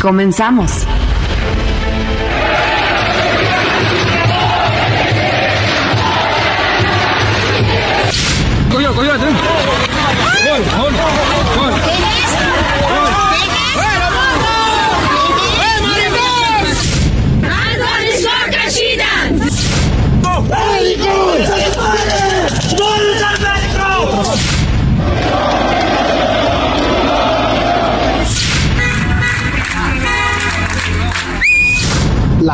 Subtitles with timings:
[0.00, 0.86] Comenzamos.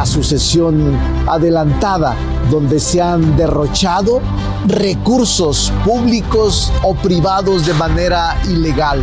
[0.06, 2.14] Sucesión adelantada
[2.50, 4.20] donde se han derrochado
[4.66, 9.02] recursos públicos o privados de manera ilegal.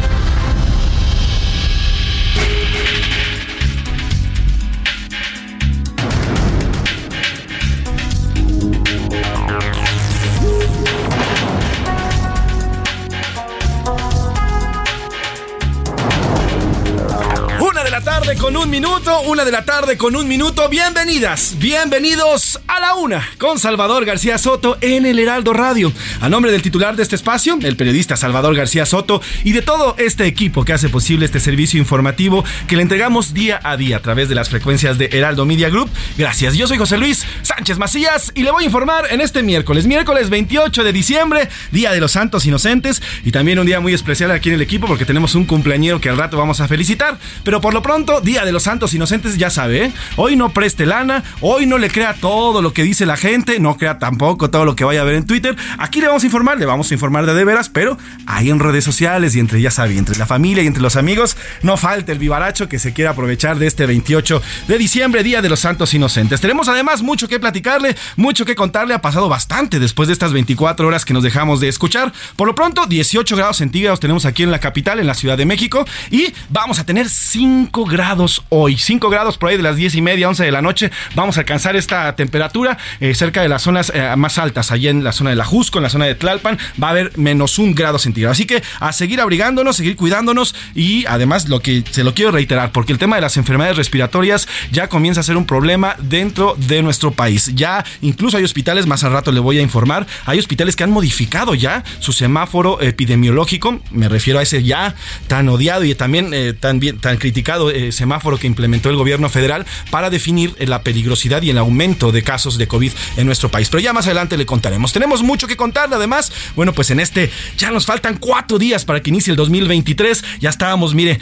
[18.64, 20.70] Un minuto, una de la tarde con un minuto.
[20.70, 25.92] Bienvenidas, bienvenidos a la una con Salvador García Soto en el Heraldo Radio.
[26.22, 29.96] A nombre del titular de este espacio, el periodista Salvador García Soto y de todo
[29.98, 34.02] este equipo que hace posible este servicio informativo que le entregamos día a día a
[34.02, 35.90] través de las frecuencias de Heraldo Media Group.
[36.18, 39.88] Gracias, yo soy José Luis Sánchez Macías y le voy a informar en este miércoles,
[39.88, 44.32] miércoles 28 de diciembre, Día de los Santos Inocentes y también un día muy especial
[44.32, 47.20] aquí en el equipo porque tenemos un cumpleañero que al rato vamos a felicitar.
[47.44, 49.94] Pero por lo pronto, Día de los Santos Inocentes, ya sabe, ¿eh?
[50.16, 53.78] hoy no preste lana, hoy no le crea todo lo que dice la gente, no
[53.78, 55.58] crea tampoco todo lo que vaya a ver en Twitter.
[55.78, 58.60] Aquí le vamos a informar, le vamos a informar de de veras, pero ahí en
[58.60, 62.12] redes sociales y entre, ya sabe, entre la familia y entre los amigos, no falta
[62.12, 65.94] el vivaracho que se quiera aprovechar de este 28 de diciembre, Día de los Santos
[65.94, 66.42] Inocentes.
[66.42, 70.88] Tenemos además mucho que platicarle, mucho que contarle, ha pasado bastante después de estas 24
[70.88, 72.14] horas que nos dejamos de escuchar.
[72.36, 75.46] Por lo pronto, 18 grados centígrados tenemos aquí en la capital, en la Ciudad de
[75.46, 79.96] México, y vamos a tener 5 grados hoy, 5 grados por ahí de las 10
[79.96, 83.62] y media, 11 de la noche, vamos a alcanzar esta temperatura eh, cerca de las
[83.62, 86.16] zonas eh, más altas, allá en la zona de la Jusco, en la zona de
[86.16, 88.32] Tlalpan, va a haber menos un grado centígrado.
[88.32, 92.72] Así que a seguir abrigándonos, seguir cuidándonos y además lo que se lo quiero reiterar,
[92.72, 96.82] porque el tema de las enfermedades respiratorias ya comienza a ser un problema dentro de
[96.82, 97.52] nuestro país.
[97.56, 100.92] Ya incluso hay hospitales, más al rato le voy a informar, hay hospitales que han
[100.92, 104.96] modificado ya su semáforo epidemiológico, me refiero a ese ya
[105.28, 107.92] tan odiado y también eh, tan, bien, tan criticado eh,
[108.38, 112.58] que implementó el gobierno federal para definir eh, la peligrosidad y el aumento de casos
[112.58, 113.70] de COVID en nuestro país.
[113.70, 114.94] Pero ya más adelante le contaremos.
[114.94, 116.32] Tenemos mucho que contarle además.
[116.56, 120.24] Bueno, pues en este ya nos faltan cuatro días para que inicie el 2023.
[120.40, 121.20] Ya estábamos, mire,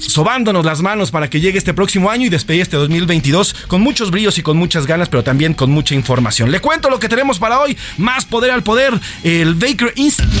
[0.00, 4.10] sobándonos las manos para que llegue este próximo año y despedir este 2022 con muchos
[4.10, 6.50] brillos y con muchas ganas, pero también con mucha información.
[6.50, 7.76] Le cuento lo que tenemos para hoy.
[7.96, 8.98] Más poder al poder.
[9.22, 10.38] El Baker Institute.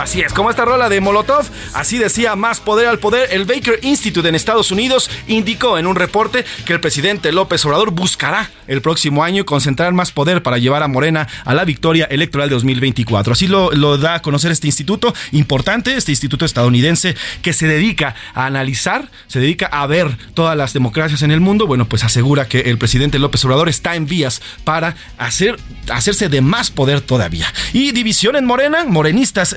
[0.00, 1.44] Así es, como esta rola de Molotov,
[1.74, 5.94] así decía más poder al poder, el Baker Institute en Estados Unidos indicó en un
[5.94, 10.82] reporte que el presidente López Obrador buscará el próximo año concentrar más poder para llevar
[10.82, 13.34] a Morena a la victoria electoral de 2024.
[13.34, 18.46] Así lo, da a conocer este instituto importante, este instituto estadounidense que se dedica a
[18.46, 21.66] analizar, se dedica a ver todas las democracias en el mundo.
[21.66, 25.58] Bueno, pues asegura que el presidente López Obrador está en vías para hacer,
[25.92, 27.52] hacerse de más poder todavía.
[27.74, 29.54] Y división en Morena, morenistas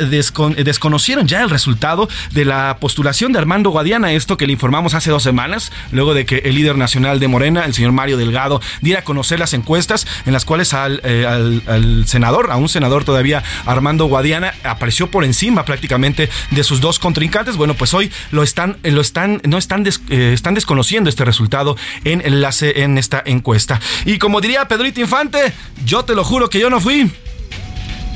[0.56, 4.96] des desconocieron ya el resultado de la postulación de Armando Guadiana, esto que le informamos
[4.96, 8.60] hace dos semanas, luego de que el líder nacional de Morena, el señor Mario Delgado,
[8.82, 13.44] diera a conocer las encuestas en las cuales al, eh, senador, a un senador todavía,
[13.66, 17.56] Armando Guadiana, apareció por encima prácticamente de sus dos contrincantes.
[17.56, 21.78] Bueno, pues hoy lo están, lo están, no están, des, eh, están desconociendo este resultado
[22.04, 23.80] en, enlace, en esta encuesta.
[24.06, 25.54] Y como diría Pedrito Infante,
[25.86, 27.12] yo te lo juro que yo no fui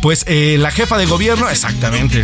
[0.02, 2.24] pues eh, la jefa de gobierno, exactamente.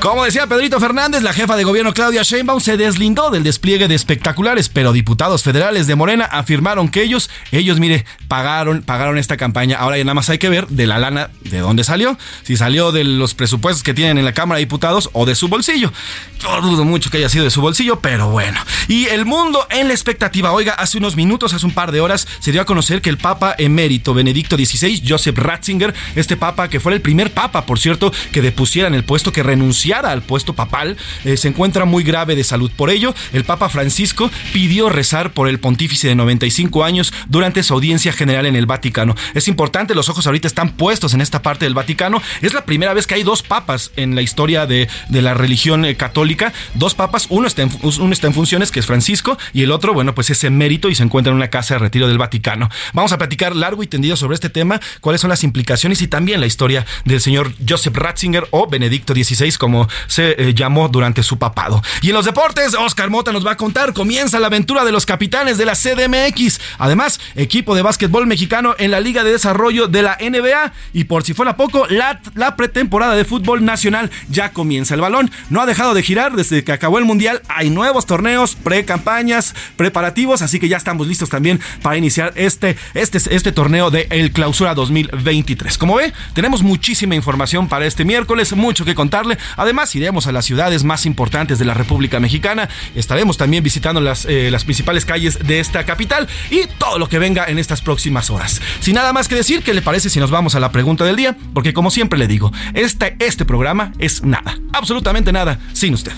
[0.00, 3.94] Como decía Pedrito Fernández, la jefa de gobierno Claudia Sheinbaum se deslindó del despliegue de
[3.94, 9.76] espectaculares, pero diputados federales de Morena afirmaron que ellos, ellos, mire, pagaron, pagaron esta campaña.
[9.76, 12.92] Ahora ya nada más hay que ver de la lana de dónde salió, si salió
[12.92, 15.92] de los presupuestos que tienen en la Cámara de Diputados o de su bolsillo.
[16.38, 18.58] Yo dudo mucho que haya sido de su bolsillo, pero bueno.
[18.88, 20.52] Y el mundo en la expectativa.
[20.52, 23.18] Oiga, hace unos minutos, hace un par de horas, se dio a conocer que el
[23.18, 27.89] Papa emérito Benedicto XVI, Joseph Ratzinger, este Papa que fue el primer Papa, por cierto,
[27.98, 32.36] que depusiera en el puesto, que renunciara al puesto papal, eh, se encuentra muy grave
[32.36, 32.70] de salud.
[32.76, 37.74] Por ello, el Papa Francisco pidió rezar por el pontífice de 95 años durante su
[37.74, 39.14] audiencia general en el Vaticano.
[39.34, 42.22] Es importante, los ojos ahorita están puestos en esta parte del Vaticano.
[42.42, 45.84] Es la primera vez que hay dos papas en la historia de, de la religión
[45.84, 46.52] eh, católica.
[46.74, 49.92] Dos papas, uno está, en, uno está en funciones, que es Francisco, y el otro,
[49.92, 52.68] bueno, pues es emérito y se encuentra en una casa de retiro del Vaticano.
[52.92, 56.40] Vamos a platicar largo y tendido sobre este tema, cuáles son las implicaciones y también
[56.40, 61.38] la historia del señor Joseph Ratzinger o Benedicto XVI, como se eh, llamó durante su
[61.38, 61.82] papado.
[62.02, 65.06] Y en los deportes, Oscar Mota nos va a contar, comienza la aventura de los
[65.06, 66.60] capitanes de la CDMX.
[66.78, 70.72] Además, equipo de básquetbol mexicano en la Liga de Desarrollo de la NBA.
[70.92, 74.94] Y por si fuera poco, la, la pretemporada de fútbol nacional ya comienza.
[74.94, 77.42] El balón no ha dejado de girar desde que acabó el Mundial.
[77.48, 83.18] Hay nuevos torneos, pre-campañas, preparativos, así que ya estamos listos también para iniciar este, este,
[83.34, 85.78] este torneo de El Clausura 2023.
[85.78, 89.38] Como ve, tenemos muchísima información para este miércoles, mucho que contarle.
[89.56, 92.68] Además, iremos a las ciudades más importantes de la República Mexicana.
[92.94, 97.18] Estaremos también visitando las, eh, las principales calles de esta capital y todo lo que
[97.18, 98.60] venga en estas próximas horas.
[98.80, 101.16] Sin nada más que decir, ¿qué le parece si nos vamos a la pregunta del
[101.16, 101.36] día?
[101.54, 106.12] Porque como siempre le digo, este, este programa es nada, absolutamente nada, sin usted.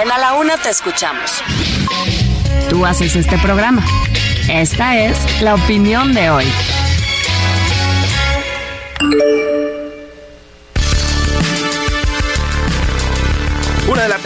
[0.00, 1.42] En A la Una te escuchamos.
[2.70, 3.84] Tú haces este programa.
[4.48, 6.44] Esta es la opinión de hoy.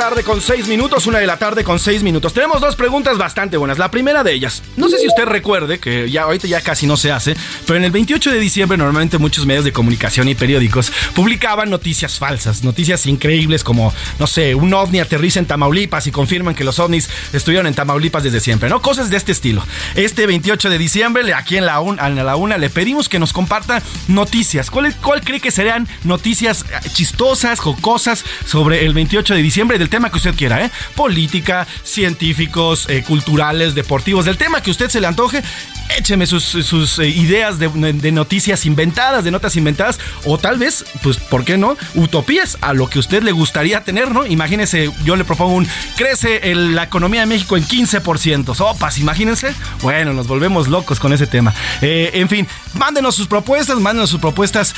[0.08, 2.32] Tarde con seis minutos, una de la tarde con seis minutos.
[2.32, 3.76] Tenemos dos preguntas bastante buenas.
[3.76, 6.96] La primera de ellas, no sé si usted recuerde, que ya ahorita ya casi no
[6.96, 10.90] se hace, pero en el 28 de diciembre normalmente muchos medios de comunicación y periódicos
[11.14, 16.54] publicaban noticias falsas, noticias increíbles como, no sé, un ovni aterriza en Tamaulipas y confirman
[16.54, 18.80] que los ovnis estuvieron en Tamaulipas desde siempre, ¿no?
[18.80, 19.62] Cosas de este estilo.
[19.94, 23.34] Este 28 de diciembre, aquí en la, un, en la una, le pedimos que nos
[23.34, 24.70] comparta noticias.
[24.70, 26.64] ¿Cuál, ¿Cuál cree que serían noticias
[26.94, 30.70] chistosas, jocosas sobre el 28 de diciembre del tema que usted quiera, ¿eh?
[30.94, 35.42] Política, científicos, eh, culturales, deportivos, del tema que usted se le antoje.
[35.96, 41.44] Écheme sus, eh, ideas de, noticias inventadas, de notas inventadas, o tal vez, pues, ¿por
[41.44, 41.76] qué no?
[41.94, 44.26] Utopías a lo que usted le gustaría tener, ¿no?
[44.26, 48.54] Imagínese, yo le propongo un crece la economía de México en 15%.
[48.54, 49.52] Sopas, imagínense.
[49.82, 51.54] Bueno, nos volvemos locos con ese tema.
[51.80, 54.74] Eh, en fin, mándenos sus propuestas, mándenos sus propuestas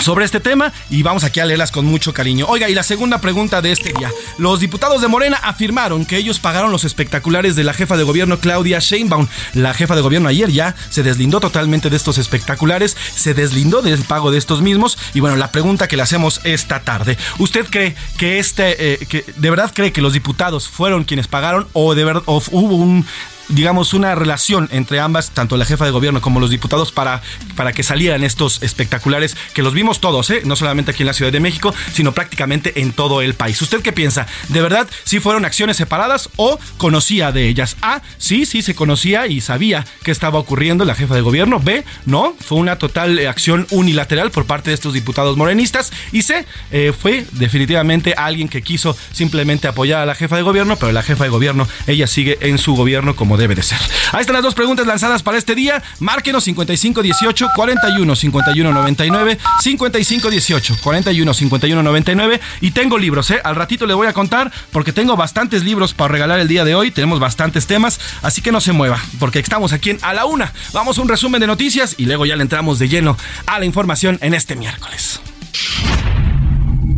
[0.00, 2.46] sobre este tema y vamos aquí a leerlas con mucho cariño.
[2.48, 4.10] Oiga, y la segunda pregunta de este día.
[4.38, 8.38] Los diputados de Morena afirmaron que ellos pagaron los espectaculares de la jefa de gobierno
[8.38, 9.26] Claudia Sheinbaum.
[9.54, 14.02] La jefa de gobierno ayer ya se deslindó totalmente de estos espectaculares, se deslindó del
[14.02, 17.16] pago de estos mismos y bueno, la pregunta que le hacemos esta tarde.
[17.38, 21.68] ¿Usted cree que este, eh, que de verdad cree que los diputados fueron quienes pagaron
[21.72, 23.06] o de verdad o hubo un
[23.48, 27.22] digamos, una relación entre ambas, tanto la jefa de gobierno como los diputados, para,
[27.56, 30.42] para que salieran estos espectaculares, que los vimos todos, ¿eh?
[30.44, 33.60] no solamente aquí en la Ciudad de México, sino prácticamente en todo el país.
[33.62, 34.26] ¿Usted qué piensa?
[34.48, 37.76] ¿De verdad si fueron acciones separadas o conocía de ellas?
[37.82, 41.60] A, sí, sí, se conocía y sabía qué estaba ocurriendo la jefa de gobierno.
[41.60, 45.92] B, no, fue una total eh, acción unilateral por parte de estos diputados morenistas.
[46.12, 50.76] Y C, eh, fue definitivamente alguien que quiso simplemente apoyar a la jefa de gobierno,
[50.76, 53.78] pero la jefa de gobierno, ella sigue en su gobierno como debe de ser.
[54.12, 55.82] Ahí están las dos preguntas lanzadas para este día.
[56.00, 63.40] Márquenos 5518 41 51 99 5518 41 51 99 y tengo libros, ¿eh?
[63.42, 66.74] Al ratito le voy a contar porque tengo bastantes libros para regalar el día de
[66.74, 66.90] hoy.
[66.90, 70.52] Tenemos bastantes temas, así que no se mueva porque estamos aquí en A la Una.
[70.72, 73.16] Vamos a un resumen de noticias y luego ya le entramos de lleno
[73.46, 75.20] a la información en este miércoles.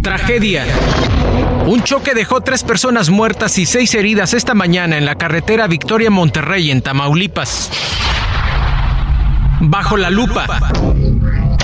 [0.03, 0.65] Tragedia.
[1.67, 6.11] Un choque dejó tres personas muertas y seis heridas esta mañana en la carretera Victoria
[6.11, 7.71] Monterrey en Tamaulipas.
[9.61, 10.47] Bajo la lupa.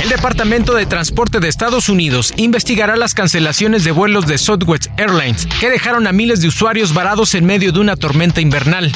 [0.03, 5.49] El Departamento de Transporte de Estados Unidos investigará las cancelaciones de vuelos de Southwest Airlines
[5.59, 8.93] que dejaron a miles de usuarios varados en medio de una tormenta invernal.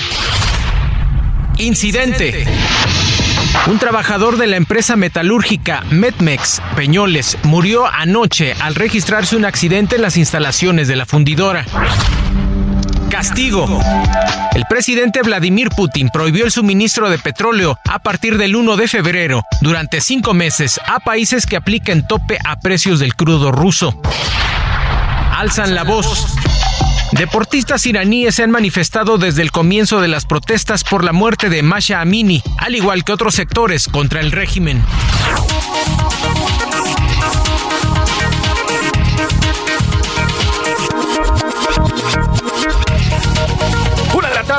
[1.56, 2.46] Incidente.
[3.66, 10.02] Un trabajador de la empresa metalúrgica Metmex Peñoles murió anoche al registrarse un accidente en
[10.02, 11.64] las instalaciones de la fundidora.
[13.10, 13.80] Castigo.
[14.54, 19.42] El presidente Vladimir Putin prohibió el suministro de petróleo a partir del 1 de febrero
[19.60, 24.00] durante cinco meses a países que apliquen tope a precios del crudo ruso.
[25.36, 26.26] alzan la voz.
[27.12, 31.62] Deportistas iraníes se han manifestado desde el comienzo de las protestas por la muerte de
[31.62, 34.82] Masha Amini, al igual que otros sectores contra el régimen.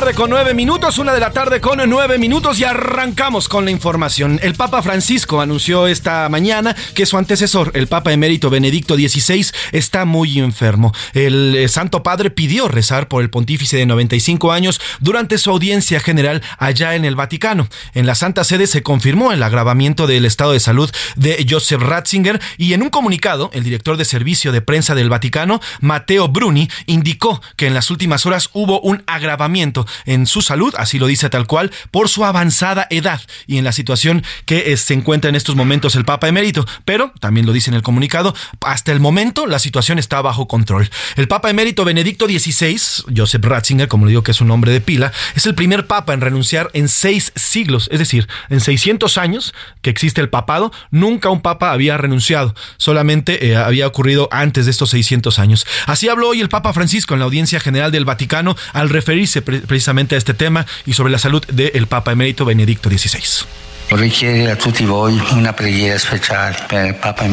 [0.01, 4.39] Con nueve minutos, una de la tarde con nueve minutos y arrancamos con la información.
[4.41, 10.05] El Papa Francisco anunció esta mañana que su antecesor, el Papa emérito Benedicto XVI, está
[10.05, 10.91] muy enfermo.
[11.13, 15.99] El eh, Santo Padre pidió rezar por el pontífice de 95 años durante su audiencia
[15.99, 17.67] general allá en el Vaticano.
[17.93, 22.41] En la Santa Sede se confirmó el agravamiento del estado de salud de Joseph Ratzinger
[22.57, 27.39] y en un comunicado, el director de servicio de prensa del Vaticano, Matteo Bruni, indicó
[27.55, 31.47] que en las últimas horas hubo un agravamiento en su salud, así lo dice tal
[31.47, 35.55] cual, por su avanzada edad y en la situación que eh, se encuentra en estos
[35.55, 36.65] momentos el Papa emérito.
[36.85, 40.89] Pero, también lo dice en el comunicado, hasta el momento la situación está bajo control.
[41.15, 42.79] El Papa emérito Benedicto XVI,
[43.15, 46.13] Joseph Ratzinger, como le digo que es un nombre de pila, es el primer Papa
[46.13, 51.29] en renunciar en seis siglos, es decir, en 600 años que existe el papado, nunca
[51.29, 55.65] un Papa había renunciado, solamente eh, había ocurrido antes de estos 600 años.
[55.85, 60.15] Así habló hoy el Papa Francisco en la audiencia general del Vaticano al referirse precisamente
[60.15, 63.45] a este tema y sobre la salud del Papa emérito Benedicto XVI.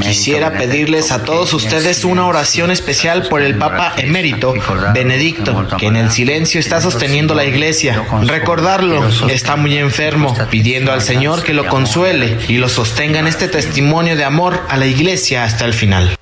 [0.02, 4.54] Quisiera pedirles a todos ustedes una oración especial por el Papa emérito
[4.94, 8.06] Benedicto, que en el silencio está sosteniendo la iglesia.
[8.22, 13.48] Recordarlo, está muy enfermo, pidiendo al Señor que lo consuele y lo sostenga en este
[13.48, 16.16] testimonio de amor a la iglesia hasta el final.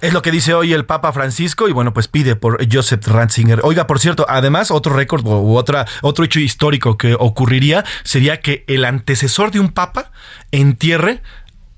[0.00, 3.60] Es lo que dice hoy el Papa Francisco y bueno, pues pide por Joseph Ratzinger.
[3.64, 8.64] Oiga, por cierto, además otro récord u otra, otro hecho histórico que ocurriría sería que
[8.66, 10.10] el antecesor de un papa
[10.52, 11.22] entierre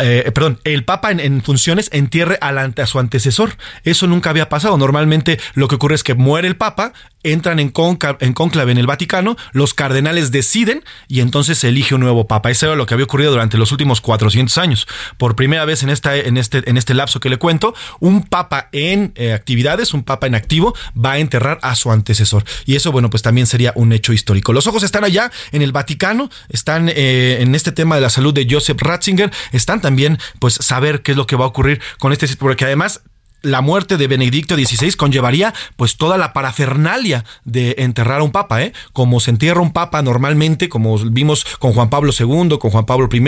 [0.03, 3.57] eh, perdón, el Papa en, funciones entierre a su antecesor.
[3.85, 4.77] Eso nunca había pasado.
[4.77, 6.93] Normalmente lo que ocurre es que muere el Papa,
[7.23, 7.73] entran en,
[8.21, 12.51] en conclave en el Vaticano, los cardenales deciden y entonces se elige un nuevo papa.
[12.51, 14.87] Eso era lo que había ocurrido durante los últimos 400 años.
[15.19, 18.69] Por primera vez en, esta, en, este, en este lapso que le cuento, un papa
[18.73, 22.45] en eh, actividades, un papa en activo, va a enterrar a su antecesor.
[22.67, 24.53] Y eso, bueno, pues también sería un hecho histórico.
[24.53, 28.35] Los ojos están allá en el Vaticano, están eh, en este tema de la salud
[28.35, 29.92] de Joseph Ratzinger, están también,
[30.39, 33.03] pues, saber qué es lo que va a ocurrir con este, porque además
[33.43, 38.63] la muerte de Benedicto XVI conllevaría pues toda la parafernalia de enterrar a un papa,
[38.63, 38.73] ¿eh?
[38.93, 43.09] Como se entierra un papa normalmente, como vimos con Juan Pablo II, con Juan Pablo
[43.13, 43.23] I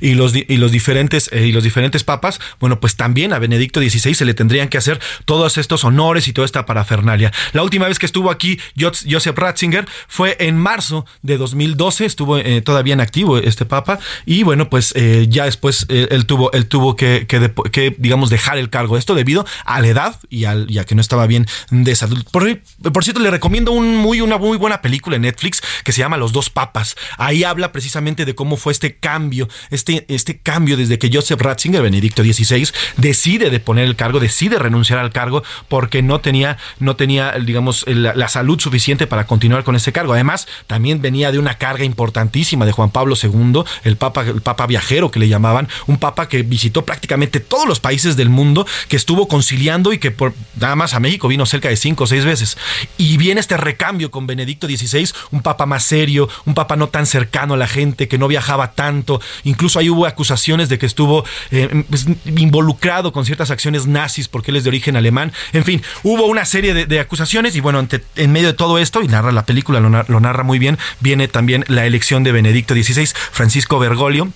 [0.00, 3.80] y los, y los diferentes eh, y los diferentes papas, bueno, pues también a Benedicto
[3.80, 7.32] XVI se le tendrían que hacer todos estos honores y toda esta parafernalia.
[7.52, 12.60] La última vez que estuvo aquí Joseph Ratzinger fue en marzo de 2012, estuvo eh,
[12.62, 16.96] todavía en activo este papa y bueno, pues eh, ya después él tuvo él tuvo
[16.96, 18.96] que, que, que digamos dejar el cargo.
[18.96, 22.24] Esto debido a la edad y, al, a que no estaba bien de salud.
[22.30, 26.16] Por, cierto, le recomiendo un muy, una muy buena película en Netflix que se llama
[26.16, 26.96] Los dos papas.
[27.18, 31.82] Ahí habla precisamente de cómo fue este cambio, este, este cambio desde que Joseph Ratzinger,
[31.82, 36.96] Benedicto XVI, decide de poner el cargo, decide renunciar al cargo porque no tenía, no
[36.96, 40.12] tenía digamos, la, salud suficiente para continuar con ese cargo.
[40.12, 44.66] Además, también venía de una carga importantísima de Juan Pablo II, el papa, el papa
[44.66, 48.96] viajero que le llamaban, un papa que visitó prácticamente todos los países del mundo, que
[48.96, 52.56] estuvo y que por, nada más a México vino cerca de cinco o seis veces.
[52.98, 57.06] Y viene este recambio con Benedicto XVI, un papa más serio, un papa no tan
[57.06, 59.20] cercano a la gente, que no viajaba tanto.
[59.44, 64.50] Incluso ahí hubo acusaciones de que estuvo eh, pues, involucrado con ciertas acciones nazis porque
[64.50, 65.32] él es de origen alemán.
[65.52, 69.08] En fin, hubo una serie de, acusaciones y bueno, en medio de todo esto, y
[69.08, 73.06] narra la película, lo, lo narra muy bien, viene también la elección de Benedicto XVI,
[73.32, 74.30] Francisco Bergoglio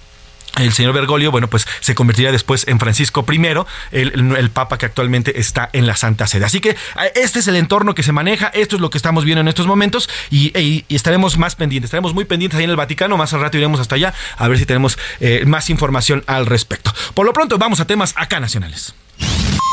[0.56, 5.40] el señor Bergoglio, bueno, pues se convertiría después en Francisco I, el, papa que actualmente
[5.40, 6.44] está en la Santa Sede.
[6.44, 6.76] Así que
[7.14, 9.66] este es el entorno que se maneja, esto es lo que estamos viendo en estos
[9.66, 13.56] momentos y, estaremos más pendientes, estaremos muy pendientes ahí en el Vaticano, más al rato
[13.56, 16.92] iremos hasta allá a ver si tenemos eh, más información al respecto.
[17.14, 18.94] Por lo pronto, vamos a temas acá nacionales.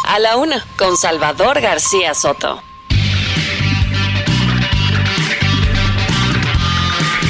[0.08, 2.71] A la una, con Salvador García Soto.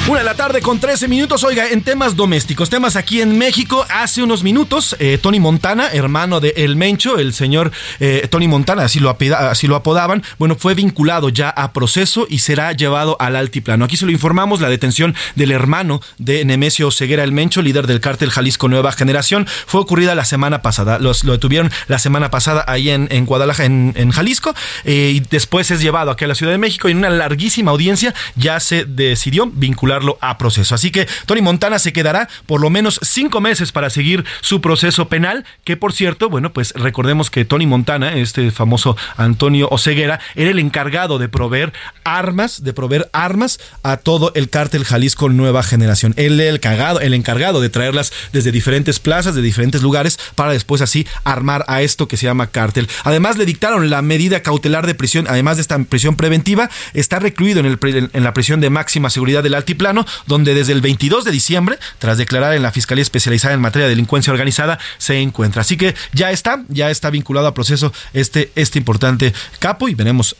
[0.08, 1.44] Una de la tarde con 13 minutos.
[1.44, 3.86] Oiga, en temas domésticos, temas aquí en México.
[3.88, 8.82] Hace unos minutos, eh, Tony Montana, hermano de El Mencho, el señor eh, Tony Montana,
[8.82, 13.36] así lo, así lo apodaban, bueno, fue vinculado ya a proceso y será llevado al
[13.36, 13.84] altiplano.
[13.84, 18.00] Aquí se lo informamos, la detención del hermano de Nemesio Ceguera El Mencho, líder del
[18.00, 20.98] cártel Jalisco Nueva Generación, fue ocurrida la semana pasada.
[20.98, 24.52] Los, lo detuvieron la semana pasada ahí en, en Guadalajara, en, Jalisco,
[24.84, 27.70] eh, y después es llevado aquí a la Ciudad de México y en una larguísima
[27.70, 30.74] audiencia ya se decidió vincular vincularlo a proceso.
[30.74, 35.08] Así que Tony Montana se quedará por lo menos cinco meses para seguir su proceso
[35.08, 40.50] penal, que por cierto, bueno, pues recordemos que Tony Montana, este famoso Antonio Oseguera, era
[40.50, 41.72] el encargado de proveer
[42.04, 46.14] armas, de proveer armas a todo el cártel Jalisco Nueva Generación.
[46.16, 50.80] Él el cagado, el encargado de traerlas desde diferentes plazas, de diferentes lugares, para después
[50.80, 52.88] así armar a esto que se llama cártel.
[53.04, 57.60] Además, le dictaron la medida cautelar de prisión, además de esta prisión preventiva, está recluido
[57.60, 59.81] en, el, en la prisión de máxima seguridad del Altiplano,
[60.26, 63.90] donde desde el 22 de diciembre, tras declarar en la Fiscalía Especializada en Materia de
[63.90, 65.62] Delincuencia Organizada, se encuentra.
[65.62, 70.36] Así que ya está, ya está vinculado a proceso este, este importante capo y veremos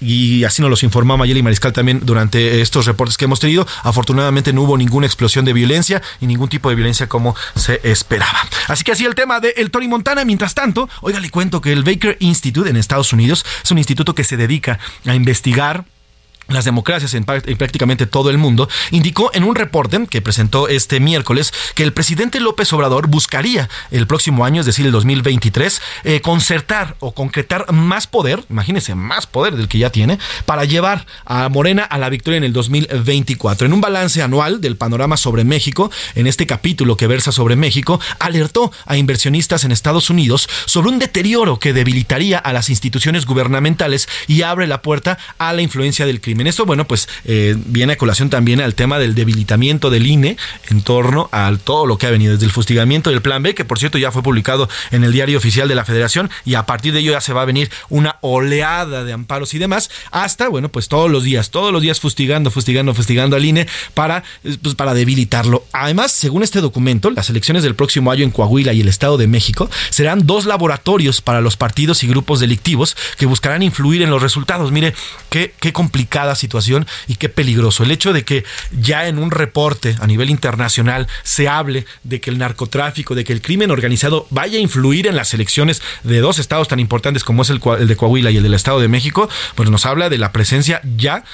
[0.00, 3.66] y así nos los informó Mayeli Mariscal también durante estos reportes que hemos tenido.
[3.82, 8.38] Afortunadamente no hubo ninguna explosión de violencia y ningún tipo de violencia como se esperaba.
[8.68, 10.24] Así que así el tema de el Tony Montana.
[10.24, 14.14] Mientras tanto, oiga, le cuento que el Baker Institute en Estados Unidos es un instituto
[14.14, 15.84] que se dedica a investigar
[16.48, 21.52] las democracias en, prácticamente todo el mundo, indicó en un reporte que presentó este miércoles
[21.74, 26.96] que el presidente López Obrador buscaría el próximo año, es decir, el 2023, eh, concertar
[27.00, 31.84] o concretar más poder, imagínense, más poder del que ya tiene, para llevar a Morena
[31.84, 33.66] a la victoria en el 2024.
[33.66, 38.00] En un balance anual del panorama sobre México, en este capítulo que versa sobre México,
[38.18, 44.08] alertó a inversionistas en Estados Unidos sobre un deterioro que debilitaría a las instituciones gubernamentales
[44.26, 47.96] y abre la puerta a la influencia del crimen esto, bueno, pues eh, viene a
[47.96, 50.36] colación también al tema del debilitamiento del INE
[50.68, 53.64] en torno a todo lo que ha venido desde el fustigamiento del Plan B, que
[53.64, 56.92] por cierto ya fue publicado en el diario oficial de la Federación y a partir
[56.92, 60.68] de ello ya se va a venir una oleada de amparos y demás, hasta, bueno,
[60.68, 64.24] pues todos los días, todos los días fustigando, fustigando, fustigando al INE para,
[64.62, 65.64] pues, para debilitarlo.
[65.72, 69.26] Además, según este documento, las elecciones del próximo año en Coahuila y el Estado de
[69.26, 74.22] México serán dos laboratorios para los partidos y grupos delictivos que buscarán influir en los
[74.22, 74.72] resultados.
[74.72, 74.94] Mire,
[75.30, 75.72] qué, qué
[76.34, 77.84] situación y qué peligroso.
[77.84, 78.44] El hecho de que
[78.80, 83.32] ya en un reporte a nivel internacional se hable de que el narcotráfico, de que
[83.32, 87.42] el crimen organizado vaya a influir en las elecciones de dos estados tan importantes como
[87.42, 90.18] es el, el de Coahuila y el del Estado de México, pues nos habla de
[90.18, 91.24] la presencia ya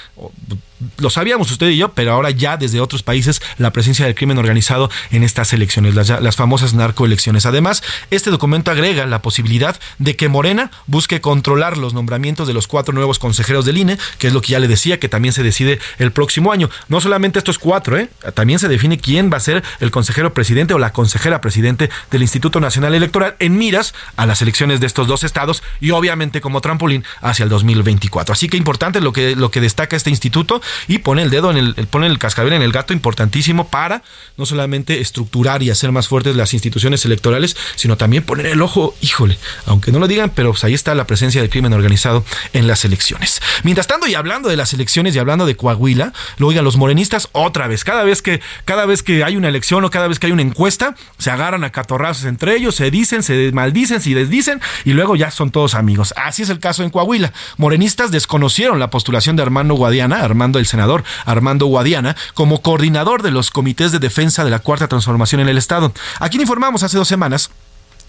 [0.98, 4.38] lo sabíamos usted y yo, pero ahora ya desde otros países la presencia del crimen
[4.38, 7.46] organizado en estas elecciones, las, las famosas narcoelecciones.
[7.46, 12.66] Además, este documento agrega la posibilidad de que Morena busque controlar los nombramientos de los
[12.66, 15.42] cuatro nuevos consejeros del INE, que es lo que ya le decía, que también se
[15.42, 16.70] decide el próximo año.
[16.88, 18.08] No solamente estos cuatro, ¿eh?
[18.34, 22.22] también se define quién va a ser el consejero presidente o la consejera presidente del
[22.22, 26.60] Instituto Nacional Electoral en miras a las elecciones de estos dos estados y obviamente como
[26.60, 28.32] trampolín hacia el 2024.
[28.32, 31.56] Así que importante lo que, lo que destaca este instituto y pone el dedo en
[31.56, 34.02] el, pone el cascabel en el gato importantísimo para
[34.36, 38.94] no solamente estructurar y hacer más fuertes las instituciones electorales, sino también poner el ojo,
[39.00, 42.66] híjole, aunque no lo digan, pero pues ahí está la presencia del crimen organizado en
[42.66, 43.40] las elecciones.
[43.62, 47.28] Mientras tanto, y hablando de las elecciones y hablando de Coahuila, lo oigan los morenistas
[47.32, 50.26] otra vez, cada vez que, cada vez que hay una elección o cada vez que
[50.26, 54.60] hay una encuesta, se agarran a catorrazos entre ellos, se dicen, se maldicen, se desdicen
[54.84, 56.14] y luego ya son todos amigos.
[56.16, 57.32] Así es el caso en Coahuila.
[57.56, 63.30] Morenistas desconocieron la postulación de Armando Guadiana, Armando el senador Armando Guadiana como coordinador de
[63.30, 65.92] los comités de defensa de la Cuarta Transformación en el Estado.
[66.20, 67.50] Aquí informamos hace dos semanas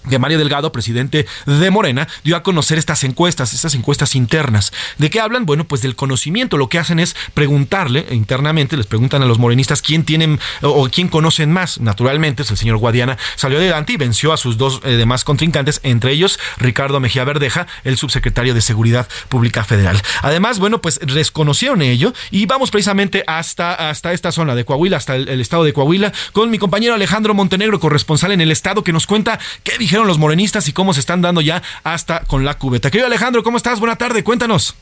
[0.10, 4.72] que Mario Delgado, presidente de Morena, dio a conocer estas encuestas, estas encuestas internas.
[4.98, 5.46] ¿De qué hablan?
[5.46, 6.58] Bueno, pues del conocimiento.
[6.58, 11.08] Lo que hacen es preguntarle internamente, les preguntan a los morenistas quién tienen o, quién
[11.08, 11.80] conocen más.
[11.80, 15.80] Naturalmente, es el señor Guadiana salió adelante y venció a sus dos eh, demás contrincantes,
[15.84, 20.02] entre ellos Ricardo Mejía Verdeja, el subsecretario de Seguridad Pública Federal.
[20.22, 25.15] Además, bueno, pues desconocieron ello y vamos precisamente hasta, hasta esta zona de Coahuila, hasta
[25.15, 29.08] el, estado de Coahuila, con mi compañero Alejandro Montenegro, corresponsal en el estado, que nos
[29.08, 32.92] cuenta qué los morenistas y cómo se están dando ya hasta con la cubeta.
[32.92, 33.80] Querido Alejandro, ¿cómo estás?
[33.80, 34.76] Buena tarde, cuéntanos.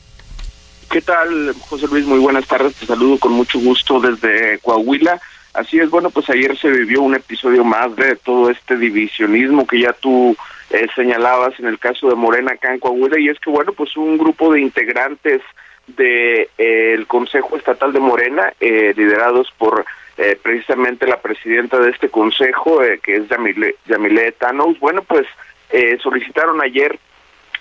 [0.90, 2.06] ¿Qué tal, José Luis?
[2.06, 5.20] Muy buenas tardes, te saludo con mucho gusto desde Coahuila.
[5.52, 9.80] Así es, bueno, pues ayer se vivió un episodio más de todo este divisionismo que
[9.80, 10.36] ya tú
[10.70, 13.96] eh, señalabas en el caso de Morena acá en Coahuila, y es que, bueno, pues
[13.96, 15.42] un grupo de integrantes
[15.86, 19.84] del de, eh, Consejo Estatal de Morena, eh, liderados por
[20.16, 25.26] eh, precisamente la presidenta de este consejo, eh, que es Yamile, Yamile Thanos, bueno, pues
[25.70, 26.98] eh, solicitaron ayer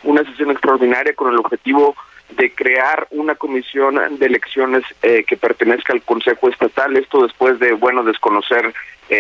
[0.04, 1.96] una sesión extraordinaria con el objetivo
[2.38, 7.74] de crear una comisión de elecciones eh, que pertenezca al Consejo Estatal, esto después de,
[7.74, 8.74] bueno, desconocer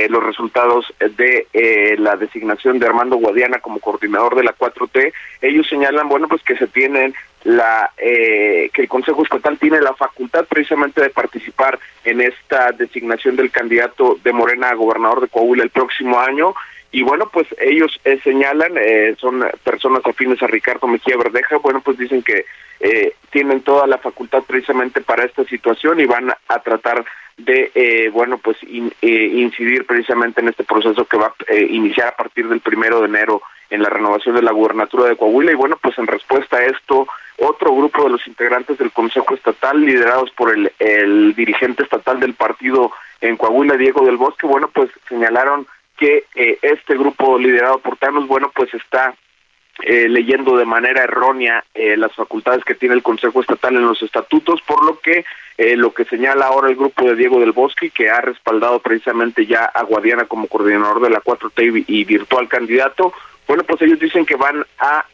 [0.09, 5.13] los resultados de eh, la designación de Armando Guadiana como coordinador de la 4T.
[5.41, 7.13] Ellos señalan, bueno, pues que se tienen
[7.43, 13.51] la que el Consejo Estatal tiene la facultad precisamente de participar en esta designación del
[13.51, 16.53] candidato de Morena a gobernador de Coahuila el próximo año.
[16.91, 18.73] Y bueno, pues ellos señalan,
[19.17, 22.45] son personas afines a Ricardo Mejía Verdeja, bueno, pues dicen que
[22.79, 27.05] eh, tienen toda la facultad precisamente para esta situación y van a tratar
[27.37, 32.09] de, eh, bueno, pues eh, incidir precisamente en este proceso que va a eh, iniciar
[32.09, 33.41] a partir del primero de enero
[33.73, 35.51] en la renovación de la gubernatura de Coahuila.
[35.51, 37.07] Y bueno, pues en respuesta a esto,
[37.39, 42.35] otro grupo de los integrantes del Consejo Estatal, liderados por el, el dirigente estatal del
[42.35, 45.65] partido en Coahuila, Diego del Bosque, bueno, pues señalaron
[45.97, 46.25] que
[46.61, 49.15] este grupo liderado por Thanos, bueno, pues está
[49.81, 54.01] eh, leyendo de manera errónea eh, las facultades que tiene el Consejo Estatal en los
[54.03, 55.25] estatutos, por lo que
[55.57, 59.45] eh, lo que señala ahora el grupo de Diego del Bosque, que ha respaldado precisamente
[59.45, 63.13] ya a Guadiana como coordinador de la 4T y, virtual candidato,
[63.47, 65.05] bueno, pues ellos dicen que van a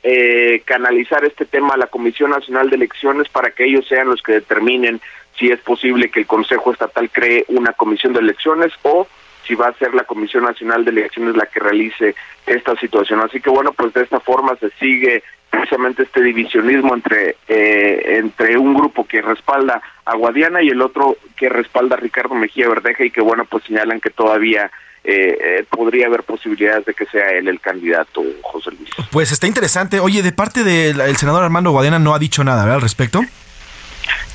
[0.66, 4.34] canalizar este tema a la Comisión Nacional de Elecciones para que ellos sean los que
[4.34, 5.02] determinen
[5.38, 9.08] si es posible que el Consejo Estatal cree una comisión de elecciones o
[9.46, 12.14] si va a ser la Comisión Nacional de Elecciones la que realice
[12.46, 13.22] esta situación.
[13.22, 18.58] Así que bueno, pues de esta forma se sigue precisamente este divisionismo entre eh, entre
[18.58, 23.06] un grupo que respalda a Guadiana y el otro que respalda a Ricardo Mejía Verdeja
[23.06, 24.72] y que bueno, pues señalan que todavía
[25.04, 28.90] eh, eh, podría haber posibilidades de que sea él el candidato, José Luis.
[29.12, 30.00] Pues está interesante.
[30.00, 33.24] Oye, de parte del senador Armando Guadiana no ha dicho nada, ¿verdad, al respecto?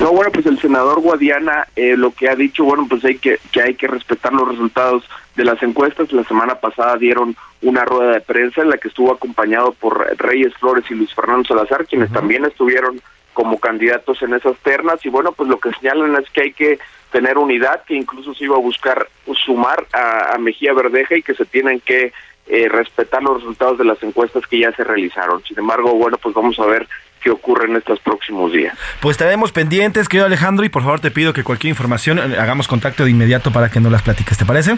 [0.01, 3.39] No, bueno, pues el senador Guadiana eh, lo que ha dicho, bueno, pues hay que,
[3.53, 5.05] que hay que respetar los resultados
[5.37, 6.13] de las encuestas.
[6.13, 10.55] La semana pasada dieron una rueda de prensa en la que estuvo acompañado por Reyes
[10.55, 13.01] Flores y Luis Fernando Salazar, quienes también estuvieron
[13.33, 15.05] como candidatos en esas ternas.
[15.05, 16.79] Y bueno, pues lo que señalan es que hay que
[17.11, 19.09] tener unidad, que incluso se iba a buscar
[19.45, 22.13] sumar a, Mejía Verdeja y que se tienen que
[22.47, 25.43] eh, respetar los resultados de las encuestas que ya se realizaron.
[25.45, 26.89] Sin embargo, bueno, pues vamos a ver
[27.25, 28.77] qué ocurre en estos próximos días.
[29.01, 32.69] Pues estaremos pendientes, querido Alejandro, y por favor te pido que cualquier información eh, hagamos
[32.69, 34.77] contacto de inmediato para que nos las platiques, ¿te parece?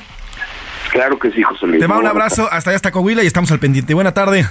[0.92, 1.80] Claro que sí, José Luis.
[1.80, 3.92] Te mando un abrazo, hasta allá hasta Coahuila y estamos al pendiente.
[3.92, 4.46] Buena tarde.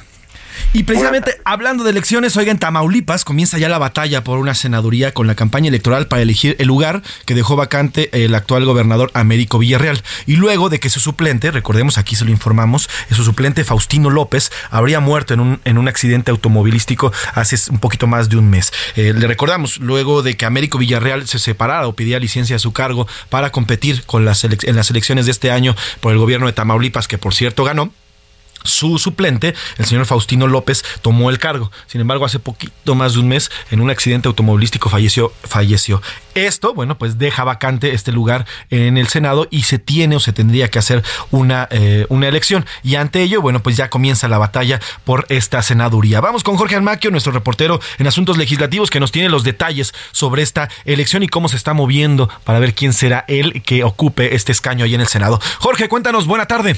[0.73, 5.13] Y precisamente hablando de elecciones, oiga, en Tamaulipas comienza ya la batalla por una senaduría
[5.13, 9.57] con la campaña electoral para elegir el lugar que dejó vacante el actual gobernador Américo
[9.59, 10.03] Villarreal.
[10.25, 14.51] Y luego de que su suplente, recordemos aquí se lo informamos, su suplente Faustino López
[14.69, 18.71] habría muerto en un, en un accidente automovilístico hace un poquito más de un mes.
[18.95, 22.73] Eh, le recordamos, luego de que Américo Villarreal se separara o pidiera licencia a su
[22.73, 26.53] cargo para competir con las en las elecciones de este año por el gobierno de
[26.53, 27.91] Tamaulipas, que por cierto ganó,
[28.65, 31.71] su suplente, el señor Faustino López, tomó el cargo.
[31.87, 35.31] Sin embargo, hace poquito más de un mes, en un accidente automovilístico falleció.
[35.43, 36.01] falleció.
[36.33, 40.33] Esto, bueno, pues deja vacante este lugar en el Senado y se tiene o se
[40.33, 42.65] tendría que hacer una, eh, una elección.
[42.83, 46.19] Y ante ello, bueno, pues ya comienza la batalla por esta senaduría.
[46.21, 50.41] Vamos con Jorge Almaquio, nuestro reportero en asuntos legislativos, que nos tiene los detalles sobre
[50.41, 54.51] esta elección y cómo se está moviendo para ver quién será el que ocupe este
[54.51, 55.39] escaño ahí en el Senado.
[55.59, 56.75] Jorge, cuéntanos, buena tarde.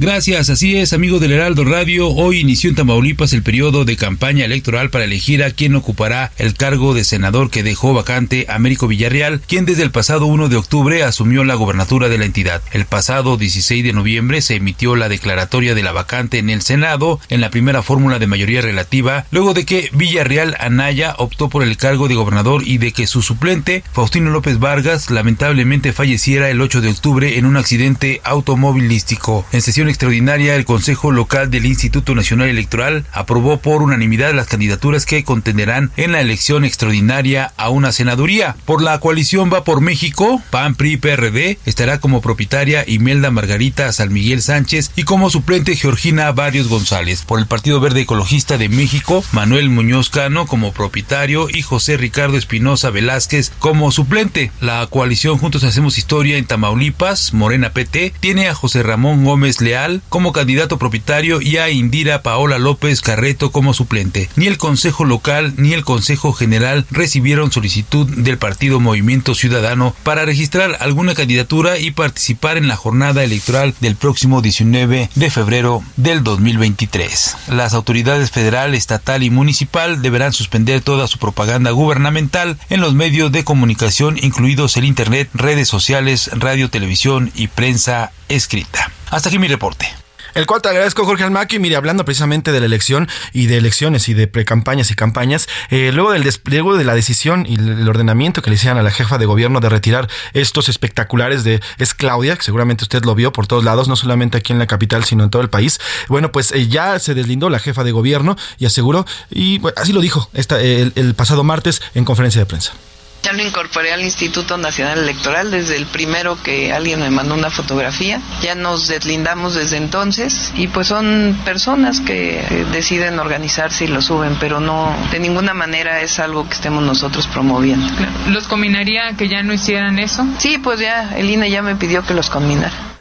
[0.00, 2.10] Gracias, así es, amigo del Heraldo Radio.
[2.10, 6.54] Hoy inició en Tamaulipas el periodo de campaña electoral para elegir a quien ocupará el
[6.54, 11.02] cargo de senador que dejó vacante Américo Villarreal, quien desde el pasado 1 de octubre
[11.02, 12.62] asumió la gobernatura de la entidad.
[12.70, 17.18] El pasado 16 de noviembre se emitió la declaratoria de la vacante en el Senado,
[17.28, 21.76] en la primera fórmula de mayoría relativa, luego de que Villarreal Anaya optó por el
[21.76, 26.82] cargo de gobernador y de que su suplente, Faustino López Vargas, lamentablemente falleciera el 8
[26.82, 29.44] de octubre en un accidente automovilístico.
[29.50, 35.06] En sesión extraordinaria, el Consejo Local del Instituto Nacional Electoral aprobó por unanimidad las candidaturas
[35.06, 38.56] que contenderán en la elección extraordinaria a una senaduría.
[38.64, 44.12] Por la coalición Va por México, PAN, PRI, PRD, estará como propietaria Imelda Margarita San
[44.12, 47.22] Miguel Sánchez y como suplente Georgina Barrios González.
[47.26, 52.36] Por el Partido Verde Ecologista de México, Manuel Muñoz Cano como propietario y José Ricardo
[52.36, 54.52] Espinosa Velázquez como suplente.
[54.60, 59.77] La coalición Juntos Hacemos Historia en Tamaulipas, Morena PT, tiene a José Ramón Gómez Leal
[60.08, 64.28] como candidato propietario y a Indira Paola López Carreto como suplente.
[64.36, 70.24] Ni el Consejo Local ni el Consejo General recibieron solicitud del Partido Movimiento Ciudadano para
[70.24, 76.24] registrar alguna candidatura y participar en la jornada electoral del próximo 19 de febrero del
[76.24, 77.36] 2023.
[77.48, 83.30] Las autoridades federal, estatal y municipal deberán suspender toda su propaganda gubernamental en los medios
[83.32, 88.90] de comunicación, incluidos el Internet, redes sociales, radio, televisión y prensa escrita.
[89.10, 89.86] Hasta aquí mi reporte.
[90.34, 91.58] El cual te agradezco, Jorge Almaqui.
[91.58, 95.90] Mire, hablando precisamente de la elección y de elecciones y de precampañas y campañas, eh,
[95.92, 99.18] luego del despliegue de la decisión y el ordenamiento que le hicieron a la jefa
[99.18, 103.46] de gobierno de retirar estos espectaculares de es Claudia, que seguramente usted lo vio por
[103.46, 105.80] todos lados, no solamente aquí en la capital, sino en todo el país.
[106.08, 110.00] Bueno, pues eh, ya se deslindó la jefa de gobierno y aseguró, y así lo
[110.00, 112.74] dijo el pasado martes en conferencia de prensa.
[113.22, 117.50] Ya lo incorporé al Instituto Nacional Electoral desde el primero que alguien me mandó una
[117.50, 118.20] fotografía.
[118.42, 124.36] Ya nos deslindamos desde entonces y pues son personas que deciden organizarse y lo suben,
[124.38, 127.86] pero no, de ninguna manera es algo que estemos nosotros promoviendo.
[128.28, 130.24] ¿Los combinaría que ya no hicieran eso?
[130.38, 132.97] Sí, pues ya, el INE ya me pidió que los combinara.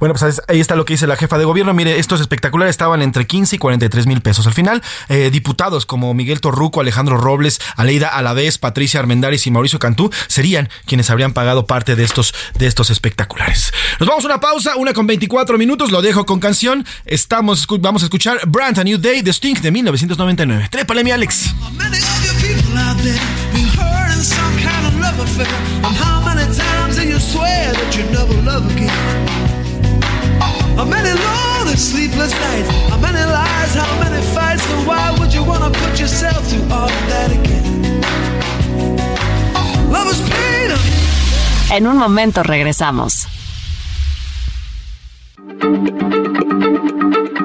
[0.00, 1.74] Bueno, pues ahí está lo que dice la jefa de gobierno.
[1.74, 4.46] Mire, estos espectaculares estaban entre 15 y 43 mil pesos.
[4.46, 9.78] Al final, eh, diputados como Miguel Torruco, Alejandro Robles, Aleida Alavés, Patricia Armendáriz y Mauricio
[9.78, 13.72] Cantú serían quienes habrían pagado parte de estos, de estos espectaculares.
[14.00, 15.90] Nos vamos a una pausa, una con 24 minutos.
[15.90, 16.84] Lo dejo con canción.
[17.04, 20.68] Estamos, vamos a escuchar Brand a New Day de Sting de 1999.
[20.70, 21.54] Trépale, mi Alex.
[30.78, 32.70] How many lonely sleepless nights?
[32.88, 33.74] How many lies?
[33.74, 34.64] How many fights?
[34.70, 38.00] And why would you wanna put yourself through all of that again?
[39.90, 40.70] Love is pain.
[41.72, 43.26] En un momento regresamos.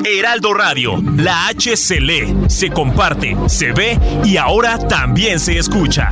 [0.06, 6.12] Heraldo Radio, la H se lee, se comparte, se ve y ahora también se escucha.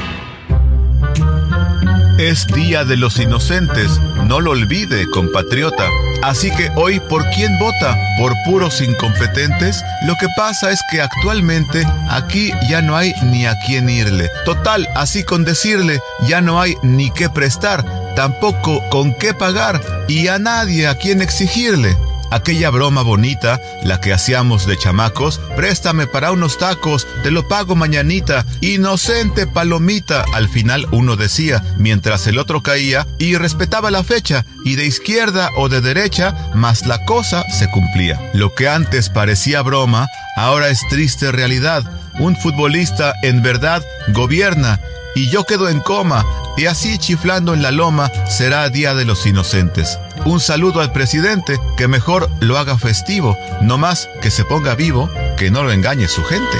[2.21, 5.87] Es Día de los Inocentes, no lo olvide, compatriota.
[6.21, 7.97] Así que hoy, ¿por quién vota?
[8.19, 9.83] ¿Por puros incompetentes?
[10.05, 14.29] Lo que pasa es que actualmente aquí ya no hay ni a quién irle.
[14.45, 17.83] Total, así con decirle, ya no hay ni qué prestar,
[18.15, 21.97] tampoco con qué pagar y a nadie a quien exigirle
[22.31, 27.75] aquella broma bonita, la que hacíamos de chamacos, préstame para unos tacos, te lo pago
[27.75, 34.45] mañanita, inocente palomita, al final uno decía, mientras el otro caía y respetaba la fecha,
[34.65, 38.19] y de izquierda o de derecha, más la cosa se cumplía.
[38.33, 41.83] Lo que antes parecía broma, ahora es triste realidad.
[42.19, 44.79] Un futbolista en verdad gobierna
[45.15, 46.25] y yo quedo en coma,
[46.57, 49.99] y así chiflando en la loma será Día de los Inocentes.
[50.25, 55.09] Un saludo al presidente, que mejor lo haga festivo, no más que se ponga vivo,
[55.35, 56.57] que no lo engañe su gente.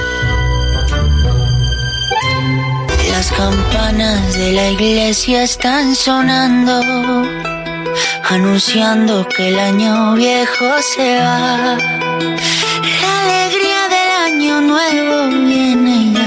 [3.10, 6.82] Las campanas de la iglesia están sonando,
[8.28, 11.78] anunciando que el año viejo se va.
[13.00, 16.21] La alegría del año nuevo viene.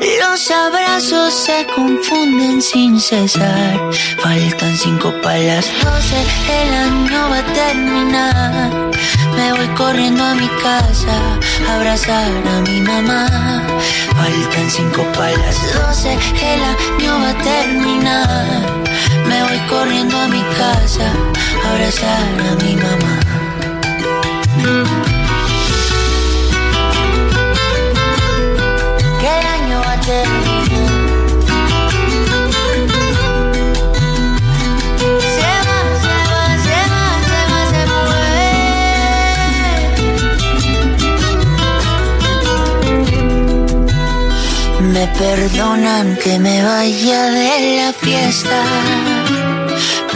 [0.00, 3.80] Los abrazos se confunden sin cesar.
[4.18, 6.16] Faltan cinco para las doce,
[6.50, 8.90] el año va a terminar.
[9.36, 11.16] Me voy corriendo a mi casa
[11.68, 13.62] a abrazar a mi mamá.
[14.14, 18.46] Faltan cinco para las doce, el año va a terminar.
[19.28, 21.10] Me voy corriendo a mi casa
[21.64, 23.16] a abrazar a mi mamá.
[30.06, 30.14] Me
[45.18, 48.62] perdonan que me vaya de la fiesta,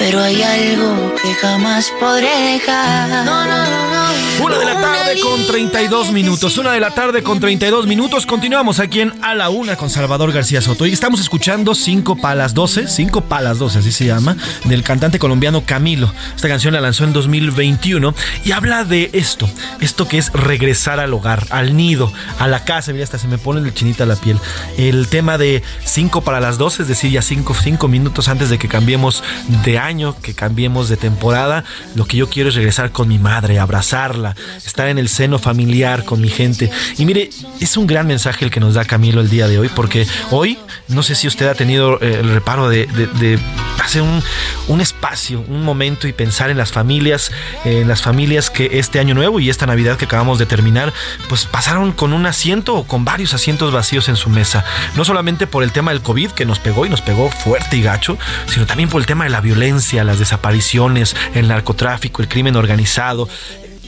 [0.00, 3.10] pero hay algo que jamás podré dejar.
[3.26, 4.00] No, no, no, no.
[4.44, 6.56] Una de la tarde con 32 minutos.
[6.56, 8.24] Una de la tarde con 32 minutos.
[8.24, 10.86] Continuamos aquí en A la Una con Salvador García Soto.
[10.86, 15.64] Y estamos escuchando 5 palas 12, 5 palas 12, así se llama, del cantante colombiano
[15.66, 16.10] Camilo.
[16.34, 18.14] Esta canción la lanzó en 2021
[18.46, 19.50] y habla de esto.
[19.80, 22.92] Esto que es regresar al hogar, al nido, a la casa.
[22.92, 24.38] Mira, hasta se me pone el chinita la piel.
[24.78, 28.58] El tema de 5 para las 12, es decir, ya 5 cinco minutos antes de
[28.58, 29.22] que cambiemos
[29.64, 29.89] de año,
[30.22, 31.64] que cambiemos de temporada.
[31.94, 36.04] Lo que yo quiero es regresar con mi madre, abrazarla estar en el seno familiar
[36.04, 36.70] con mi gente.
[36.98, 39.68] Y mire, es un gran mensaje el que nos da Camilo el día de hoy,
[39.68, 43.38] porque hoy, no sé si usted ha tenido eh, el reparo de, de, de
[43.82, 44.22] hacer un,
[44.68, 47.32] un, espacio, un momento y pensar en las familias,
[47.64, 50.92] en las familias que este año nuevo y esta Navidad que acabamos de terminar,
[51.28, 54.64] pues pasaron con un asiento o con varios asientos vacíos en su mesa.
[54.96, 57.82] No solamente por el tema del COVID que nos pegó y nos pegó fuerte y
[57.82, 62.56] gacho, sino también por el tema de la violencia, las desapariciones, el narcotráfico, el crimen
[62.56, 63.28] organizado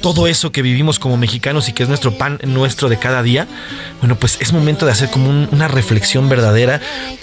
[0.02, 3.46] todo eso que vivimos como mexicanos y que es nuestro pan nuestro de cada día,
[4.00, 6.80] bueno, pues es momento de hacer como una reflexión verdadera.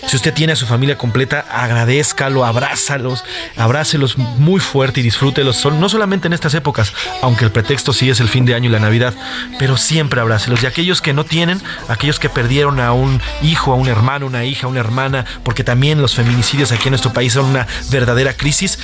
[0.07, 3.23] Si usted tiene a su familia completa, agradezcalo, abrázalos,
[3.57, 8.19] abrácelos muy fuerte y disfrútelos, no solamente en estas épocas, aunque el pretexto sí es
[8.19, 9.13] el fin de año y la Navidad,
[9.59, 10.63] pero siempre abrácelos.
[10.63, 14.45] Y aquellos que no tienen, aquellos que perdieron a un hijo, a un hermano, una
[14.45, 18.79] hija, una hermana, porque también los feminicidios aquí en nuestro país son una verdadera crisis,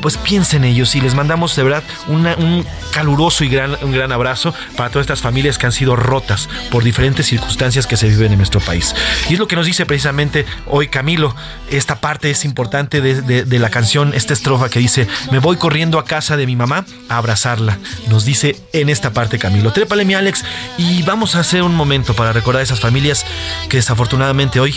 [0.00, 4.54] pues piensen en ellos y les mandamos de verdad un caluroso y un gran abrazo
[4.76, 8.38] para todas estas familias que han sido rotas por diferentes circunstancias que se viven en
[8.38, 8.94] nuestro país.
[9.28, 11.34] Y es lo que nos dice precisamente hoy Camilo.
[11.70, 15.98] Esta parte es importante de, de la canción, esta estrofa que dice, me voy corriendo
[15.98, 17.78] a casa de mi mamá a abrazarla.
[18.08, 19.72] Nos dice en esta parte Camilo.
[19.72, 20.44] Trépale mi Alex
[20.76, 23.24] y vamos a hacer un momento para recordar a esas familias
[23.68, 24.74] que desafortunadamente hoy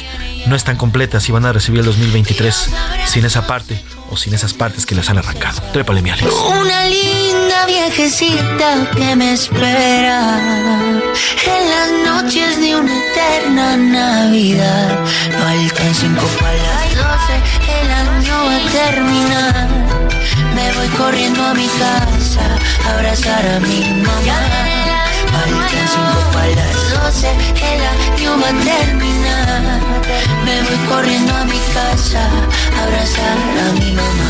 [0.47, 2.69] no están completas y van a recibir el 2023
[3.05, 3.81] sin esa parte
[4.11, 5.61] o sin esas partes que les han arrancado.
[5.71, 6.27] Trépale, mi Alex.
[6.27, 10.37] Una linda viejecita que me espera
[11.47, 14.99] en las noches de una eterna Navidad.
[15.39, 17.35] Faltan cinco para las doce,
[17.81, 19.67] el año va a terminar.
[20.55, 22.41] Me voy corriendo a mi casa
[22.85, 24.90] a abrazar a mi mamá.
[25.41, 27.29] Faltan cinco para las doce,
[27.73, 29.81] el año va a terminar.
[30.45, 32.21] Me voy corriendo a mi casa
[32.77, 34.29] a abrazar a mi mamá.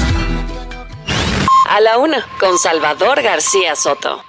[1.69, 4.24] A la una, con Salvador García Soto.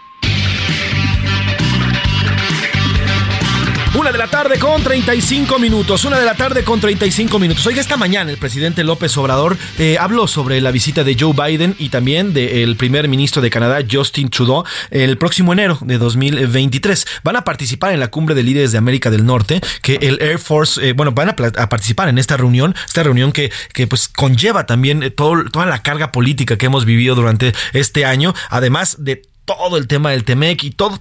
[3.94, 6.07] Una de la tarde con 35 minutos.
[6.07, 7.66] Una de la tarde con 35 minutos.
[7.66, 11.76] Oiga, esta mañana el presidente López Obrador eh, habló sobre la visita de Joe Biden
[11.78, 17.07] y también del primer ministro de Canadá, Justin Trudeau, el próximo enero de 2023.
[17.22, 20.38] Van a participar en la cumbre de líderes de América del Norte, que el Air
[20.38, 24.64] Force, eh, bueno, van a, participar en esta reunión, esta reunión que, que pues conlleva
[24.64, 29.22] también eh, todo, toda la carga política que hemos vivido durante este año, además de
[29.44, 31.00] todo el tema del Temec y todo.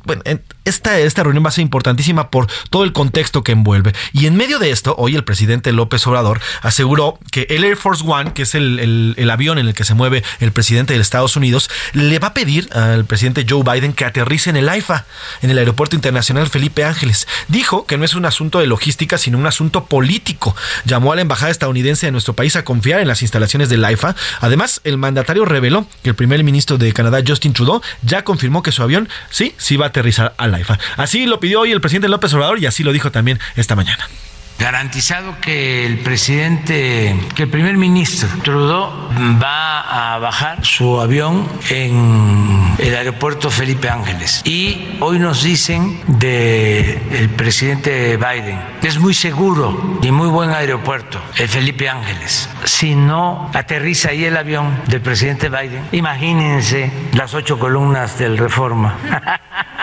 [0.65, 3.93] Esta, esta reunión va a ser importantísima por todo el contexto que envuelve.
[4.13, 8.03] Y en medio de esto, hoy el presidente López Obrador aseguró que el Air Force
[8.05, 11.35] One, que es el, el, avión en el que se mueve el presidente de Estados
[11.35, 15.05] Unidos, le va a pedir al presidente Joe Biden que aterrice en el AIFA,
[15.41, 17.27] en el Aeropuerto Internacional Felipe Ángeles.
[17.47, 20.55] Dijo que no es un asunto de logística, sino un asunto político.
[20.85, 24.15] Llamó a la embajada estadounidense de nuestro país a confiar en las instalaciones del AIFA.
[24.39, 28.71] Además, el mandatario reveló que el primer ministro de Canadá, Justin Trudeau, ya confirmó que
[28.71, 30.79] su avión sí, sí va a aterrizar al AIFA.
[30.95, 34.07] Así lo pidió hoy el presidente López Obrador y así lo dijo también esta mañana
[34.61, 38.91] garantizado que el presidente, que el primer ministro Trudeau
[39.41, 44.41] va a bajar su avión en el aeropuerto Felipe Ángeles.
[44.45, 51.19] Y hoy nos dicen del presidente Biden que es muy seguro y muy buen aeropuerto,
[51.37, 52.47] el Felipe Ángeles.
[52.63, 58.95] Si no aterriza ahí el avión del presidente Biden, imagínense las ocho columnas del Reforma.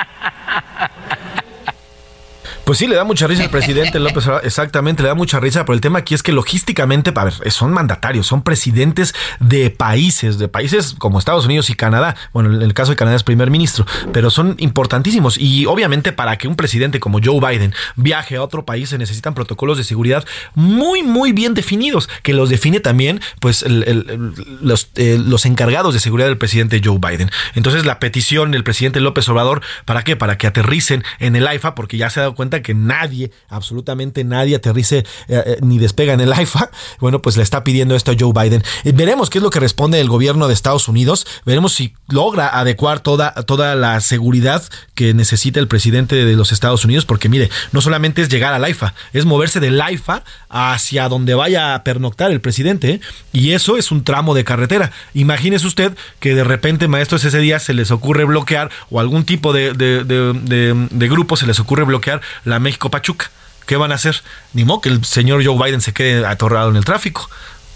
[2.68, 4.44] Pues sí, le da mucha risa al presidente López Obrador.
[4.44, 7.72] Exactamente, le da mucha risa, pero el tema aquí es que logísticamente, a ver, son
[7.72, 12.14] mandatarios, son presidentes de países, de países como Estados Unidos y Canadá.
[12.34, 15.38] Bueno, en el caso de Canadá es primer ministro, pero son importantísimos.
[15.38, 19.32] Y obviamente para que un presidente como Joe Biden viaje a otro país se necesitan
[19.32, 25.46] protocolos de seguridad muy, muy bien definidos, que los define también pues los, eh, los
[25.46, 27.30] encargados de seguridad del presidente Joe Biden.
[27.54, 30.16] Entonces la petición del presidente López Obrador, ¿para qué?
[30.16, 34.24] Para que aterricen en el AIFA, porque ya se ha dado cuenta que nadie, absolutamente
[34.24, 38.12] nadie aterrice eh, eh, ni despega en el AIFA, bueno, pues le está pidiendo esto
[38.12, 38.62] a Joe Biden.
[38.84, 42.58] Eh, veremos qué es lo que responde el gobierno de Estados Unidos, veremos si logra
[42.58, 44.62] adecuar toda, toda la seguridad
[44.94, 48.64] que necesita el presidente de los Estados Unidos, porque mire, no solamente es llegar al
[48.64, 53.00] AIFA, es moverse del AIFA hacia donde vaya a pernoctar el presidente,
[53.32, 54.92] y eso es un tramo de carretera.
[55.14, 59.52] Imagínese usted que de repente, maestros, ese día se les ocurre bloquear, o algún tipo
[59.52, 63.30] de, de, de grupo se les ocurre bloquear la México Pachuca.
[63.66, 64.22] ¿Qué van a hacer?
[64.54, 67.28] Ni modo que el señor Joe Biden se quede atorrado en el tráfico.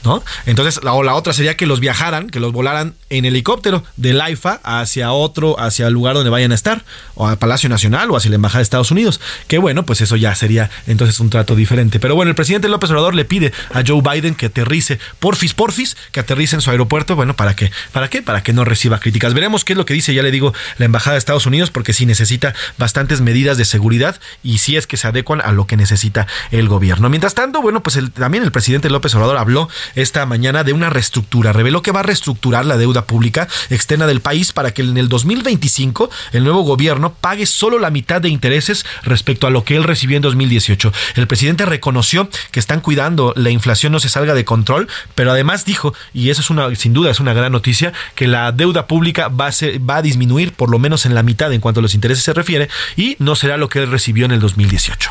[0.04, 0.22] ¿No?
[0.46, 4.60] Entonces, la, la otra sería que los viajaran, que los volaran en helicóptero del AIFA
[4.62, 6.84] hacia otro, hacia el lugar donde vayan a estar,
[7.14, 9.20] o al Palacio Nacional o hacia la Embajada de Estados Unidos.
[9.48, 12.00] Que bueno, pues eso ya sería entonces un trato diferente.
[12.00, 15.96] Pero bueno, el presidente López Obrador le pide a Joe Biden que aterrice, porfis, porfis,
[16.10, 17.16] que aterrice en su aeropuerto.
[17.16, 17.70] Bueno, ¿para qué?
[17.92, 18.22] ¿Para qué?
[18.22, 19.34] Para que no reciba críticas.
[19.34, 21.92] Veremos qué es lo que dice, ya le digo, la Embajada de Estados Unidos, porque
[21.92, 25.76] sí necesita bastantes medidas de seguridad y sí es que se adecuan a lo que
[25.76, 27.08] necesita el gobierno.
[27.08, 31.52] Mientras tanto, bueno, pues también el presidente López Obrador habló esta mañana de una reestructura.
[31.52, 35.08] Reveló que va a reestructurar la deuda pública externa del país para que en el
[35.08, 39.84] 2025 el nuevo gobierno pague solo la mitad de intereses respecto a lo que él
[39.84, 40.92] recibió en 2018.
[41.16, 45.64] El presidente reconoció que están cuidando la inflación no se salga de control, pero además
[45.64, 49.28] dijo, y eso es una, sin duda es una gran noticia, que la deuda pública
[49.28, 49.52] va a,
[49.88, 52.32] va a disminuir por lo menos en la mitad en cuanto a los intereses se
[52.32, 55.10] refiere y no será lo que él recibió en el 2018.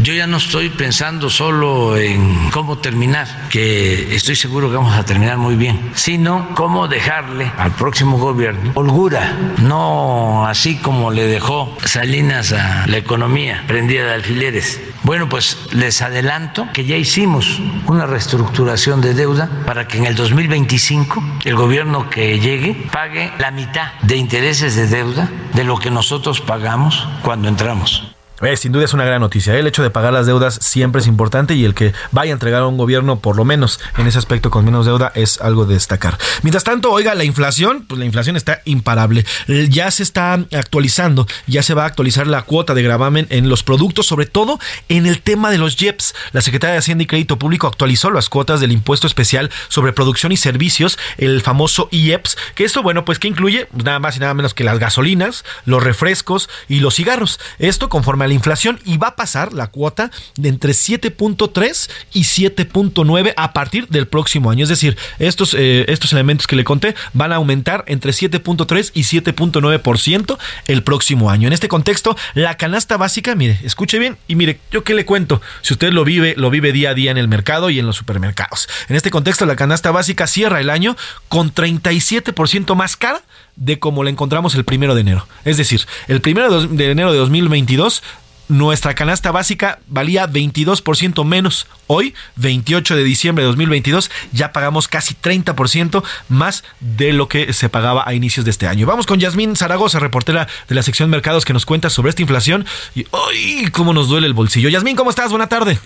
[0.00, 5.04] Yo ya no estoy pensando solo en cómo terminar, que estoy seguro que vamos a
[5.04, 11.76] terminar muy bien, sino cómo dejarle al próximo gobierno holgura, no así como le dejó
[11.84, 14.80] Salinas a la economía prendida de alfileres.
[15.02, 20.14] Bueno, pues les adelanto que ya hicimos una reestructuración de deuda para que en el
[20.14, 25.90] 2025 el gobierno que llegue pague la mitad de intereses de deuda de lo que
[25.90, 28.17] nosotros pagamos cuando entramos.
[28.40, 29.56] Eh, sin duda es una gran noticia.
[29.56, 32.62] El hecho de pagar las deudas siempre es importante y el que vaya a entregar
[32.62, 35.74] a un gobierno, por lo menos en ese aspecto con menos deuda, es algo de
[35.74, 36.18] destacar.
[36.42, 39.24] Mientras tanto, oiga, la inflación, pues la inflación está imparable.
[39.68, 43.62] Ya se está actualizando, ya se va a actualizar la cuota de gravamen en los
[43.62, 46.14] productos, sobre todo en el tema de los JEPs.
[46.32, 50.30] La Secretaría de Hacienda y Crédito Público actualizó las cuotas del impuesto especial sobre producción
[50.30, 54.34] y servicios, el famoso IEPS, que esto, bueno, pues que incluye nada más y nada
[54.34, 57.40] menos que las gasolinas, los refrescos y los cigarros.
[57.58, 63.34] Esto conforme la inflación y va a pasar la cuota de entre 7.3 y 7.9
[63.36, 64.62] a partir del próximo año.
[64.62, 69.02] Es decir, estos, eh, estos elementos que le conté van a aumentar entre 7.3 y
[69.02, 71.48] 7.9% el próximo año.
[71.48, 75.40] En este contexto, la canasta básica, mire, escuche bien y mire, yo qué le cuento,
[75.62, 77.96] si usted lo vive, lo vive día a día en el mercado y en los
[77.96, 78.68] supermercados.
[78.88, 80.96] En este contexto, la canasta básica cierra el año
[81.28, 83.22] con 37% más cara
[83.58, 85.26] de como la encontramos el primero de enero.
[85.44, 88.02] Es decir, el primero de enero de 2022
[88.48, 91.66] nuestra canasta básica valía 22% menos.
[91.86, 97.68] Hoy, 28 de diciembre de 2022, ya pagamos casi 30% más de lo que se
[97.68, 98.86] pagaba a inicios de este año.
[98.86, 102.66] Vamos con Yasmín Zaragoza, reportera de la sección Mercados, que nos cuenta sobre esta inflación
[102.94, 104.68] y cómo nos duele el bolsillo.
[104.68, 105.30] Yasmín, ¿cómo estás?
[105.30, 105.78] Buena tarde.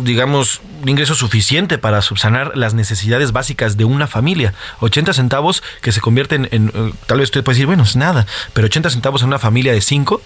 [0.03, 4.53] digamos, un ingreso suficiente para subsanar las necesidades básicas de una familia.
[4.79, 8.25] 80 centavos que se convierten en, eh, tal vez usted puede decir, bueno, es nada,
[8.53, 10.21] pero 80 centavos en una familia de 5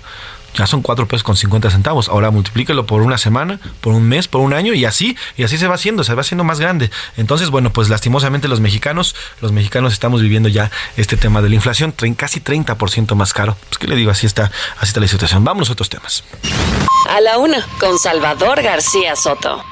[0.55, 2.09] ya son 4 pesos con 50 centavos.
[2.09, 5.57] Ahora multiplíquelo por una semana, por un mes, por un año y así, y así
[5.57, 6.91] se va haciendo, se va haciendo más grande.
[7.17, 11.55] Entonces, bueno, pues lastimosamente los mexicanos, los mexicanos estamos viviendo ya este tema de la
[11.55, 13.57] inflación, casi 30% más caro.
[13.69, 15.43] Pues qué le digo, así está, así está la situación.
[15.43, 16.23] Vamos a otros temas.
[17.09, 19.63] A la una, con Salvador García Soto.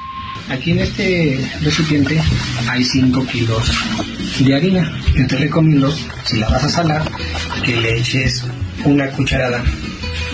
[0.48, 2.20] Aquí en este recipiente
[2.68, 3.70] hay 5 kilos
[4.40, 5.00] de harina.
[5.14, 7.10] Yo te recomiendo, si la vas a salar,
[7.64, 8.44] que le eches
[8.84, 9.62] una cucharada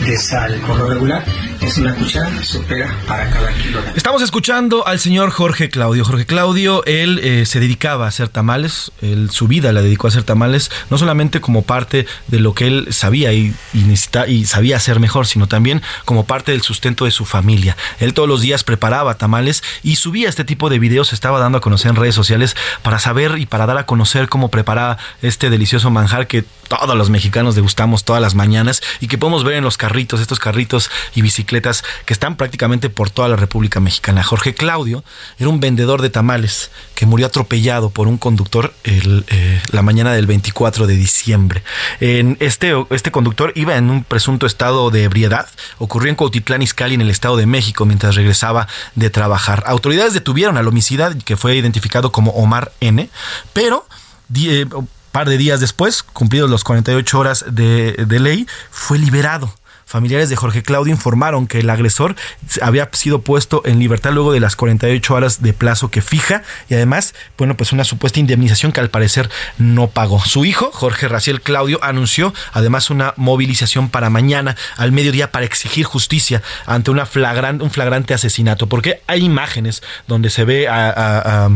[0.06, 0.60] de sal.
[0.66, 1.24] Por lo regular,
[1.60, 6.04] es una cuchara, se opera para cada kilo de Estamos escuchando al señor Jorge Claudio.
[6.04, 8.92] Jorge Claudio, él eh, se dedicaba a hacer tamales,
[9.30, 12.88] su vida la dedicó a hacer tamales, no solamente como parte de lo que él
[12.90, 13.94] sabía y, y,
[14.28, 17.76] y sabía hacer mejor, sino también como parte del sustento de su familia.
[18.00, 21.60] Él todos los días preparaba tamales y subía este tipo de videos, estaba dando a
[21.60, 25.90] conocer en redes sociales para saber y para dar a conocer cómo preparaba este delicioso
[25.90, 29.76] manjar que todos los mexicanos degustamos todas las mañanas y que podemos ver en los
[29.96, 34.22] estos carritos y bicicletas que están prácticamente por toda la República Mexicana.
[34.22, 35.04] Jorge Claudio
[35.38, 40.26] era un vendedor de tamales que murió atropellado por un conductor eh, la mañana del
[40.26, 41.62] 24 de diciembre.
[42.00, 45.48] En este, este conductor iba en un presunto estado de ebriedad.
[45.78, 49.62] Ocurrió en Cuautitlán Izcalli, en el Estado de México, mientras regresaba de trabajar.
[49.66, 53.08] Autoridades detuvieron al homicida, que fue identificado como Omar N.,
[53.52, 53.86] pero
[54.34, 54.66] eh,
[55.12, 59.57] par de días después, cumplidos los 48 horas de ley, fue liberado.
[59.88, 62.14] Familiares de Jorge Claudio informaron que el agresor
[62.60, 66.74] había sido puesto en libertad luego de las 48 horas de plazo que fija y
[66.74, 70.22] además, bueno, pues una supuesta indemnización que al parecer no pagó.
[70.22, 75.86] Su hijo, Jorge Raciel Claudio, anunció además una movilización para mañana al mediodía para exigir
[75.86, 81.48] justicia ante flagrante, un flagrante asesinato, porque hay imágenes donde se ve a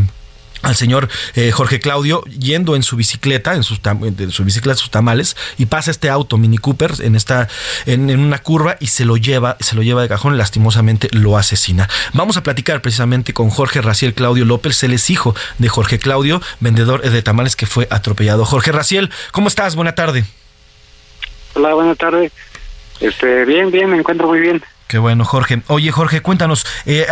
[0.62, 4.90] al señor eh, Jorge Claudio yendo en su bicicleta, en, sus en su bicicleta, sus
[4.90, 7.48] tamales, y pasa este auto Mini Cooper en esta,
[7.86, 11.36] en, en, una curva y se lo lleva, se lo lleva de cajón, lastimosamente lo
[11.36, 11.88] asesina.
[12.12, 16.40] Vamos a platicar precisamente con Jorge Raciel Claudio López, él es hijo de Jorge Claudio,
[16.60, 18.44] vendedor de tamales que fue atropellado.
[18.44, 19.76] Jorge Raciel, ¿cómo estás?
[19.76, 20.24] Buena tarde.
[21.54, 22.30] Hola, buena tarde.
[23.00, 24.62] Este, bien, bien, me encuentro muy bien.
[24.86, 25.62] Qué bueno, Jorge.
[25.68, 27.06] Oye, Jorge, cuéntanos, eh,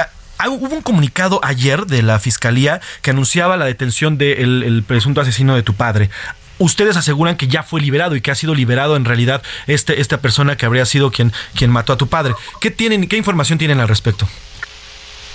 [0.49, 5.21] hubo un comunicado ayer de la fiscalía que anunciaba la detención del de el presunto
[5.21, 6.11] asesino de tu padre.
[6.59, 10.21] Ustedes aseguran que ya fue liberado y que ha sido liberado en realidad este, esta
[10.21, 12.35] persona que habría sido quien, quien mató a tu padre.
[12.61, 14.29] ¿Qué tienen, qué información tienen al respecto?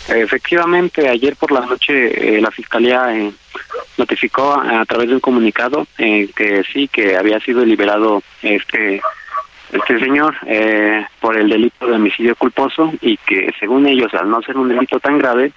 [0.08, 3.32] Efectivamente, ayer por la noche eh, la fiscalía eh,
[3.97, 9.01] notificó a, a, través de un comunicado eh, que sí, que había sido liberado este
[9.76, 14.41] este señor eh, por el delito de homicidio culposo y que según ellos al no
[14.41, 15.51] ser un delito tan grave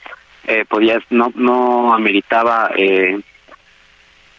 [0.47, 3.21] eh, podía no no ameritaba eh,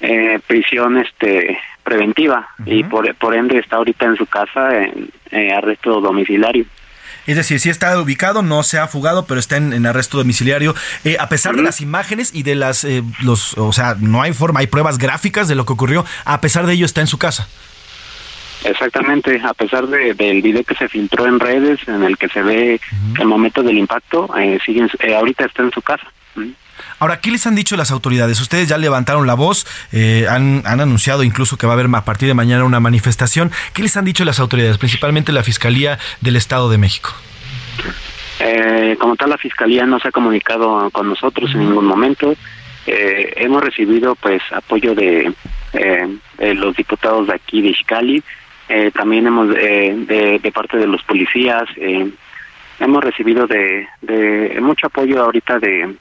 [0.01, 2.77] eh, prisión este preventiva uh -huh.
[2.79, 4.69] y por por ende está ahorita en su casa
[5.31, 6.65] en arresto domiciliario
[7.29, 10.73] es decir, sí está ubicado, no se ha fugado, pero está en, en arresto domiciliario.
[11.03, 14.33] Eh, a pesar de las imágenes y de las, eh, los, o sea, no hay
[14.33, 16.05] forma, hay pruebas gráficas de lo que ocurrió.
[16.25, 17.47] A pesar de ello, está en su casa.
[18.63, 22.41] Exactamente, a pesar de, del video que se filtró en redes, en el que se
[22.41, 23.21] ve uh -huh.
[23.21, 26.07] el momento del impacto, eh, siguen, eh, ahorita está en su casa.
[26.35, 26.53] Uh -huh.
[26.99, 28.39] Ahora, ¿qué les han dicho las autoridades?
[28.41, 32.05] Ustedes ya levantaron la voz, eh, han, han, anunciado incluso que va a haber a
[32.05, 33.51] partir de mañana una manifestación.
[33.73, 37.11] ¿Qué les han dicho las autoridades, principalmente la Fiscalía del Estado de México?
[38.39, 41.55] Eh, como tal, la Fiscalía no se ha comunicado con nosotros uh -huh.
[41.55, 42.35] en ningún momento.
[42.85, 45.31] Eh, hemos recibido pues apoyo de,
[45.73, 48.23] de los diputados de aquí de Ixcali,
[48.69, 52.09] eh, también hemos eh, de, de, parte de los policías eh,
[52.79, 55.95] hemos recibido de, de, mucho apoyo ahorita de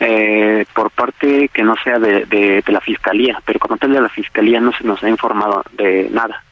[0.00, 4.00] eh, por parte que no sea de, de, de la fiscalía pero como tal de
[4.00, 6.42] la fiscalía no se nos ha informado de nada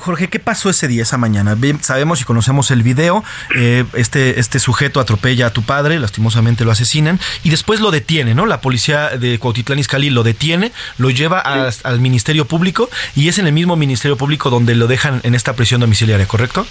[0.00, 1.56] Jorge, ¿qué pasó ese día, esa mañana?
[1.80, 3.22] Sabemos y conocemos el video,
[3.54, 8.34] eh, este, este sujeto atropella a tu padre, lastimosamente lo asesinan, y después lo detiene,
[8.34, 8.46] ¿no?
[8.46, 11.80] La policía de Cuautitlán Izcalli lo detiene, lo lleva a, sí.
[11.84, 15.54] al Ministerio Público, y es en el mismo Ministerio Público donde lo dejan en esta
[15.54, 16.66] prisión domiciliaria, ¿correcto?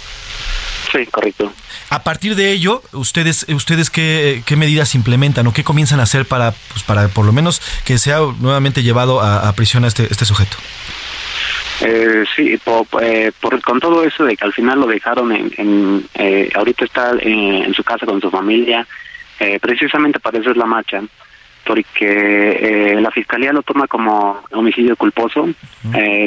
[0.92, 1.52] Sí, correcto.
[1.88, 6.26] A partir de ello, ustedes, ustedes qué, qué medidas implementan o qué comienzan a hacer
[6.26, 10.08] para, pues, para por lo menos que sea nuevamente llevado a, a prisión a este,
[10.10, 10.56] este sujeto?
[11.82, 15.50] Eh, sí, por, eh, por, con todo eso de que al final lo dejaron en,
[15.56, 18.86] en eh, ahorita está en, en, su casa con su familia,
[19.38, 21.02] eh, precisamente para eso es la marcha,
[21.64, 25.48] porque eh, la fiscalía lo toma como homicidio culposo,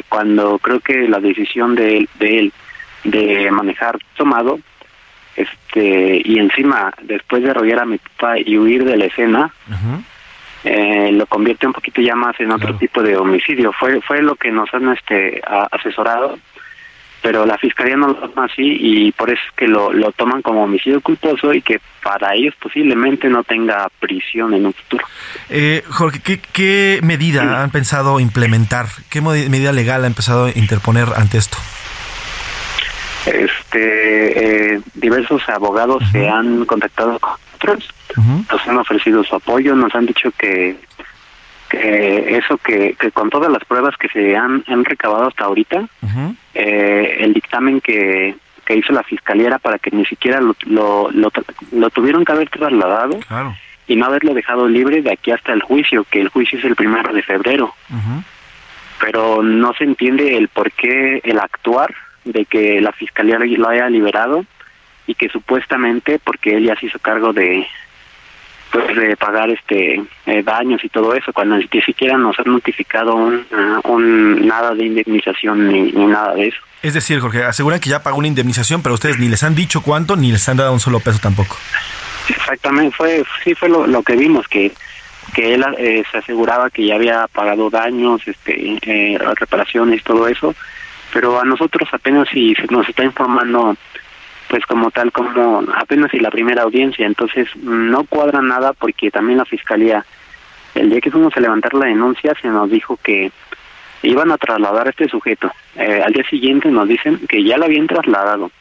[0.10, 2.54] cuando creo que la decisión de, de él
[3.04, 4.60] de manejar tomado,
[5.36, 9.74] este y encima después de arrollar a mi papá y huir de la escena, uh
[9.74, 10.04] -huh
[10.64, 12.78] eh, lo convierte un poquito ya más en otro claro.
[12.78, 13.72] tipo de homicidio.
[13.74, 16.38] Fue fue lo que nos han este a, asesorado,
[17.22, 20.42] pero la fiscalía no lo toma así y por eso es que lo, lo toman
[20.42, 25.06] como homicidio culposo y que para ellos posiblemente no tenga prisión en un futuro.
[25.50, 27.48] Eh, Jorge, ¿qué, qué medida sí.
[27.48, 28.88] han pensado implementar?
[29.10, 31.58] ¿Qué medida legal ha empezado a interponer ante esto?
[33.26, 36.12] Este, eh, diversos abogados uh -huh.
[36.12, 38.52] se han contactado con nosotros uh -huh.
[38.52, 40.76] nos han ofrecido su apoyo, nos han dicho que,
[41.70, 45.80] que eso que, que con todas las pruebas que se han, han recabado hasta ahorita,
[45.80, 46.36] uh -huh.
[46.54, 51.10] eh, el dictamen que, que hizo la fiscalía era para que ni siquiera lo, lo,
[51.72, 53.20] lo, tuvieron que haber trasladado
[53.88, 56.76] y no haberlo dejado libre de aquí hasta el juicio, que el juicio es el
[56.76, 57.74] primero de febrero.
[59.00, 61.94] Pero no se entiende el por qué el actuar
[62.26, 64.46] de que la fiscalía lo haya liberado
[65.08, 67.68] y que supuestamente, porque él ya se hizo cargo de,
[68.74, 73.16] pues de pagar este eh, daños y todo eso cuando ni siquiera nos han notificado
[73.16, 73.46] un,
[73.84, 76.58] un nada de indemnización ni, nada de eso.
[76.82, 79.84] Es decir Jorge aseguran que ya pagó una indemnización pero ustedes ni les han dicho
[79.84, 81.56] cuánto ni les han dado un solo peso tampoco.
[82.28, 84.72] Exactamente fue sí fue lo, que vimos que
[85.36, 90.28] que él eh, se aseguraba que ya había pagado daños este eh, reparaciones y todo
[90.28, 90.56] eso
[91.14, 93.78] pero a nosotros apenas si nos está informando
[94.50, 99.38] pues como tal como apenas y la primera audiencia, entonces no cuadra nada porque también
[99.38, 100.06] la fiscalía,
[100.76, 103.32] el día que fuimos a levantar la denuncia se nos dijo que
[104.04, 105.52] iban a trasladar a este sujeto.
[105.76, 108.52] Eh, al día siguiente nos dicen que ya lo habían trasladado.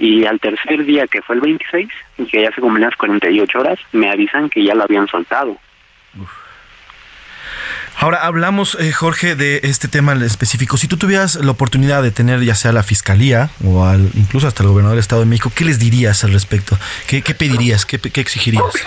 [0.00, 1.88] Y al tercer día, que fue el 26,
[2.18, 5.56] y que ya se cumplían las 48 horas, me avisan que ya lo habían soltado.
[8.00, 10.76] Ahora hablamos, eh, Jorge, de este tema específico.
[10.76, 14.62] Si tú tuvieras la oportunidad de tener ya sea la fiscalía o al, incluso hasta
[14.62, 16.78] el gobernador del Estado de México, ¿qué les dirías al respecto?
[17.08, 17.84] ¿Qué, pedirías?
[17.84, 18.86] ¿Qué, exigirías?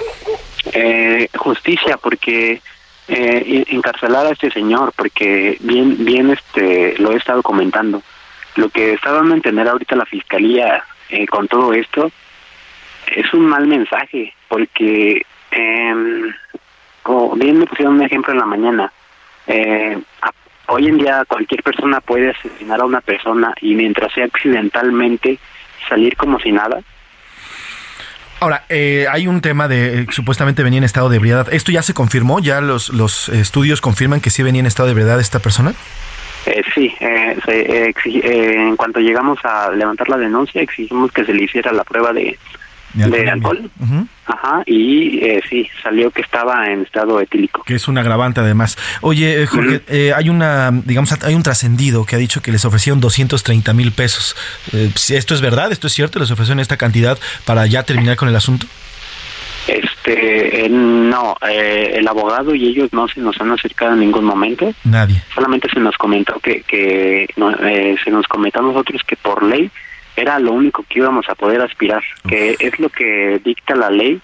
[0.72, 2.62] Eh, justicia, porque
[3.10, 8.02] eh, encarcelar a este señor, porque bien, bien, este, lo he estado comentando.
[8.56, 12.10] Lo que está dando a entender ahorita la fiscalía eh, con todo esto
[13.14, 16.34] es un mal mensaje, porque em,
[17.04, 18.94] como bien me pusieron un ejemplo en la mañana
[19.48, 19.98] eh,
[20.68, 25.40] hoy en día cualquier persona puede asesinar a una persona y mientras sea accidentalmente
[25.88, 26.82] salir como si nada.
[28.40, 31.54] Ahora, eh, hay un tema de eh, supuestamente venía en estado de ebriedad.
[31.54, 32.40] ¿Esto ya se confirmó?
[32.40, 35.74] ¿Ya los, los estudios confirman que sí venía en estado de ebriedad esta persona?
[36.48, 41.84] Eh, sí, en cuanto llegamos a levantar la denuncia, exigimos que se le hiciera la
[41.84, 42.40] prueba de,
[42.94, 43.70] de, alcohol.
[44.26, 47.64] Ajá, y eh, sí, salió que estaba en estado etílico.
[47.64, 48.78] Que es un agravante además.
[49.02, 52.64] Oye, eh, Jorge, eh, hay una, digamos, hay un trascendido que ha dicho que les
[52.66, 54.36] ofrecieron 230 mil pesos.
[54.72, 55.72] ¿Esto es verdad?
[55.72, 56.20] ¿Esto es cierto?
[56.20, 58.68] ¿Les ofrecieron esta cantidad para ya terminar con el asunto?
[59.68, 64.74] Este, no, el abogado y ellos no se nos han acercado en ningún momento.
[64.84, 65.22] Nadie.
[65.34, 67.28] Solamente se nos comentó que, que
[68.04, 69.70] se nos comentó a nosotros que por ley
[70.22, 74.22] era lo único que íbamos a poder aspirar, que es lo que dicta la ley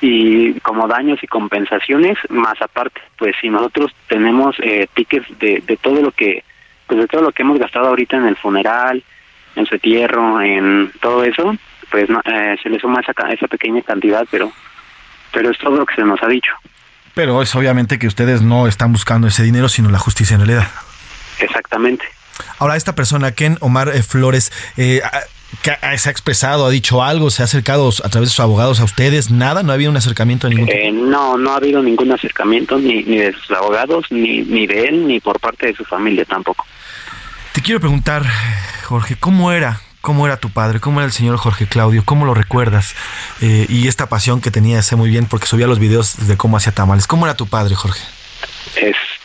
[0.00, 5.76] y como daños y compensaciones, más aparte, pues si nosotros tenemos eh, tickets de, de
[5.76, 6.42] todo lo que,
[6.86, 9.02] pues de todo lo que hemos gastado ahorita en el funeral,
[9.54, 11.56] en su entierro, en todo eso,
[11.90, 14.52] pues eh, se le suma esa, esa pequeña cantidad, pero,
[15.32, 16.52] pero es todo lo que se nos ha dicho.
[17.14, 20.68] Pero es obviamente que ustedes no están buscando ese dinero, sino la justicia en realidad.
[21.38, 22.04] Exactamente.
[22.58, 25.00] Ahora, esta persona, Ken Omar eh, Flores, eh,
[25.62, 28.84] se ha expresado, ha dicho algo, se ha acercado a través de sus abogados a
[28.84, 30.78] ustedes, nada, no ha habido un acercamiento de ningún tipo?
[30.78, 34.84] Eh, no, no ha habido ningún acercamiento ni, ni de sus abogados, ni, ni de
[34.84, 36.66] él, ni por parte de su familia tampoco.
[37.52, 38.22] Te quiero preguntar,
[38.84, 39.80] Jorge, ¿cómo era?
[40.02, 40.78] ¿Cómo era tu padre?
[40.78, 42.02] ¿Cómo era el señor Jorge Claudio?
[42.04, 42.94] ¿Cómo lo recuerdas?
[43.40, 46.56] Eh, y esta pasión que tenía, sé muy bien porque subía los videos de cómo
[46.56, 47.08] hacía tamales.
[47.08, 48.02] ¿Cómo era tu padre, Jorge?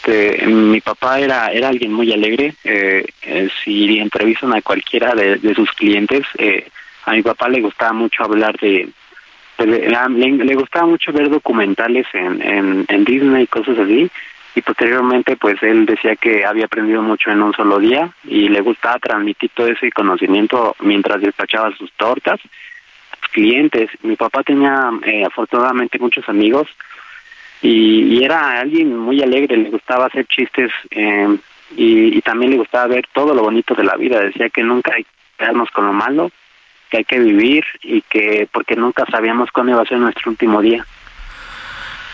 [0.04, 2.56] Este, mi papá era era alguien muy alegre.
[2.64, 6.68] Eh, eh, si entrevistan a cualquiera de, sus clientes, eh,
[7.06, 8.90] a mi papá le gustaba mucho hablar de,
[9.60, 14.10] le, gustaba mucho ver documentales en, en, Disney y cosas así.
[14.56, 18.62] Y posteriormente, pues él decía que había aprendido mucho en un solo día y le
[18.62, 23.90] gustaba transmitir todo ese conocimiento mientras despachaba sus tortas sus clientes.
[24.02, 24.90] Mi papá tenía
[25.26, 26.68] afortunadamente muchos amigos
[27.62, 31.38] y, era alguien muy alegre, le gustaba hacer chistes eh,
[31.76, 34.20] y, también le gustaba ver todo lo bonito de la vida.
[34.20, 36.32] Decía que nunca hay que quedarnos con lo malo,
[36.90, 40.62] que hay que vivir y que porque nunca sabíamos cuándo iba a ser nuestro último
[40.62, 40.86] día.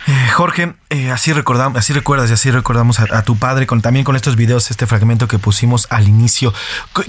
[0.07, 4.05] Eh, Jorge, eh, así recordamos, así recuerdas y así recordamos a, tu padre con también
[4.05, 6.53] con estos videos, este fragmento que pusimos al inicio.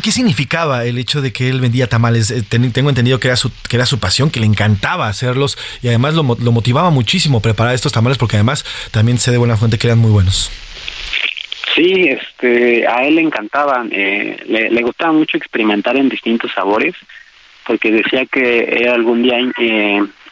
[0.03, 2.33] ¿Qué significaba el hecho de que él vendía tamales?
[2.33, 5.87] Eh, tengo entendido que era su que era su pasión, que le encantaba hacerlos y
[5.87, 9.87] además lo, motivaba muchísimo preparar estos tamales porque además también sé de buena fuente que
[9.87, 10.51] eran muy buenos.
[11.77, 16.97] Sí, este, a él le encantaban, le, gustaba mucho experimentar en distintos sabores
[17.65, 19.37] porque decía que algún día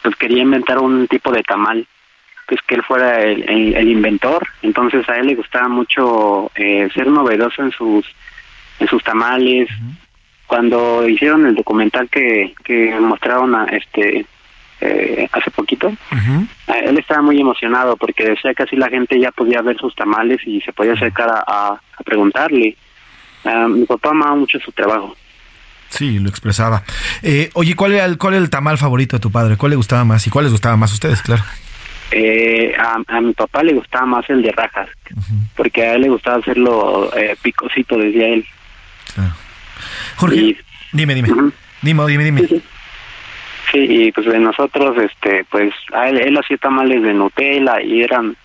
[0.01, 1.87] pues quería inventar un tipo de tamal
[2.47, 7.61] pues que él fuera el, inventor, entonces a él le gustaba mucho eh, ser novedoso
[7.61, 8.05] en sus
[8.79, 9.69] en sus tamales.
[10.45, 14.25] Cuando hicieron el documental que, que mostraron a este
[14.79, 15.91] eh, hace poquito,
[16.67, 20.39] él estaba muy emocionado porque decía que así la gente ya podía ver sus tamales
[20.45, 22.77] y se podía acercar a, a, preguntarle.
[23.43, 25.15] Ah, mi papá amaba mucho su trabajo.
[25.89, 26.83] Sí, lo expresaba.
[27.23, 29.57] Eh, oye, ¿cuál era, el, ¿cuál era el tamal favorito de tu padre?
[29.57, 30.25] ¿Cuál le gustaba más?
[30.27, 31.43] ¿Y cuál les gustaba más a ustedes, claro?
[32.11, 34.89] Eh, a, mi papá le gustaba más el de rajas,
[35.55, 38.45] porque a él le gustaba hacerlo eh, picosito, decía él.
[40.15, 40.57] Jorge,
[40.93, 41.29] dime, dime.
[41.81, 42.47] Dime, dime, dime.
[43.71, 48.01] Sí, y pues de nosotros, este, pues, a él, él hacía tamales de Nutella y
[48.01, 48.35] eran,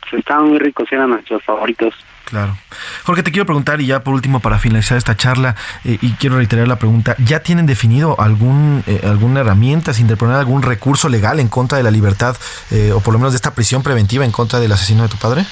[0.00, 1.94] pues estaban muy ricos, eran nuestros favoritos.
[2.26, 2.56] Claro.
[3.04, 5.54] Jorge, te quiero preguntar, y ya por último, para finalizar esta charla,
[5.84, 10.34] eh, y quiero reiterar la pregunta, ¿ya tienen definido algún eh, alguna herramienta, sin interponer
[10.36, 12.36] algún recurso legal en contra de la libertad,
[12.72, 15.16] eh, o por lo menos de esta prisión preventiva en contra del asesino de tu
[15.18, 15.46] padre?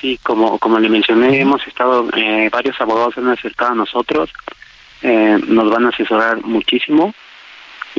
[0.00, 2.06] sí, como, como le mencioné, hemos estado,
[2.52, 4.30] varios abogados han acercado a nosotros,
[5.02, 7.12] nos van a asesorar muchísimo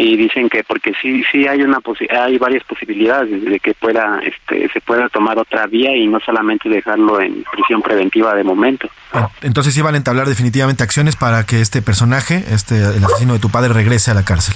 [0.02, 1.80] y dicen que porque sí sí hay una
[2.10, 6.70] hay varias posibilidades de que pueda este se pueda tomar otra vía y no solamente
[6.70, 8.90] dejarlo en prisión preventiva de momento.
[9.12, 13.34] Ah, entonces sí van a entablar definitivamente acciones para que este personaje, este el asesino
[13.34, 14.56] de tu padre regrese a la cárcel.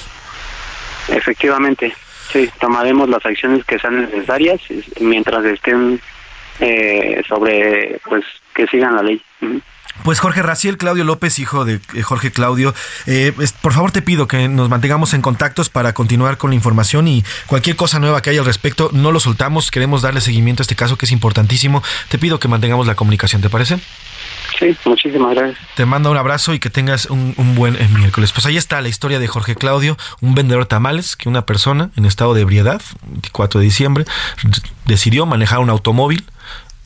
[1.10, 1.94] Efectivamente.
[2.32, 4.62] Sí, tomaremos las acciones que sean necesarias
[5.02, 6.00] mientras estén
[6.62, 8.24] eh, sobre pues
[8.56, 9.22] que sigan la ley.
[10.02, 12.74] Pues Jorge Raciel, Claudio López, hijo de eh, Jorge Claudio,
[13.06, 13.32] eh,
[13.62, 17.24] por favor te pido que nos mantengamos en contactos para continuar con la información y
[17.46, 20.76] cualquier cosa nueva que haya al respecto, no lo soltamos, queremos darle seguimiento a este
[20.76, 21.84] caso que es importantísimo.
[22.10, 23.80] Te pido que mantengamos la comunicación, ¿te parece?
[24.60, 25.60] Sí, muchísimas gracias.
[25.76, 28.32] Te mando un abrazo y que tengas un, buen eh, miércoles.
[28.32, 31.91] Pues ahí está la historia de Jorge Claudio, un vendedor de tamales que una persona
[31.96, 34.06] en estado de ebriedad, 24 de diciembre,
[34.86, 36.26] decidió manejar un automóvil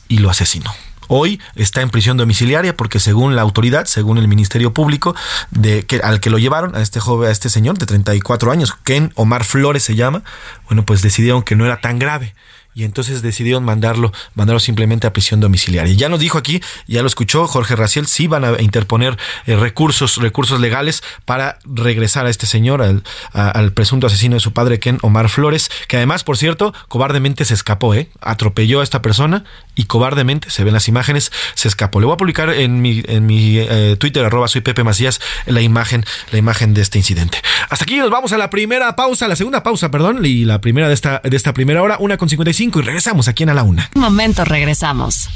[0.08, 0.72] y lo asesinó.
[1.08, 5.14] Hoy está en prisión domiciliaria porque según la autoridad, según el Ministerio Público,
[5.50, 8.74] de que al que lo llevaron a este joven, a este señor de 34 años,
[8.84, 10.22] Ken Omar Flores se llama,
[10.66, 12.34] bueno, pues decidieron que no era tan grave
[12.78, 15.94] y entonces decidieron mandarlo, mandarlo simplemente a prisión domiciliaria.
[15.94, 20.18] Ya nos dijo aquí, ya lo escuchó Jorge Raciel, sí van a interponer eh, recursos,
[20.18, 23.02] recursos legales para regresar a este señor, al,
[23.32, 27.54] al, presunto asesino de su padre Ken Omar Flores, que además, por cierto, cobardemente se
[27.54, 28.10] escapó, ¿eh?
[28.20, 29.42] atropelló a esta persona
[29.78, 32.00] y cobardemente, se ven las imágenes, se escapó.
[32.00, 35.62] Le voy a publicar en mi, en mi eh, Twitter, arroba soy Pepe Macías, la
[35.62, 37.40] imagen, la imagen de este incidente.
[37.70, 40.88] Hasta aquí nos vamos a la primera pausa, la segunda pausa, perdón, y la primera
[40.88, 43.62] de esta, de esta primera hora, una con 55 y regresamos aquí en A la
[43.62, 43.88] Una.
[43.94, 45.28] Un momento, regresamos.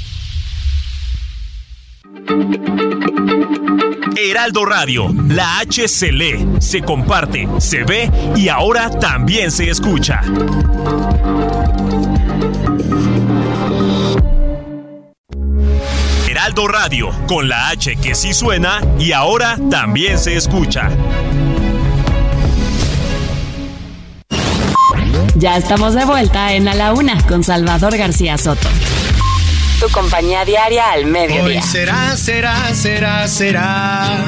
[4.17, 10.21] Heraldo Radio, la H se lee, se comparte, se ve y ahora también se escucha.
[16.43, 20.89] Heraldo Radio, con la H que sí suena y ahora también se escucha.
[25.35, 28.67] Ya estamos de vuelta en A la Una con Salvador García Soto.
[29.79, 31.61] Tu compañía diaria al mediodía.
[31.61, 34.25] Hoy será, será, será, será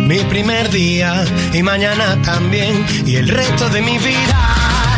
[0.00, 1.24] mi primer día
[1.54, 4.97] y mañana también y el resto de mi vida.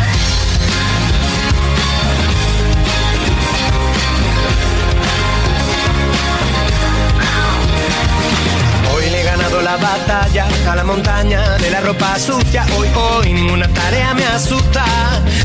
[9.71, 12.65] La batalla a la montaña de la ropa sucia.
[12.77, 14.83] Hoy, hoy, ninguna tarea me asusta,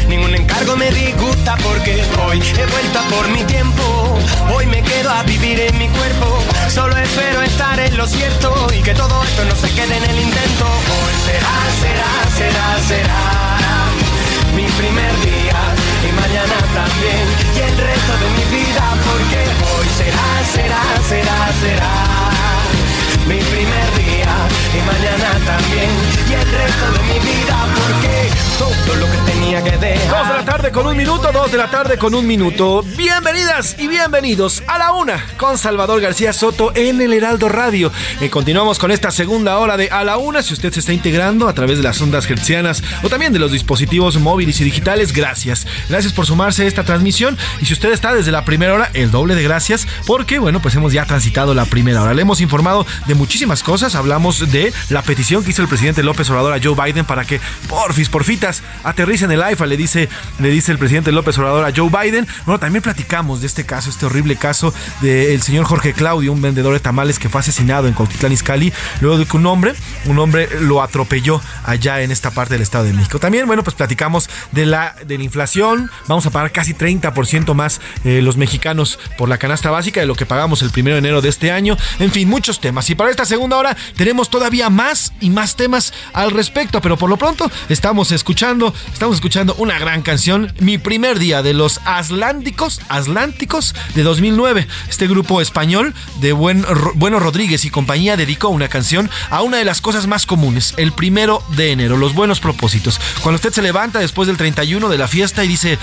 [0.09, 4.18] ningún encargo me disgusta porque hoy he vuelto a por mi tiempo.
[4.53, 6.27] Hoy me quedo a vivir en mi cuerpo.
[6.68, 10.18] Solo espero estar en lo cierto y que todo esto no se quede en el
[10.18, 10.64] intento.
[10.97, 13.22] Hoy será, será, será, será
[14.57, 15.61] mi primer día
[16.03, 17.24] y mañana también
[17.55, 22.16] y el resto de mi vida porque hoy será, será, será, será
[23.27, 24.05] mi primer día
[24.74, 25.91] y mañana también
[26.28, 30.09] y el resto de mi vida porque todo lo que tenía que dejar.
[30.09, 32.82] Dos de la tarde con un minuto, dos de la tarde con un minuto.
[32.97, 37.93] Bienvenidas y bienvenidos a la una con Salvador García Soto en el Heraldo Radio.
[38.20, 40.43] Y continuamos con esta segunda hora de A la una.
[40.43, 43.53] Si usted se está integrando a través de las ondas hertzianas o también de los
[43.53, 45.66] dispositivos móviles y digitales, gracias.
[45.89, 47.39] Gracias por sumarse a esta transmisión.
[47.61, 50.74] Y si usted está desde la primera hora, el doble de gracias porque, bueno, pues
[50.74, 52.14] hemos ya transitado la primera hora.
[52.14, 53.95] Le hemos informado de muchísimas cosas.
[53.95, 57.41] Hablamos de la petición que hizo el presidente López Obrador a Joe Biden para que
[57.68, 60.09] porfis, porfitas, aterricen el AIFA, le dice,
[60.41, 62.27] le dice el presidente López Obrador a Joe Biden.
[62.45, 66.72] Bueno, también platicamos de este caso, este horrible caso del señor Jorge Claudio, un vendedor
[66.72, 69.74] de tamales que fue asesinado en Cuautitlán Izcalli, luego de que un hombre,
[70.07, 73.20] un hombre lo atropelló allá en esta parte del Estado de México.
[73.20, 75.89] También, bueno, pues platicamos de la, de la inflación.
[76.09, 80.16] Vamos a pagar casi 30% más eh, los mexicanos por la canasta básica de lo
[80.16, 81.77] que pagamos el primero de enero de este año.
[82.01, 82.91] En fin, muchos temas.
[82.91, 87.10] Y para esta segunda hora tenemos todavía más y más temas al respecto, pero por
[87.10, 92.80] lo pronto estamos escuchando, estamos escuchando una gran canción, Mi primer día de los Atlánticos,
[92.88, 94.66] Atlánticos de 2009.
[94.88, 96.64] Este grupo español de Buen,
[96.94, 100.92] Bueno Rodríguez y compañía dedicó una canción a una de las cosas más comunes, el
[100.92, 103.00] primero de enero, los buenos propósitos.
[103.22, 105.78] Cuando usted se levanta después del 31 de la fiesta y dice,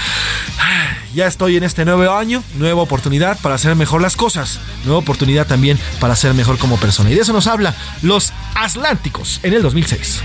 [0.59, 4.99] ah, ya estoy en este nuevo año, nueva oportunidad para hacer mejor las cosas, nueva
[4.99, 7.11] oportunidad también para ser mejor como persona.
[7.11, 10.21] Y de eso nos habla los Atlánticos en el 2006.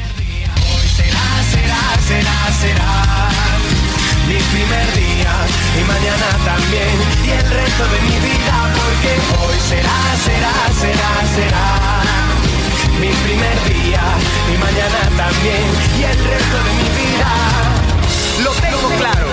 [0.88, 3.28] será, será, será
[4.26, 5.32] mi primer día
[5.78, 11.66] y mañana también y el resto de mi vida porque hoy será, será, será, será
[13.00, 14.02] mi primer día
[14.52, 15.64] y mañana también
[15.98, 17.30] y el resto de mi vida
[18.44, 19.27] lo tengo claro.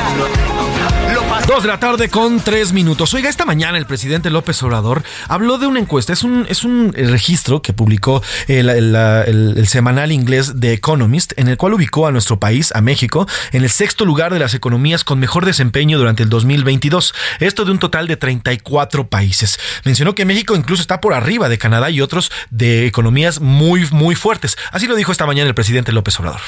[1.48, 3.14] Dos de la tarde con tres minutos.
[3.14, 6.12] Oiga, esta mañana el presidente López Obrador habló de una encuesta.
[6.12, 11.58] Es un, es un registro que publicó el, el, semanal inglés The Economist, en el
[11.58, 15.20] cual ubicó a nuestro país, a México, en el sexto lugar de las economías con
[15.20, 17.14] mejor desempeño durante el 2022.
[17.40, 19.60] Esto de un total de 34 países.
[19.84, 24.16] Mencionó que México incluso está por arriba de Canadá y otros de economías muy, muy
[24.16, 24.58] fuertes.
[24.72, 26.42] Así lo dijo esta mañana el presidente López Obrador.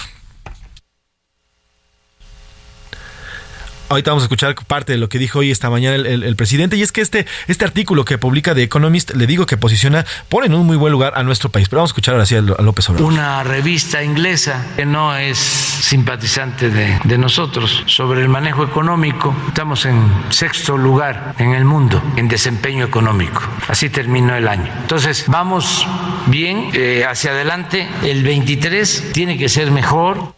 [3.90, 6.82] Ahorita vamos a escuchar parte de lo que dijo hoy esta mañana el, presidente y
[6.82, 10.56] es que este, este artículo que publica The Economist, le digo que posiciona, pone en
[10.56, 11.70] un muy buen lugar a nuestro país.
[11.70, 13.12] Pero vamos a escuchar ahora sí a López Obrador.
[13.12, 19.36] Una revista inglesa que no es simpatizante de, nosotros sobre el manejo económico.
[19.48, 23.42] Estamos en sexto lugar en el mundo en desempeño económico.
[23.68, 24.72] Así terminó el año.
[24.82, 25.88] Entonces, vamos
[26.28, 27.88] bien eh, hacia adelante.
[28.04, 30.37] El 23 tiene que ser mejor.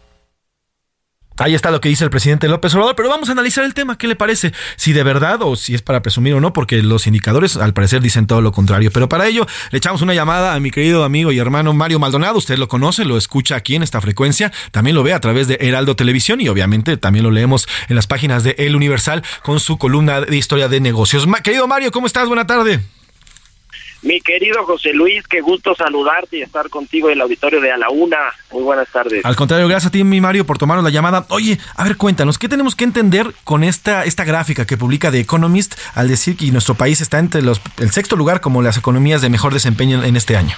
[1.40, 3.98] Ahí está lo que dice el presidente López Obrador, pero vamos a analizar el tema,
[3.98, 4.52] ¿qué le parece?
[4.76, 8.02] Si de verdad o si es para presumir o no, porque los indicadores al parecer
[8.02, 8.92] dicen todo lo contrario.
[8.92, 12.38] Pero para ello le echamos una llamada a mi querido amigo y hermano Mario Maldonado,
[12.38, 15.58] usted lo conoce, lo escucha aquí en esta frecuencia, también lo ve a través de
[15.62, 19.78] Heraldo Televisión y obviamente también lo leemos en las páginas de El Universal con su
[19.78, 21.26] columna de historia de negocios.
[21.42, 22.28] querido Mario, ¿cómo estás?
[22.28, 22.82] Buena tarde.
[24.02, 27.78] Mi querido José Luis, qué gusto saludarte y estar contigo en el auditorio de A
[27.78, 28.18] la Una.
[28.52, 29.26] Muy buenas tardes.
[29.26, 31.26] Al contrario, gracias a ti, mi Mario, por tomarnos la llamada.
[31.30, 35.20] Oye, a ver, cuéntanos, ¿qué tenemos que entender con esta, esta gráfica que publica The
[35.20, 39.22] Economist al decir que nuestro país está entre los, el sexto lugar como las economías
[39.22, 40.56] de mejor desempeño en este año?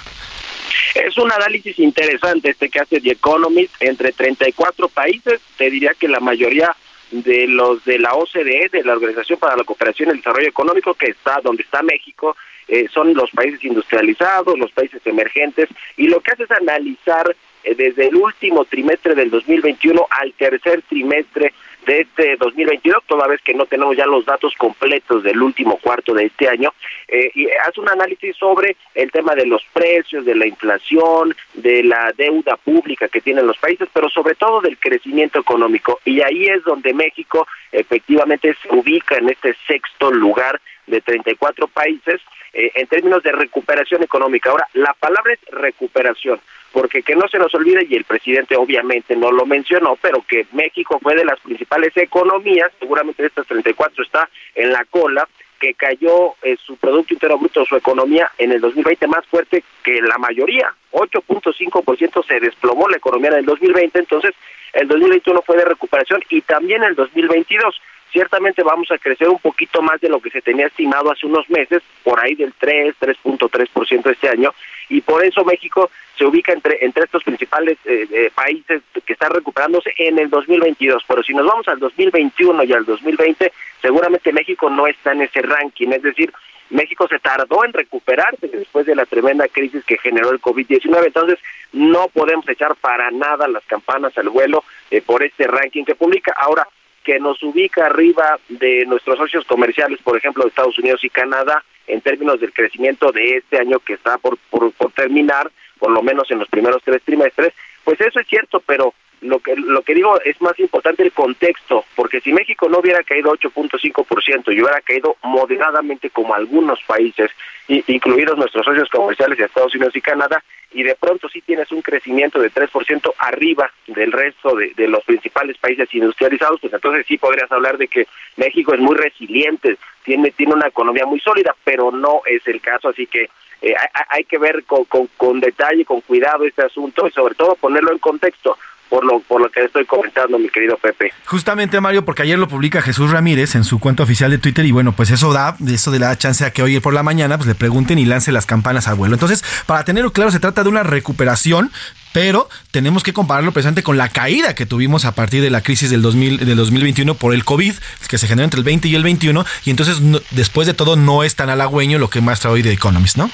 [0.94, 5.40] Es un análisis interesante este que hace The Economist entre 34 países.
[5.56, 6.76] Te diría que la mayoría
[7.12, 10.94] de los de la OCDE, de la Organización para la Cooperación y el Desarrollo Económico,
[10.94, 12.36] que está donde está México,
[12.68, 17.74] eh, son los países industrializados, los países emergentes, y lo que hace es analizar eh,
[17.74, 21.52] desde el último trimestre del 2021 al tercer trimestre
[21.86, 26.14] de este 2022, toda vez que no tenemos ya los datos completos del último cuarto
[26.14, 26.72] de este año,
[27.08, 31.82] eh, y hace un análisis sobre el tema de los precios, de la inflación, de
[31.82, 36.00] la deuda pública que tienen los países, pero sobre todo del crecimiento económico.
[36.04, 42.20] Y ahí es donde México efectivamente se ubica en este sexto lugar de 34 países
[42.52, 44.50] eh, en términos de recuperación económica.
[44.50, 46.40] Ahora, la palabra es recuperación,
[46.72, 50.46] porque que no se nos olvide, y el presidente obviamente no lo mencionó, pero que
[50.52, 55.26] México fue de las principales economías, seguramente de estas 34 está en la cola,
[55.62, 60.02] que cayó eh, su Producto Interno Bruto, su economía en el 2020 más fuerte que
[60.02, 64.32] la mayoría, 8.5% se desplomó la economía en el 2020, entonces
[64.72, 67.80] el 2021 fue de recuperación y también el 2022
[68.12, 71.48] ciertamente vamos a crecer un poquito más de lo que se tenía estimado hace unos
[71.50, 74.54] meses, por ahí del 3, 3.3% este año,
[74.88, 79.32] y por eso México se ubica entre, entre estos principales eh, eh, países que están
[79.32, 81.02] recuperándose en el 2022.
[81.08, 85.40] Pero si nos vamos al 2021 y al 2020, seguramente México no está en ese
[85.40, 86.32] ranking, es decir,
[86.70, 91.06] México se tardó en recuperarse después de la tremenda crisis que generó el COVID-19.
[91.06, 91.38] Entonces,
[91.72, 96.34] no podemos echar para nada las campanas al vuelo eh, por este ranking que publica.
[96.36, 96.66] Ahora,
[97.04, 102.00] que nos ubica arriba de nuestros socios comerciales, por ejemplo, Estados Unidos y Canadá, en
[102.00, 106.38] términos del crecimiento de este año que está por, por, terminar, por lo menos en
[106.38, 107.52] los primeros tres trimestres,
[107.84, 111.84] pues eso es cierto, pero lo que lo que digo es más importante el contexto,
[111.94, 117.30] porque si México no hubiera caído 8.5% y hubiera caído moderadamente como algunos países,
[117.68, 120.42] incluidos nuestros socios comerciales de Estados Unidos y Canadá,
[120.72, 125.56] y de pronto sí tienes un crecimiento de 3% arriba del resto de, los principales
[125.58, 128.06] países industrializados, pues entonces sí podrías hablar de que
[128.36, 132.88] México es muy resiliente, tiene, tiene una economía muy sólida, pero no es el caso,
[132.88, 133.28] así que
[133.60, 133.74] eh,
[134.08, 137.92] hay, que ver con, con, con detalle, con cuidado este asunto y sobre todo ponerlo
[137.92, 138.58] en contexto
[138.92, 141.14] por lo, por lo que estoy comentando, mi querido Pepe.
[141.24, 144.70] Justamente, Mario, porque ayer lo publica Jesús Ramírez en su cuenta oficial de Twitter y
[144.70, 147.48] bueno, pues eso da, eso de la chance a que hoy por la mañana pues
[147.48, 149.14] le pregunten y lance las campanas al vuelo.
[149.14, 151.72] Entonces, para tenerlo claro, se trata de una recuperación,
[152.12, 155.88] pero tenemos que compararlo precisamente con la caída que tuvimos a partir de la crisis
[155.88, 157.72] del, 2000, del 2021 por el COVID,
[158.08, 161.24] que se generó entre el 20 y el 21, y entonces después de todo no
[161.24, 163.30] es tan halagüeño lo que muestra hoy The Economist, ¿no?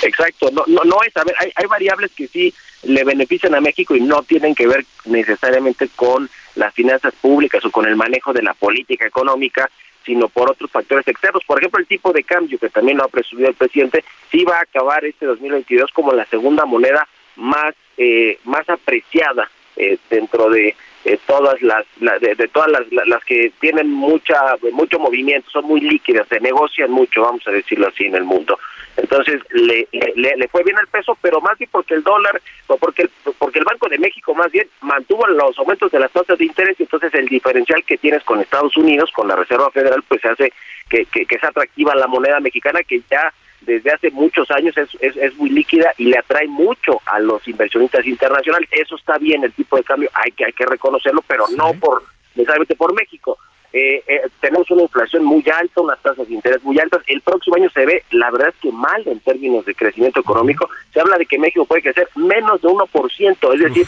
[0.00, 3.60] Exacto, no, no, no es, a ver, hay, hay variables que sí le benefician a
[3.60, 8.32] México y no tienen que ver necesariamente con las finanzas públicas o con el manejo
[8.32, 9.70] de la política económica,
[10.04, 11.42] sino por otros factores externos.
[11.46, 14.58] Por ejemplo, el tipo de cambio, que también lo ha presumido el presidente, sí va
[14.58, 17.06] a acabar este 2022 como la segunda moneda
[17.36, 20.74] más, eh, más apreciada eh, dentro de
[21.04, 24.38] eh, todas las de, todas las, las, que tienen mucha
[24.72, 28.58] mucho movimiento son muy líquidas se negocian mucho vamos a decirlo así en el mundo
[28.96, 32.76] entonces le, le, le fue bien el peso pero más bien porque el dólar o
[32.76, 36.38] porque el, porque el Banco de México más bien mantuvo los aumentos de las tasas
[36.38, 40.02] de interés y entonces el diferencial que tienes con Estados Unidos con la Reserva Federal
[40.06, 40.52] pues hace
[40.88, 43.32] que, que, que es atractiva la moneda mexicana que ya
[43.62, 47.46] desde hace muchos años es, es, es, muy líquida y le atrae mucho a los
[47.46, 48.68] inversionistas internacionales.
[48.72, 52.02] Eso está bien, el tipo de cambio hay que, hay que reconocerlo, pero no por
[52.34, 53.38] necesariamente por México.
[53.72, 57.02] Eh, eh, tenemos una inflación muy alta, unas tasas de interés muy altas.
[57.06, 60.68] El próximo año se ve, la verdad es que mal en términos de crecimiento económico.
[60.92, 63.86] Se habla de que México puede crecer menos de 1%, es decir,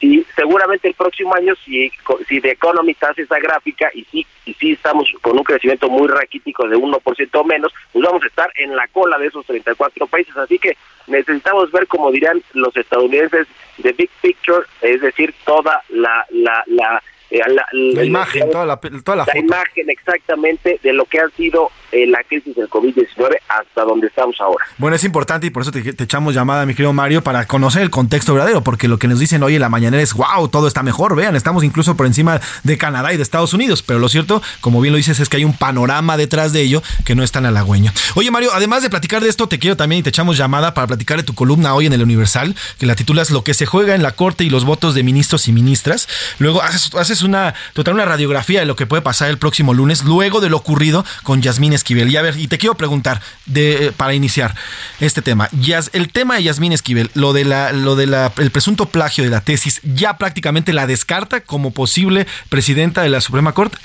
[0.00, 1.90] y seguramente el próximo año si
[2.28, 6.06] si The Economist hace esa gráfica y sí y sí estamos con un crecimiento muy
[6.06, 10.36] raquítico de 1% menos, pues vamos a estar en la cola de esos 34 países,
[10.36, 10.76] así que
[11.06, 13.46] necesitamos ver como dirán los estadounidenses
[13.82, 18.76] the big picture, es decir, toda la la la eh, la, la, imagen, toda la,
[18.76, 23.84] toda la, imagen exactamente de lo que ha sido eh, la crisis del COVID-19 hasta
[23.84, 24.64] donde estamos ahora.
[24.78, 27.82] Bueno, es importante y por eso te, te, echamos llamada, mi querido Mario, para conocer
[27.82, 30.68] el contexto verdadero, porque lo que nos dicen hoy en la mañana es, wow, todo
[30.68, 34.08] está mejor, vean, estamos incluso por encima de Canadá y de Estados Unidos, pero lo
[34.08, 37.22] cierto, como bien lo dices, es que hay un panorama detrás de ello que no
[37.22, 37.92] es tan halagüeño.
[38.14, 40.86] Oye, Mario, además de platicar de esto, te quiero también y te echamos llamada para
[40.86, 43.94] platicar de tu columna hoy en el Universal, que la titulas Lo que se juega
[43.94, 46.08] en la Corte y los votos de ministros y ministras.
[46.38, 50.04] Luego haces, haces una total una radiografía de lo que puede pasar el próximo lunes,
[50.04, 52.10] luego de lo ocurrido con Yasmín Esquivel.
[52.10, 54.54] Y a ver, y te quiero preguntar, de, para iniciar
[54.98, 58.50] este tema, Yas, el tema de Yasmín Esquivel, lo de la, lo de la, el
[58.50, 63.52] presunto plagio de la tesis, ya prácticamente la descarta como posible presidenta de la Suprema
[63.52, 63.78] Corte.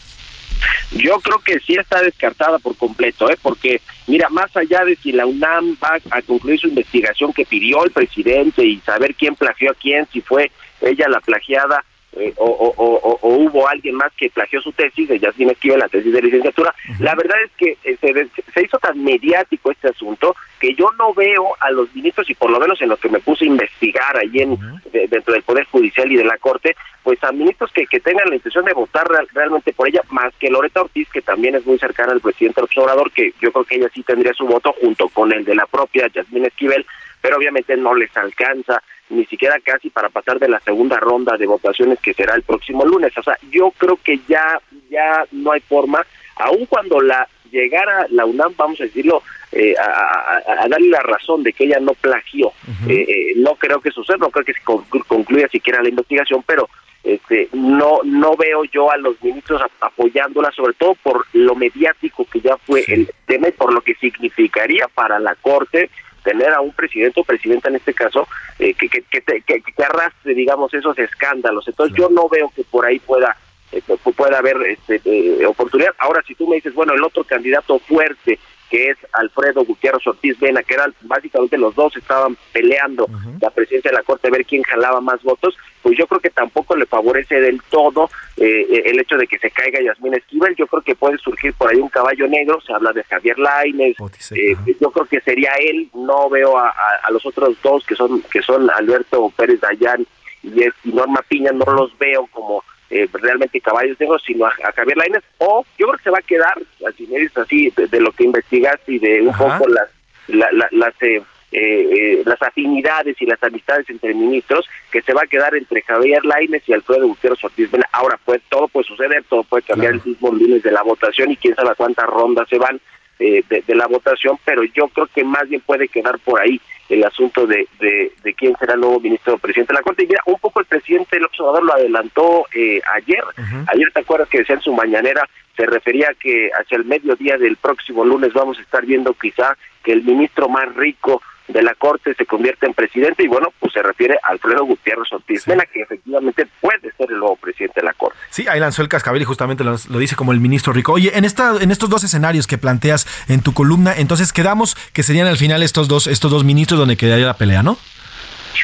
[0.91, 3.37] Yo creo que sí está descartada por completo, ¿eh?
[3.39, 7.85] porque mira, más allá de si la UNAM va a concluir su investigación que pidió
[7.85, 12.45] el presidente y saber quién plagió a quién, si fue ella la plagiada, eh, o,
[12.45, 16.11] o, o, o, hubo alguien más que plagió su tesis, de Yasmin Esquivel, la tesis
[16.11, 16.73] de licenciatura.
[16.89, 16.99] Uh -huh.
[16.99, 21.13] La verdad es que eh, se, se, hizo tan mediático este asunto que yo no
[21.13, 24.17] veo a los ministros, y por lo menos en lo que me puse a investigar
[24.17, 24.91] allí en, uh -huh.
[24.91, 28.29] de, dentro del Poder Judicial y de la Corte, pues a ministros que, que tengan
[28.29, 31.65] la intención de votar real, realmente por ella, más que Loreta Ortiz, que también es
[31.65, 35.07] muy cercana al presidente Obrador, que yo creo que ella sí tendría su voto junto
[35.09, 36.85] con el de la propia Yasmin Esquivel,
[37.21, 41.45] pero obviamente no les alcanza ni siquiera casi para pasar de la segunda ronda de
[41.45, 43.15] votaciones que será el próximo lunes.
[43.17, 44.59] O sea, yo creo que ya
[44.89, 46.05] ya no hay forma,
[46.35, 51.53] aun cuando la llegara la UNAM, vamos a decirlo, eh, a, darle la razón de
[51.53, 52.47] que ella no plagió.
[52.47, 52.51] Uh
[52.85, 52.91] -huh.
[52.91, 56.69] eh, eh, no creo que suceda, no creo que se concluya siquiera la investigación, pero
[57.03, 62.39] este, no no veo yo a los ministros apoyándola, sobre todo por lo mediático que
[62.39, 62.93] ya fue sí.
[62.93, 65.89] el tema y por lo que significaría para la Corte
[66.23, 68.27] tener a un presidente o presidenta en este caso
[68.59, 71.67] eh, que, que, que, que, que arrastre, digamos, esos escándalos.
[71.67, 73.35] Entonces yo no veo que por ahí pueda
[73.71, 73.81] eh,
[74.15, 75.93] pueda haber este, eh, oportunidad.
[75.97, 78.39] Ahora, si tú me dices, bueno, el otro candidato fuerte
[78.71, 83.41] que es Alfredo Gutiérrez Ortiz Vena, que eran básicamente los dos estaban peleando uh -huh.
[83.41, 86.29] la presidencia de la Corte a ver quién jalaba más votos, pues yo creo que
[86.29, 90.67] tampoco le favorece del todo eh, el hecho de que se caiga Yasmín Esquivel, yo
[90.67, 93.97] creo que puede surgir por ahí un caballo negro, se habla de Javier Lainez,
[94.31, 97.95] eh, yo creo que sería él, no veo a, a, a, los otros dos que
[97.95, 100.07] son que son Alberto Pérez Dayán
[100.43, 104.71] y, y Norma Piña, no los veo como eh, realmente caballos negros, sino a, a
[104.73, 107.87] Javier Lainez, o yo creo que se va a quedar, así me dices así, de,
[107.87, 109.57] de, lo que investigaste y de un Ajá.
[109.57, 109.87] poco las,
[110.27, 111.23] la, la, las, eh,
[111.53, 116.23] eh, las afinidades y las amistades entre ministros, que se va a quedar entre Javier
[116.25, 120.03] Lainez y Alfredo Gutiérrez Ortiz Ahora, pues todo puede suceder, todo puede cambiar claro.
[120.05, 122.79] el mismo lunes de la votación y quién sabe cuántas rondas se van
[123.19, 126.59] eh, de, de, la votación, pero yo creo que más bien puede quedar por ahí
[126.91, 130.03] el asunto de, de, de quién será el nuevo ministro presidente de la Corte.
[130.03, 133.23] Y mira, un poco el presidente López Obrador lo adelantó eh, ayer.
[133.37, 133.65] Uh -huh.
[133.73, 135.27] Ayer, ¿te acuerdas que decía en su mañanera?
[135.55, 139.57] Se refería a que hacia el mediodía del próximo lunes vamos a estar viendo quizá
[139.83, 141.21] que el ministro más rico
[141.51, 145.11] de la Corte se convierte en presidente y bueno, pues se refiere a Alfredo Gutiérrez
[145.11, 148.17] Ortiz Mena, que efectivamente puede ser el nuevo presidente de la Corte.
[148.29, 150.93] Sí, ahí lanzó el cascabel y justamente lo, lo, dice como el ministro Rico.
[150.93, 155.03] Oye, en esta, en estos dos escenarios que planteas en tu columna, entonces quedamos que
[155.03, 157.77] serían al final estos dos, estos dos ministros donde quedaría la pelea, ¿no?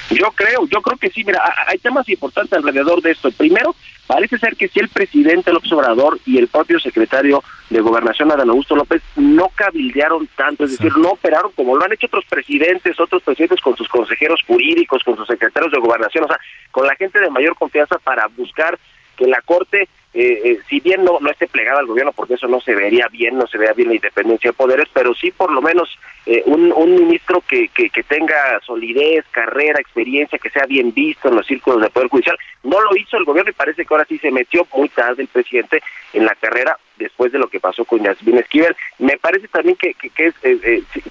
[0.09, 3.31] Yo creo, yo creo que sí, mira, hay temas importantes alrededor de esto.
[3.31, 3.75] Primero,
[4.05, 8.49] parece ser que si el presidente López Obrador y el propio secretario de Gobernación, Adán
[8.49, 12.99] Augusto López, no cabildearon tanto, es decir, no operaron como lo han hecho otros presidentes,
[12.99, 16.39] otros presidentes con sus consejeros jurídicos, con sus secretarios de Gobernación, o sea,
[16.71, 18.77] con la gente de mayor confianza para buscar
[19.17, 22.47] que la Corte eh, eh, si bien no, no esté plegada al gobierno, porque eso
[22.47, 25.51] no se vería bien, no se vería bien la independencia de poderes, pero sí por
[25.51, 25.95] lo menos
[26.25, 31.29] eh, un, un, ministro que, que, que, tenga solidez, carrera, experiencia, que sea bien visto
[31.29, 32.35] en los círculos de poder judicial.
[32.63, 35.27] No lo hizo el gobierno y parece que ahora sí se metió muy tarde el
[35.27, 38.75] presidente en la carrera después de lo que pasó con Yasmin Esquivel.
[38.97, 40.33] Me parece también que, que es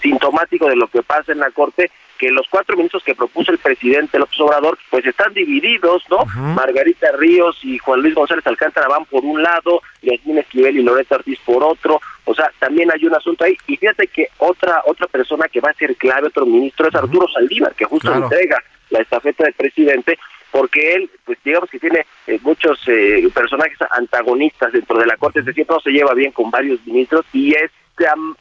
[0.02, 3.58] sintomático de lo que pasa en la Corte que los cuatro ministros que propuso el
[3.58, 6.24] presidente López Obrador, pues están divididos, ¿no?
[6.54, 11.16] Margarita Ríos y Juan Luis González Alcántara van por un lado, Yasmín Esquivel y Loreta
[11.16, 13.56] Ortiz por otro, o sea, también hay un asunto ahí.
[13.66, 17.28] Y fíjate que otra otra persona que va a ser clave, otro ministro, es Arturo
[17.28, 20.18] Saldívar, que justo entrega la estafeta del presidente,
[20.50, 25.40] porque él, pues digamos que tiene eh, muchos eh, personajes antagonistas dentro de la Corte,
[25.40, 27.70] es decir, no se lleva bien con varios ministros y es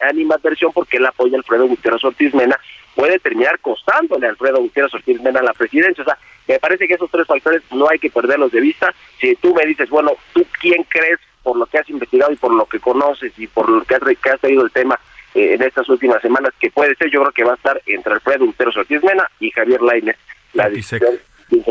[0.01, 2.59] animadversión porque él apoya a Alfredo Gutiérrez Ortiz Mena
[2.95, 6.01] puede terminar costándole a Alfredo Gutiérrez Ortiz Mena la presidencia.
[6.01, 6.17] O sea,
[6.47, 8.93] me parece que esos tres factores no hay que perderlos de vista.
[9.19, 12.53] Si tú me dices, bueno, ¿tú quién crees por lo que has investigado y por
[12.53, 14.99] lo que conoces y por lo que has, que has traído el tema
[15.35, 17.09] eh, en estas últimas semanas que puede ser?
[17.11, 20.17] Yo creo que va a estar entre Alfredo Gutiérrez Ortiz Mena y Javier Lainez.
[20.53, 21.19] La decisión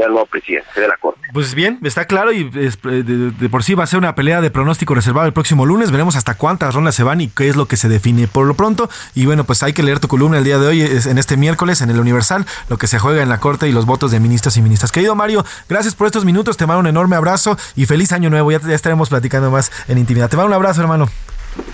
[0.02, 1.20] el nuevo presidente de la Corte.
[1.32, 4.94] Pues bien, está claro y de, por sí va a ser una pelea de pronóstico
[4.94, 5.90] reservado el próximo lunes.
[5.90, 8.54] Veremos hasta cuántas rondas se van y qué es lo que se define por lo
[8.54, 8.88] pronto.
[9.14, 11.82] Y bueno, pues hay que leer tu columna el día de hoy, en este miércoles,
[11.82, 14.56] en el Universal, lo que se juega en la Corte y los votos de ministros
[14.56, 14.92] y ministras.
[14.92, 16.56] Querido Mario, gracias por estos minutos.
[16.56, 18.50] Te mando un enorme abrazo y feliz año nuevo.
[18.52, 20.28] Ya, ya estaremos platicando más en intimidad.
[20.28, 21.08] Te mando un abrazo, hermano.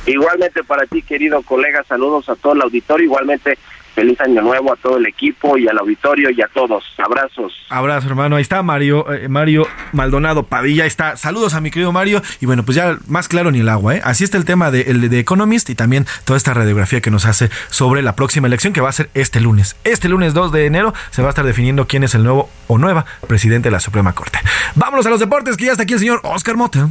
[0.06, 3.06] Igualmente para ti, querido colega, saludos a todo el auditorio.
[3.06, 3.58] Igualmente
[4.01, 6.82] feliz año nuevo a todo el equipo y al auditorio y a todos.
[6.96, 7.53] Abrazos.
[7.68, 8.36] Abrazo, hermano.
[8.36, 10.84] Ahí está Mario, eh, Mario Maldonado Padilla.
[10.84, 11.18] Ahí está.
[11.18, 12.22] Saludos a mi querido Mario.
[12.40, 14.01] Y bueno, pues ya más claro ni el agua, ¿eh?
[14.03, 17.26] Así está el tema de, el de Economist y también toda esta radiografía que nos
[17.26, 19.76] hace sobre la próxima elección que va a ser este lunes.
[19.84, 22.78] Este lunes 2 de enero se va a estar definiendo quién es el nuevo o
[22.78, 24.38] nueva presidente de la Suprema Corte.
[24.76, 26.88] Vámonos a los deportes, que ya está aquí el señor Oscar Mota.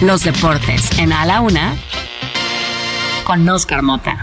[0.00, 1.74] Los deportes en A la Una
[3.24, 4.16] con Oscar Mota.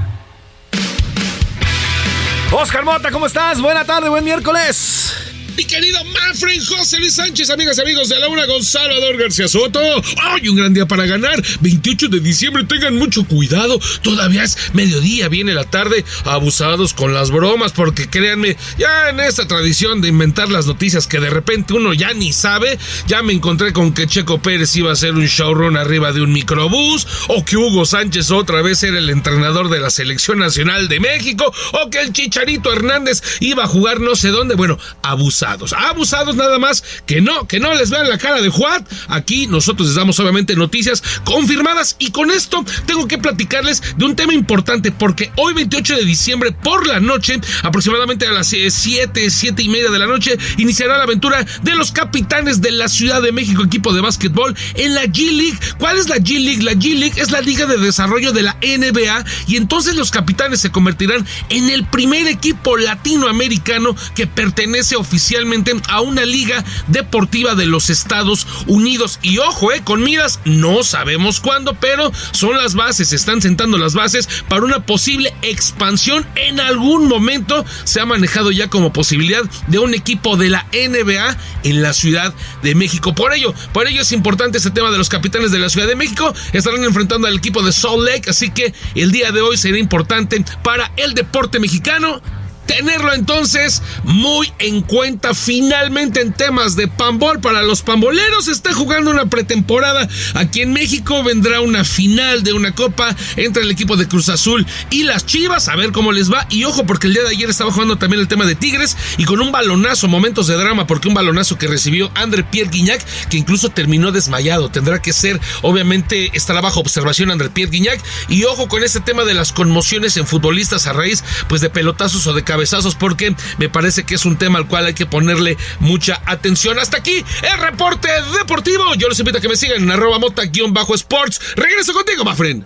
[2.52, 3.62] Oscar Mota, ¿cómo estás?
[3.62, 5.29] Buena tarde, buen miércoles.
[5.60, 9.50] Mi querido Manfred José Luis Sánchez, amigas y amigos de la una con Salvador García
[9.50, 9.82] Soto.
[10.22, 11.44] ¡Ay, un gran día para ganar!
[11.60, 13.78] 28 de diciembre, tengan mucho cuidado.
[14.02, 16.06] Todavía es mediodía, viene la tarde.
[16.24, 21.20] Abusados con las bromas, porque créanme, ya en esta tradición de inventar las noticias que
[21.20, 24.94] de repente uno ya ni sabe, ya me encontré con que Checo Pérez iba a
[24.94, 29.10] hacer un showrun arriba de un microbús, o que Hugo Sánchez otra vez era el
[29.10, 34.00] entrenador de la Selección Nacional de México, o que el Chicharito Hernández iba a jugar
[34.00, 34.56] no sé dónde.
[34.56, 36.36] Bueno, abusados abusados.
[36.36, 38.86] nada más que no, que no les vean la cara de Juan.
[39.08, 44.16] Aquí nosotros les damos obviamente noticias confirmadas y con esto tengo que platicarles de un
[44.16, 49.62] tema importante porque hoy 28 de diciembre por la noche, aproximadamente a las 7, 7
[49.62, 53.32] y media de la noche, iniciará la aventura de los capitanes de la Ciudad de
[53.32, 55.60] México, equipo de básquetbol, en la G League.
[55.78, 56.64] ¿Cuál es la G League?
[56.64, 60.62] La G League es la liga de desarrollo de la NBA y entonces los capitanes
[60.62, 65.39] se convertirán en el primer equipo latinoamericano que pertenece oficialmente
[65.88, 69.20] a una liga deportiva de los Estados Unidos.
[69.22, 73.78] Y ojo, eh, con miras, no sabemos cuándo, pero son las bases, se están sentando
[73.78, 76.26] las bases para una posible expansión.
[76.36, 81.38] En algún momento se ha manejado ya como posibilidad de un equipo de la NBA
[81.64, 83.14] en la Ciudad de México.
[83.16, 85.96] Por ello, por ello es importante este tema de los capitanes de la Ciudad de
[85.96, 86.34] México.
[86.54, 90.44] Estarán enfrentando al equipo de Salt Lake, así que el día de hoy será importante
[90.64, 92.22] para el deporte mexicano
[92.70, 95.34] tenerlo entonces muy en cuenta.
[95.34, 100.08] Finalmente en temas de pambol para los pamboleros está jugando una pretemporada.
[100.36, 104.68] Aquí en México vendrá una final de una copa entre el equipo de Cruz Azul
[104.92, 105.68] y las Chivas.
[105.68, 106.46] A ver cómo les va.
[106.52, 109.26] Y ojo porque el día de ayer estaba jugando también el tema de Tigres y
[109.26, 113.38] con un balonazo, momentos de drama porque un balonazo que recibió André Pierre Guignac que
[113.38, 114.70] incluso terminó desmayado.
[114.70, 118.00] Tendrá que ser, obviamente, estará bajo observación André Pierre Guignac.
[118.28, 122.28] Y ojo con ese tema de las conmociones en futbolistas a raíz pues de pelotazos
[122.28, 125.58] o de cabeza porque me parece que es un tema al cual hay que ponerle
[125.80, 126.78] mucha atención.
[126.80, 128.96] Hasta aquí el reporte deportivo.
[128.96, 131.56] Yo les invito a que me sigan en arroba mota-sports.
[131.56, 132.66] Regreso contigo, my friend.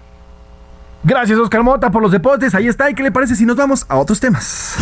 [1.03, 2.55] Gracias, Oscar Mota, por los deportes.
[2.55, 2.89] Ahí está.
[2.89, 4.75] ¿Y qué le parece si nos vamos a otros temas?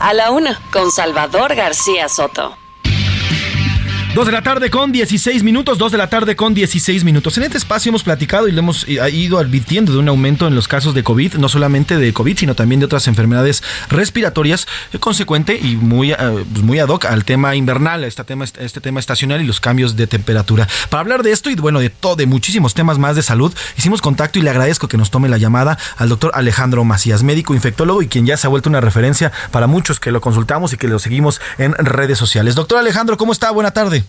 [0.00, 2.56] A la una, con Salvador García Soto.
[4.16, 7.36] Dos de la tarde con 16 minutos, dos de la tarde con 16 minutos.
[7.36, 10.54] En este espacio hemos platicado y le hemos eh, ido advirtiendo de un aumento en
[10.54, 14.98] los casos de COVID, no solamente de COVID, sino también de otras enfermedades respiratorias, eh,
[14.98, 16.16] consecuente y muy, eh,
[16.50, 19.60] pues muy ad hoc al tema invernal, a este tema, este tema estacional y los
[19.60, 20.66] cambios de temperatura.
[20.88, 24.00] Para hablar de esto y bueno, de todo, de muchísimos temas más de salud, hicimos
[24.00, 28.00] contacto y le agradezco que nos tome la llamada al doctor Alejandro Macías, médico infectólogo
[28.00, 30.88] y quien ya se ha vuelto una referencia para muchos que lo consultamos y que
[30.88, 32.54] lo seguimos en redes sociales.
[32.54, 33.50] Doctor Alejandro, ¿cómo está?
[33.50, 34.05] Buena tarde.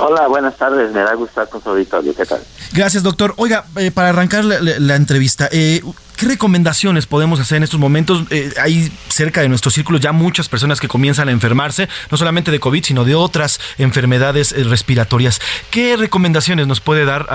[0.00, 0.92] Hola, buenas tardes.
[0.92, 2.14] Me da gusto estar con su auditorio.
[2.14, 2.40] ¿Qué tal?
[2.72, 3.34] Gracias, doctor.
[3.36, 5.82] Oiga, eh, para arrancar la, entrevista, eh,
[6.16, 8.22] ¿qué recomendaciones podemos hacer en estos momentos?
[8.30, 12.52] Eh, hay cerca de nuestro círculo ya muchas personas que comienzan a enfermarse, no solamente
[12.52, 15.40] de COVID, sino de otras enfermedades respiratorias.
[15.72, 17.26] ¿Qué recomendaciones nos puede dar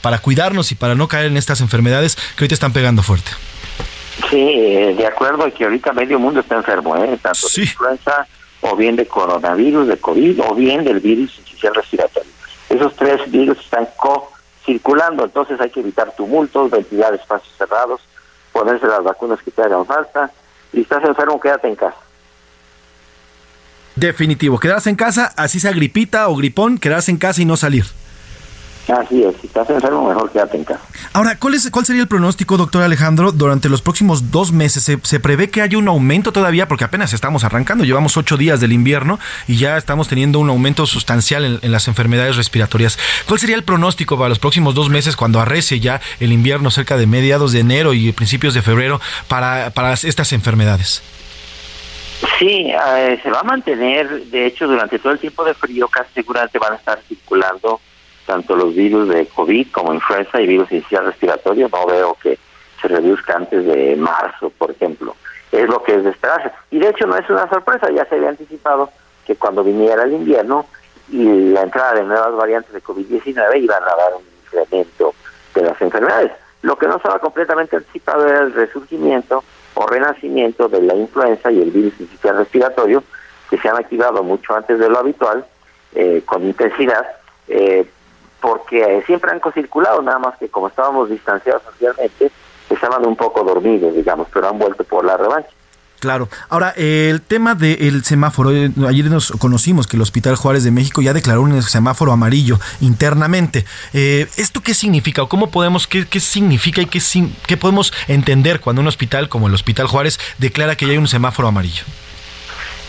[0.00, 3.32] para cuidarnos y para no caer en estas enfermedades que ahorita están pegando fuerte?
[4.30, 4.46] Sí,
[4.96, 7.18] de acuerdo, que ahorita medio mundo está enfermo, ¿eh?
[7.20, 8.26] Tanto de influenza
[8.62, 12.30] o bien de coronavirus, de COVID, o bien del virus respiratorio.
[12.68, 18.00] Esos tres virus están co-circulando, entonces hay que evitar tumultos, ventilar espacios cerrados,
[18.52, 20.30] ponerse las vacunas que te hagan falta.
[20.72, 21.96] Y estás enfermo, quédate en casa.
[23.96, 27.84] Definitivo, quedarse en casa, así sea gripita o gripón, quedarse en casa y no salir.
[28.88, 30.80] Así es, si estás enfermo, mejor quédate en casa.
[31.12, 34.82] Ahora, ¿cuál, es, ¿cuál sería el pronóstico, doctor Alejandro, durante los próximos dos meses?
[35.02, 36.68] ¿Se, prevé que haya un aumento todavía?
[36.68, 40.86] Porque apenas estamos arrancando, llevamos ocho días del invierno y ya estamos teniendo un aumento
[40.86, 42.98] sustancial en, las enfermedades respiratorias.
[43.26, 46.96] ¿Cuál sería el pronóstico para los próximos dos meses cuando arrece ya el invierno cerca
[46.96, 51.02] de mediados de enero y principios de febrero para, para estas enfermedades?
[52.38, 56.14] Sí, eh, se va a mantener, de hecho, durante todo el tiempo de frío casi
[56.14, 57.80] seguramente van a estar circulando
[58.28, 62.38] tanto los virus de COVID como influenza y virus inicial respiratorio, no veo que
[62.80, 65.16] se reduzca antes de marzo, por ejemplo.
[65.50, 66.52] Es lo que es de esperarse.
[66.70, 68.90] Y de hecho no es una sorpresa, ya se había anticipado
[69.26, 70.66] que cuando viniera el invierno
[71.08, 75.14] y la entrada de nuevas variantes de COVID-19 iban a dar un incremento
[75.54, 76.32] de las enfermedades.
[76.60, 79.42] Lo que no estaba completamente anticipado era el resurgimiento
[79.72, 83.02] o renacimiento de la influenza y el virus inicial respiratorio,
[83.48, 85.46] que se han activado mucho antes de lo habitual,
[85.94, 87.06] eh, con intensidad,
[87.48, 87.88] eh,
[88.40, 92.30] porque siempre han circulado, nada más que como estábamos distanciados socialmente,
[92.70, 95.50] estaban un poco dormidos, digamos, pero han vuelto por la revancha.
[96.00, 96.28] Claro.
[96.48, 98.52] Ahora, el tema del semáforo.
[98.52, 102.58] Eh, ayer nos conocimos que el Hospital Juárez de México ya declaró un semáforo amarillo
[102.80, 103.64] internamente.
[103.92, 107.00] Eh, ¿Esto qué significa o cómo podemos, qué, qué significa y qué,
[107.46, 111.08] qué podemos entender cuando un hospital como el Hospital Juárez declara que ya hay un
[111.08, 111.82] semáforo amarillo?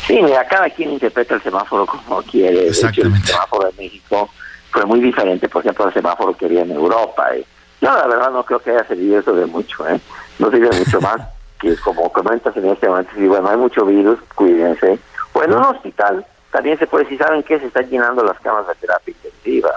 [0.05, 2.67] Sí, mira, cada quien interpreta el semáforo como quiere.
[2.67, 3.27] Exactamente.
[3.27, 4.29] el semáforo de México
[4.71, 7.35] fue muy diferente, por ejemplo, el semáforo que había en Europa.
[7.35, 7.45] Y
[7.81, 9.99] yo la verdad no creo que haya servido eso de mucho, ¿eh?
[10.37, 11.21] No sirve mucho más
[11.59, 14.97] que como comentas en este momento, si bueno, hay mucho virus, cuídense.
[15.33, 18.67] O en un hospital también se puede, si saben que se están llenando las camas
[18.67, 19.71] de terapia intensiva,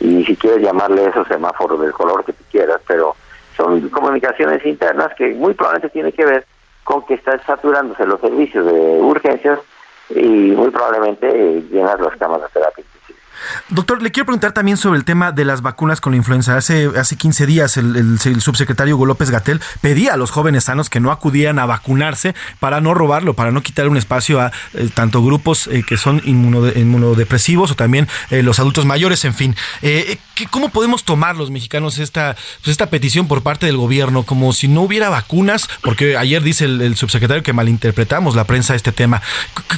[0.00, 3.16] y si quieres llamarle eso semáforo del color que tú quieras, pero
[3.56, 6.46] son comunicaciones internas que muy probablemente tienen que ver
[6.84, 9.58] con que están saturándose los servicios de urgencias
[10.10, 12.95] y muy probablemente eh, llenar las camas de terapia intensiva.
[13.68, 16.56] Doctor, le quiero preguntar también sobre el tema de las vacunas con la influenza.
[16.56, 21.00] Hace, hace 15 días el, subsecretario Hugo López Gatel pedía a los jóvenes sanos que
[21.00, 25.22] no acudieran a vacunarse para no robarlo, para no quitar un espacio a eh, tanto
[25.22, 29.56] grupos eh, que son inmunodepresivos o también eh, los adultos mayores, en fin.
[30.50, 34.24] ¿Cómo podemos tomar los mexicanos esta, pues esta petición por parte del gobierno?
[34.24, 38.92] Como si no hubiera vacunas, porque ayer dice el, subsecretario que malinterpretamos la prensa este
[38.92, 39.22] tema.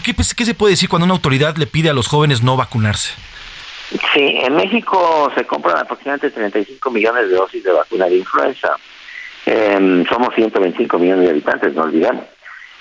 [0.02, 3.12] ¿Qué, ¿Qué se puede decir cuando una autoridad le pide a los jóvenes no vacunarse?
[3.90, 8.77] Sí, en México se compran aproximadamente 35 millones de dosis de vacuna de influenza.
[9.47, 12.24] Em, somos 125 millones de habitantes, no olvidemos.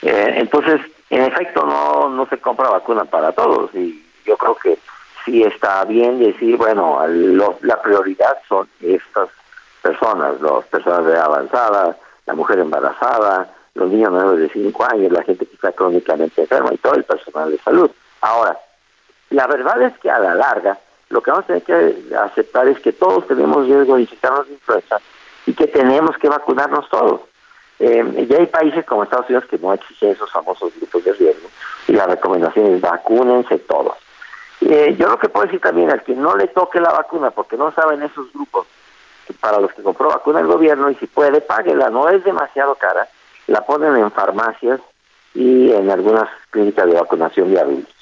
[0.02, 4.78] Eh, entonces, en efecto, no, no se compra vacuna para todos y yo creo que
[5.24, 7.00] sí está bien decir, bueno,
[7.62, 9.30] la prioridad son estas
[9.82, 15.24] personas, las personas de avanzada, la mujer embarazada, los niños menores de 5 años, la
[15.24, 17.90] gente que está crónicamente enferma y todo el personal de salud.
[18.22, 18.58] Ahora,
[19.30, 20.78] la verdad es que a la larga,
[21.10, 24.54] lo que vamos a tener que aceptar es que todos tenemos riesgo de infectarnos de
[24.54, 24.98] influenza
[25.46, 27.22] y que tenemos que vacunarnos todos.
[27.80, 31.50] Eh, ya hay países como Estados Unidos que no exigen esos famosos grupos de riesgo
[31.88, 33.96] y la recomendación es vacúnense todos.
[34.62, 37.56] Eh, yo lo que puedo decir también al que no le toque la vacuna porque
[37.56, 38.68] no saben esos grupos
[39.40, 43.08] para los que compró vacuna el gobierno y si puede, páguela, no es demasiado cara,
[43.46, 44.80] la ponen en farmacias
[45.34, 47.96] y en algunas clínicas de vacunación de adultos.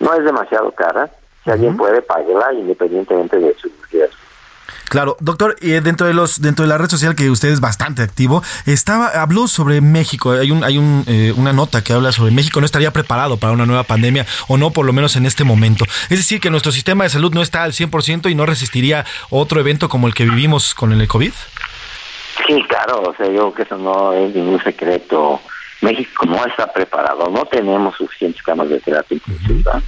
[0.00, 1.10] No es demasiado cara,
[1.44, 4.16] si alguien puede, pagarla independientemente de su riesgo.
[4.90, 8.02] Claro, doctor, eh, dentro de los dentro de la red social que usted es bastante
[8.02, 10.32] activo, estaba habló sobre México.
[10.32, 13.52] Hay un hay un, eh, una nota que habla sobre México no estaría preparado para
[13.52, 15.84] una nueva pandemia o no por lo menos en este momento.
[16.08, 19.60] Es decir, que nuestro sistema de salud no está al 100% y no resistiría otro
[19.60, 21.32] evento como el que vivimos con el COVID.
[22.48, 25.40] Sí, claro, o sea, yo creo que eso no es ningún secreto.
[25.82, 29.80] México no está preparado, no tenemos suficientes camas de terapia intensiva,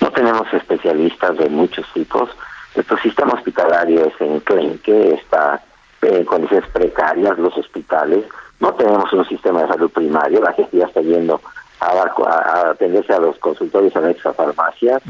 [0.00, 2.30] no tenemos especialistas de muchos tipos.
[2.74, 5.62] Nuestro sistema hospitalario es enclenque, está
[6.02, 8.24] en condiciones precarias los hospitales,
[8.60, 11.40] no tenemos un sistema de salud primario, la gente ya está yendo
[11.80, 15.02] a, atenderse a los consultorios anexos a farmacias.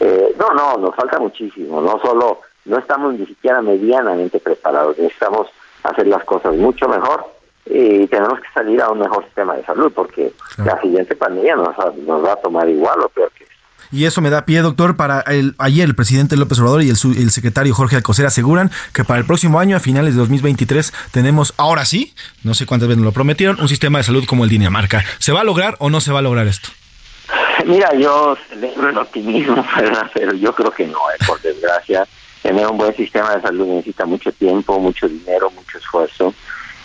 [0.00, 5.48] Eh, no, no, nos falta muchísimo, no solo, no estamos ni siquiera medianamente preparados, necesitamos
[5.82, 7.26] hacer las cosas mucho mejor
[7.64, 10.32] y tenemos que salir a un mejor sistema de salud porque
[10.64, 13.45] la siguiente pandemia nos, nos va a tomar igual o peor que
[13.92, 16.96] y eso me da pie, doctor, para el, ayer el presidente López Obrador y el,
[17.16, 21.54] el, secretario Jorge Alcocer aseguran que para el próximo año, a finales de 2023, tenemos,
[21.56, 24.50] ahora sí, no sé cuántas veces nos lo prometieron, un sistema de salud como el
[24.50, 25.04] Dinamarca.
[25.18, 26.68] ¿Se va a lograr o no se va a lograr esto?
[27.66, 29.64] Mira, yo celebro el optimismo,
[30.14, 32.06] pero yo creo que no, eh, por desgracia.
[32.42, 36.32] Tener un buen sistema de salud necesita mucho tiempo, mucho dinero, mucho esfuerzo.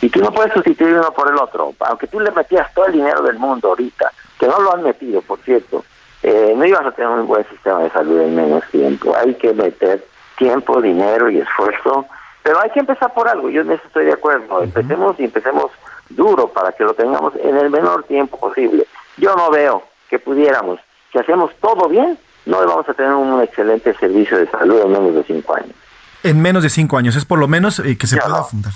[0.01, 1.75] Y tú no puedes sustituir uno por el otro.
[1.81, 5.21] Aunque tú le metías todo el dinero del mundo ahorita, que no lo han metido,
[5.21, 5.85] por cierto,
[6.23, 9.15] eh, no ibas a tener un buen sistema de salud en menos tiempo.
[9.15, 10.05] Hay que meter
[10.37, 12.05] tiempo, dinero y esfuerzo,
[12.43, 13.49] pero hay que empezar por algo.
[13.49, 14.63] Yo en eso estoy de acuerdo.
[14.63, 15.71] Empecemos y empecemos
[16.09, 18.85] duro para que lo tengamos en el menor tiempo posible.
[19.17, 20.79] Yo no veo que pudiéramos,
[21.11, 25.15] si hacemos todo bien, no vamos a tener un excelente servicio de salud en menos
[25.15, 25.75] de cinco años.
[26.23, 28.73] En menos de cinco años, es por lo menos eh, que se pueda fundar.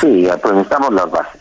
[0.00, 1.40] Sí, pues necesitamos las bases.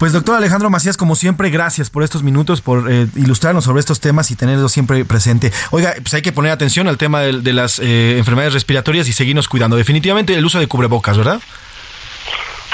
[0.00, 4.00] Pues doctor Alejandro Macías, como siempre, gracias por estos minutos, por eh, ilustrarnos sobre estos
[4.00, 5.52] temas y tenerlos siempre presente.
[5.72, 9.46] Oiga, pues hay que poner atención al tema de, las eh, enfermedades respiratorias y seguirnos
[9.46, 9.76] cuidando.
[9.76, 11.38] Definitivamente el uso de cubrebocas, ¿verdad?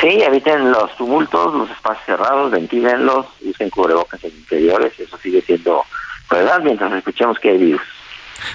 [0.01, 5.82] Sí, eviten los tumultos, los espacios cerrados, ventílenlos, usen cubrebocas en interiores, eso sigue siendo
[6.31, 7.82] verdad mientras escuchemos que hay virus.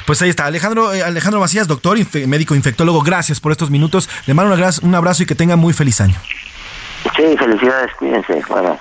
[0.06, 4.10] Pues ahí está, Alejandro, eh, Alejandro Macías, doctor, médico infectólogo, gracias por estos minutos.
[4.28, 6.16] Le mando un abrazo y que tenga muy feliz año.
[7.16, 8.42] Sí, felicidades, cuídense.
[8.48, 8.78] Bueno,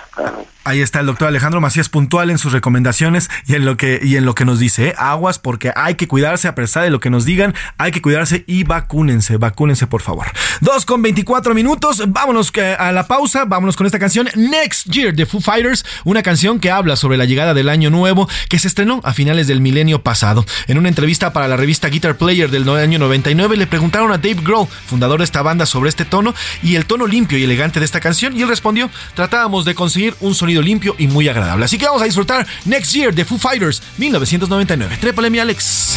[0.70, 4.14] Ahí está el doctor Alejandro Macías puntual en sus recomendaciones y en lo que y
[4.14, 4.94] en lo que nos dice, ¿eh?
[4.96, 8.44] aguas porque hay que cuidarse a pesar de lo que nos digan, hay que cuidarse
[8.46, 10.28] y vacúnense, vacúnense por favor.
[10.60, 15.26] Dos con 24 minutos, vámonos a la pausa, vámonos con esta canción Next Year de
[15.26, 19.00] Foo Fighters, una canción que habla sobre la llegada del año nuevo que se estrenó
[19.02, 20.46] a finales del milenio pasado.
[20.68, 24.38] En una entrevista para la revista Guitar Player del año 99 le preguntaron a Dave
[24.40, 26.32] Grohl, fundador de esta banda, sobre este tono
[26.62, 30.14] y el tono limpio y elegante de esta canción y él respondió, tratábamos de conseguir
[30.20, 31.64] un sonido limpio y muy agradable.
[31.64, 34.98] Así que vamos a disfrutar Next Year de Foo Fighters 1999.
[35.00, 35.96] Trépale mi Alex.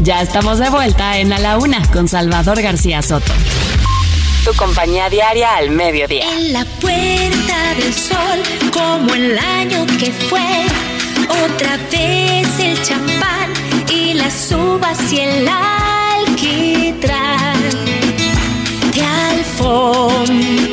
[0.00, 3.32] Ya estamos de vuelta en A la Una con Salvador García Soto.
[4.44, 6.24] Tu compañía diaria al mediodía.
[6.32, 8.42] En la puerta del sol,
[8.72, 10.66] como el año que fue,
[11.44, 13.52] otra vez el champán
[13.92, 15.48] y las uvas y el
[16.28, 17.58] alquitrán.
[18.94, 20.65] De alfombra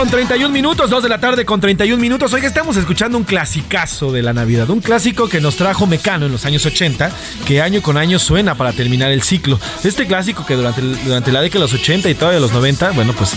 [0.00, 2.32] con 31 minutos, 2 de la tarde con 31 minutos.
[2.32, 6.32] Hoy estamos escuchando un clasicazo de la Navidad, un clásico que nos trajo Mecano en
[6.32, 7.10] los años 80,
[7.46, 9.60] que año con año suena para terminar el ciclo.
[9.84, 12.92] Este clásico que durante, durante la década de los 80 y todavía de los 90,
[12.92, 13.34] bueno, pues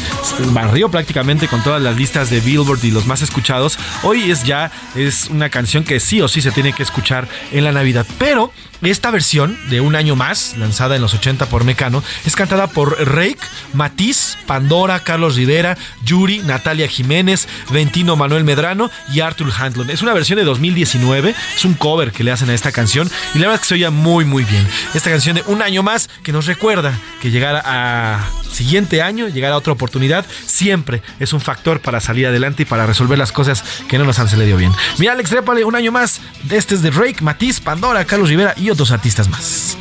[0.54, 3.78] barrió prácticamente con todas las listas de Billboard y los más escuchados.
[4.04, 7.66] Hoy es ya es una canción que sí o sí se tiene que escuchar en
[7.66, 8.54] la Navidad, pero
[8.90, 12.98] esta versión de Un año más, lanzada en los 80 por Mecano, es cantada por
[13.00, 13.40] Rake,
[13.74, 19.90] Matiz, Pandora, Carlos Rivera, Yuri, Natalia Jiménez, Ventino Manuel Medrano y Arthur Handlon.
[19.90, 23.40] Es una versión de 2019, es un cover que le hacen a esta canción y
[23.40, 24.68] la verdad es que se oye muy muy bien.
[24.94, 29.52] Esta canción de Un año más que nos recuerda que llegar a siguiente año, llegar
[29.52, 33.64] a otra oportunidad, siempre es un factor para salir adelante y para resolver las cosas
[33.88, 34.72] que no nos han salido bien.
[35.00, 36.22] Mira, Alex Trépale, un año más.
[36.50, 39.76] Este es de Rake, Matiz, Pandora, Carlos Rivera y otros artistas más.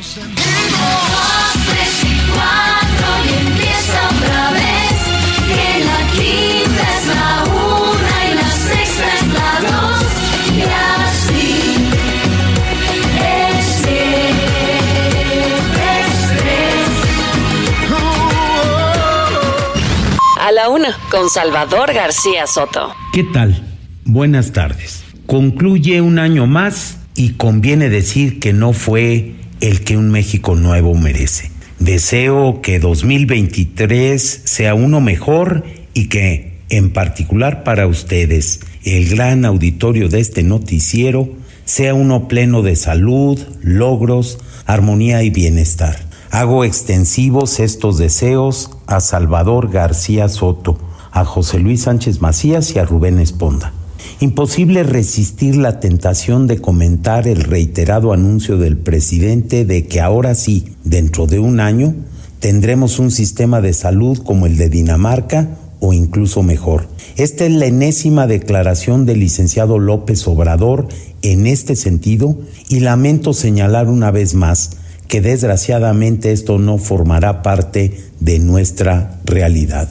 [20.43, 22.93] A la una, con Salvador García Soto.
[23.13, 23.63] ¿Qué tal?
[24.03, 25.05] Buenas tardes.
[25.25, 30.95] Concluye un año más y conviene decir que no fue el que un México nuevo
[30.95, 31.49] merece.
[31.79, 35.63] Deseo que 2023 sea uno mejor
[35.93, 41.29] y que, en particular para ustedes, el gran auditorio de este noticiero,
[41.63, 45.95] sea uno pleno de salud, logros, armonía y bienestar.
[46.33, 50.79] Hago extensivos estos deseos a Salvador García Soto,
[51.11, 53.71] a José Luis Sánchez Macías y a Rubén Esponda.
[54.19, 60.73] Imposible resistir la tentación de comentar el reiterado anuncio del presidente de que ahora sí,
[60.83, 61.93] dentro de un año,
[62.39, 65.49] tendremos un sistema de salud como el de Dinamarca
[65.81, 66.87] o incluso mejor.
[67.15, 70.87] Esta es la enésima declaración del licenciado López Obrador
[71.21, 72.35] en este sentido
[72.69, 74.71] y lamento señalar una vez más
[75.13, 79.87] que desgraciadamente esto no formará parte de nuestra realidad.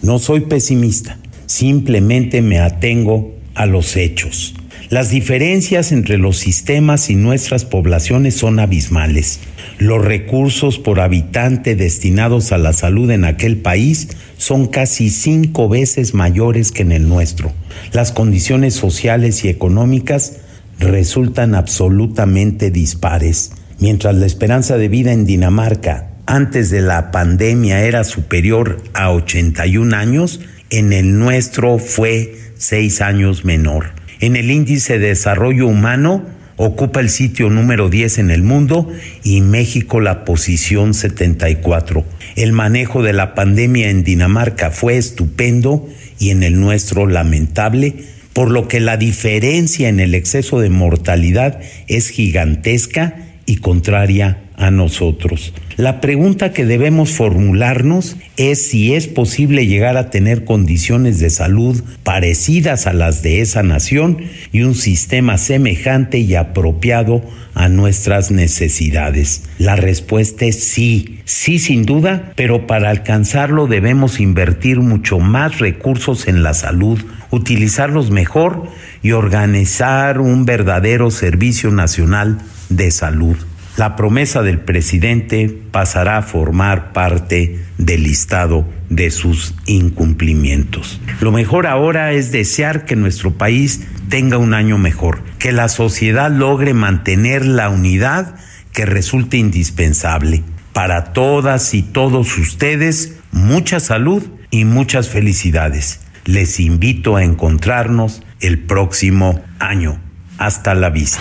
[0.00, 4.54] No soy pesimista, simplemente me atengo a los hechos.
[4.88, 9.40] Las diferencias entre los sistemas y nuestras poblaciones son abismales.
[9.76, 14.08] Los recursos por habitante destinados a la salud en aquel país
[14.38, 17.52] son casi cinco veces mayores que en el nuestro.
[17.92, 20.38] Las condiciones sociales y económicas
[20.78, 23.50] resultan absolutamente dispares.
[23.82, 29.96] Mientras la esperanza de vida en Dinamarca antes de la pandemia era superior a 81
[29.96, 30.38] años,
[30.70, 33.86] en el nuestro fue seis años menor.
[34.20, 36.24] En el índice de desarrollo humano
[36.56, 38.88] ocupa el sitio número 10 en el mundo
[39.24, 42.04] y México la posición 74.
[42.36, 45.88] El manejo de la pandemia en Dinamarca fue estupendo
[46.20, 47.96] y en el nuestro lamentable,
[48.32, 53.16] por lo que la diferencia en el exceso de mortalidad es gigantesca
[53.46, 55.52] y contraria a nosotros.
[55.76, 61.82] La pregunta que debemos formularnos es si es posible llegar a tener condiciones de salud
[62.04, 64.18] parecidas a las de esa nación
[64.52, 67.22] y un sistema semejante y apropiado
[67.54, 69.42] a nuestras necesidades.
[69.58, 76.28] La respuesta es sí, sí sin duda, pero para alcanzarlo debemos invertir mucho más recursos
[76.28, 77.00] en la salud,
[77.30, 78.68] utilizarlos mejor
[79.02, 82.38] y organizar un verdadero servicio nacional
[82.76, 83.36] de salud
[83.76, 91.00] la promesa del presidente pasará a formar parte del listado de sus incumplimientos.
[91.20, 96.30] Lo mejor ahora es desear que nuestro país tenga un año mejor, que la sociedad
[96.30, 98.34] logre mantener la unidad
[98.72, 100.44] que resulta indispensable.
[100.74, 106.00] Para todas y todos ustedes, mucha salud y muchas felicidades.
[106.26, 109.98] Les invito a encontrarnos el próximo año.
[110.36, 111.20] Hasta la vista.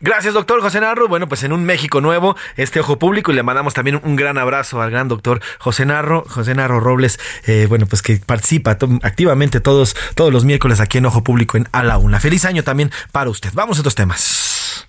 [0.00, 1.08] Gracias, doctor José Narro.
[1.08, 4.38] Bueno, pues en un México nuevo, este ojo público, y le mandamos también un gran
[4.38, 8.72] abrazo al gran doctor José Narro, José Narro Robles, eh, bueno, pues que participa
[9.02, 12.20] activamente todos, todos los miércoles aquí en Ojo Público en A la Una.
[12.20, 13.50] Feliz año también para usted.
[13.54, 14.86] Vamos a estos temas.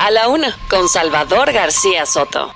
[0.00, 2.54] A la Una, con Salvador García Soto.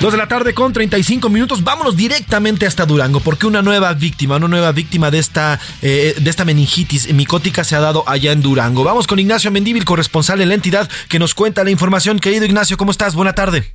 [0.00, 1.62] Dos de la tarde con 35 minutos.
[1.62, 6.30] Vámonos directamente hasta Durango, porque una nueva víctima, una nueva víctima de esta, eh, de
[6.30, 8.82] esta meningitis micótica se ha dado allá en Durango.
[8.82, 12.18] Vamos con Ignacio Mendívil, corresponsal de la entidad, que nos cuenta la información.
[12.18, 13.14] Querido Ignacio, ¿cómo estás?
[13.14, 13.74] Buena tarde.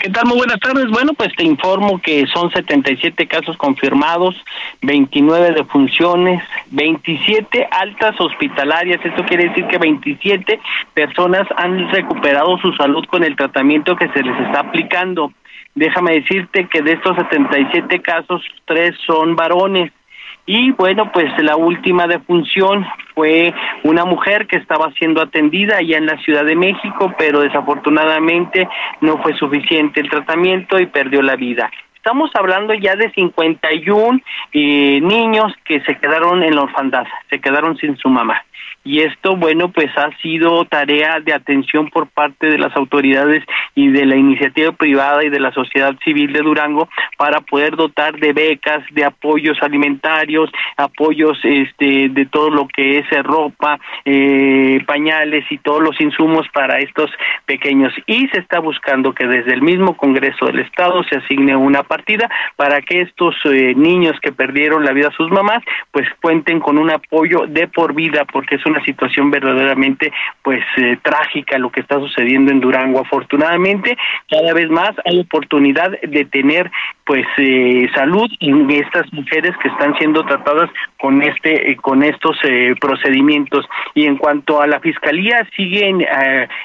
[0.00, 0.26] ¿Qué tal?
[0.26, 0.88] Muy buenas tardes.
[0.88, 4.34] Bueno, pues te informo que son 77 casos confirmados,
[4.82, 9.00] 29 defunciones, 27 altas hospitalarias.
[9.04, 10.60] Esto quiere decir que 27
[10.94, 15.32] personas han recuperado su salud con el tratamiento que se les está aplicando.
[15.74, 19.92] Déjame decirte que de estos 77 casos, tres son varones.
[20.52, 23.54] Y bueno, pues la última defunción fue
[23.84, 28.68] una mujer que estaba siendo atendida allá en la Ciudad de México, pero desafortunadamente
[29.00, 31.70] no fue suficiente el tratamiento y perdió la vida.
[31.94, 34.20] Estamos hablando ya de 51
[34.52, 38.42] eh, niños que se quedaron en la orfandad, se quedaron sin su mamá
[38.82, 43.44] y esto, bueno, pues ha sido tarea de atención por parte de las autoridades
[43.74, 46.88] y de la iniciativa privada y de la sociedad civil de Durango
[47.18, 53.06] para poder dotar de becas, de apoyos alimentarios, apoyos este, de todo lo que es
[53.22, 57.10] ropa, eh, pañales y todos los insumos para estos
[57.44, 57.92] pequeños.
[58.06, 62.30] Y se está buscando que desde el mismo Congreso del Estado se asigne una partida
[62.56, 66.78] para que estos eh, niños que perdieron la vida a sus mamás, pues cuenten con
[66.78, 71.80] un apoyo de por vida, porque es una situación verdaderamente pues eh, trágica lo que
[71.80, 73.00] está sucediendo en Durango.
[73.00, 73.96] Afortunadamente,
[74.28, 76.70] cada vez más hay oportunidad de tener
[77.04, 82.38] pues eh, salud en estas mujeres que están siendo tratadas con este eh, con estos
[82.80, 86.06] procedimientos y en cuanto a la fiscalía siguen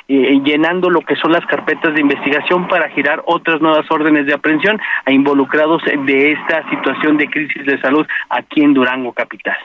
[0.07, 4.80] llenando lo que son las carpetas de investigación para girar otras nuevas órdenes de aprehensión
[5.06, 9.57] a involucrados de esta situación de crisis de salud aquí en Durango capital.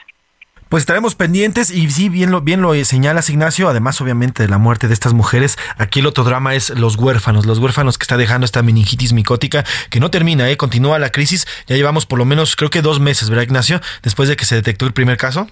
[0.70, 4.58] Pues estaremos pendientes y sí, bien lo, bien lo señalas Ignacio, además obviamente de la
[4.58, 8.16] muerte de estas mujeres, aquí el otro drama es los huérfanos, los huérfanos que está
[8.16, 10.56] dejando esta meningitis micótica que no termina, ¿eh?
[10.56, 13.80] continúa la crisis, ya llevamos por lo menos creo que dos meses, ¿verdad Ignacio?
[14.04, 15.48] Después de que se detectó el primer caso.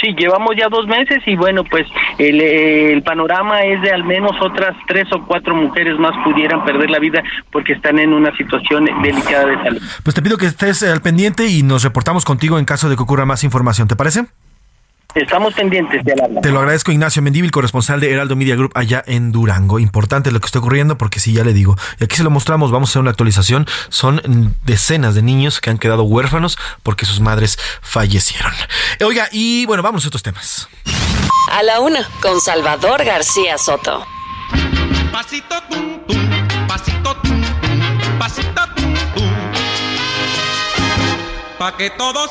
[0.00, 1.86] Sí, llevamos ya dos meses y bueno, pues
[2.18, 6.98] el, panorama es de al menos otras tres o cuatro mujeres más pudieran perder la
[6.98, 9.82] vida porque están en una situación delicada de salud.
[10.02, 13.02] Pues te pido que estés al pendiente y nos reportamos contigo en caso de que
[13.02, 14.26] ocurra más información, ¿te parece?
[15.14, 19.30] Estamos pendientes de Te lo agradezco, Ignacio Mendívil, corresponsal de Heraldo Media Group allá en
[19.30, 19.78] Durango.
[19.78, 21.76] Importante lo que está ocurriendo porque sí, ya le digo.
[22.00, 23.66] Y aquí se lo mostramos, vamos a hacer una actualización.
[23.90, 28.52] Son decenas de niños que han quedado huérfanos porque sus madres fallecieron.
[29.04, 30.68] Oiga, y bueno, vamos a otros temas.
[31.50, 34.06] A la una, con Salvador García Soto.
[35.12, 39.30] Pasito tum tum, pasito tum tum, pasito tum tum.
[41.58, 42.30] Pa' que todos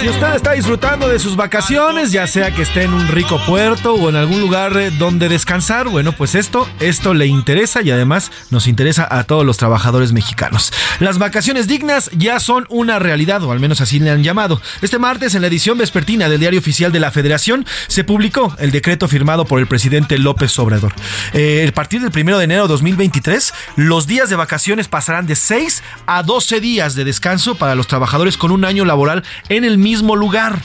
[0.00, 3.94] Si usted está disfrutando de sus vacaciones, ya sea que esté en un rico puerto
[3.94, 8.30] o en algún lugar eh, donde descansar, bueno, pues esto, esto le interesa y además
[8.50, 10.72] nos interesa a todos los trabajadores mexicanos.
[11.00, 14.60] Las vacaciones dignas ya son una realidad, o al menos así le han llamado.
[14.82, 18.72] Este martes, en la edición vespertina del Diario Oficial de la Federación, se publicó el
[18.72, 20.92] decreto firmado por el presidente López Obrador.
[21.32, 25.36] Eh, a partir del 1 de enero de 2023, los días de vacaciones pasarán de
[25.36, 29.85] 6 a 12 días de descanso para los trabajadores con un año laboral en el
[29.86, 30.64] mismo lugar.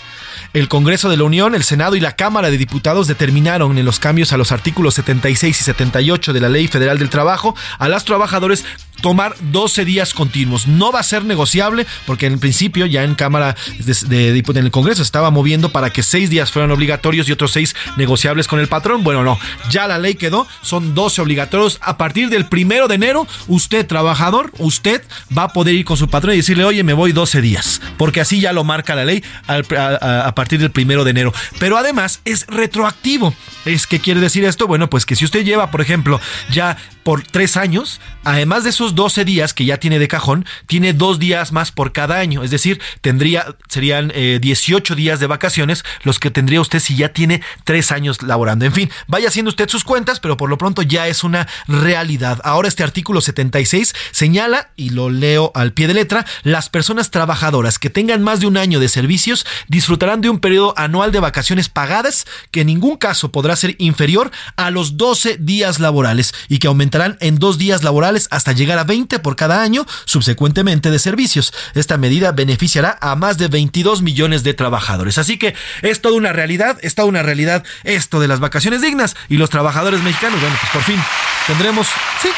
[0.53, 3.99] El Congreso de la Unión, el Senado y la Cámara de Diputados determinaron en los
[3.99, 8.03] cambios a los artículos 76 y 78 de la Ley Federal del Trabajo a los
[8.03, 8.65] trabajadores
[9.01, 10.67] tomar 12 días continuos.
[10.67, 15.01] No va a ser negociable porque en principio ya en Cámara de, en el Congreso
[15.01, 19.03] estaba moviendo para que 6 días fueran obligatorios y otros 6 negociables con el patrón.
[19.03, 21.79] Bueno, no, ya la ley quedó, son 12 obligatorios.
[21.81, 25.03] A partir del primero de enero, usted trabajador, usted
[25.35, 28.21] va a poder ir con su patrón y decirle, oye, me voy 12 días, porque
[28.21, 31.31] así ya lo marca la ley a, partir del primero de enero.
[31.59, 33.35] Pero además es retroactivo.
[33.63, 34.65] ¿Es qué quiere decir esto?
[34.65, 36.19] Bueno, pues que si usted lleva, por ejemplo,
[36.49, 40.93] ya por tres años, además de esos 12 días que ya tiene de cajón, tiene
[40.93, 42.41] dos días más por cada año.
[42.41, 47.09] Es decir, tendría, serían 18 eh, días de vacaciones los que tendría usted si ya
[47.09, 48.65] tiene tres años laborando.
[48.65, 52.39] En fin, vaya haciendo usted sus cuentas, pero por lo pronto ya es una realidad.
[52.43, 57.77] Ahora este artículo 76 señala, y lo leo al pie de letra, las personas trabajadoras
[57.77, 61.69] que tengan más de un año de servicios disfrutarán de un periodo anual de vacaciones
[61.69, 66.67] pagadas que en ningún caso podrá ser inferior a los 12 días laborales y que
[66.67, 71.53] aumentará en dos días laborales hasta llegar a 20 por cada año subsecuentemente de servicios.
[71.75, 75.17] Esta medida beneficiará a más de 22 millones de trabajadores.
[75.17, 79.15] Así que es toda una realidad, es toda una realidad esto de las vacaciones dignas
[79.29, 81.01] y los trabajadores mexicanos, bueno, pues por fin
[81.47, 81.87] tendremos,
[82.21, 82.29] sí,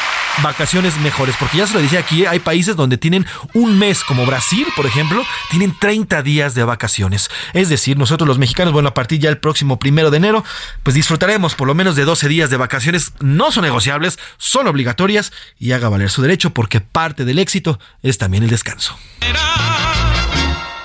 [0.42, 1.36] vacaciones mejores.
[1.38, 4.86] Porque ya se lo decía aquí, hay países donde tienen un mes, como Brasil, por
[4.86, 7.30] ejemplo, tienen 30 días de vacaciones.
[7.52, 10.44] Es decir, nosotros los mexicanos, bueno, a partir ya el próximo primero de enero,
[10.82, 13.12] pues disfrutaremos por lo menos de 12 días de vacaciones.
[13.20, 18.18] No son negociables, son obligatorias y haga valer su derecho porque parte del éxito es
[18.18, 18.98] también el descanso.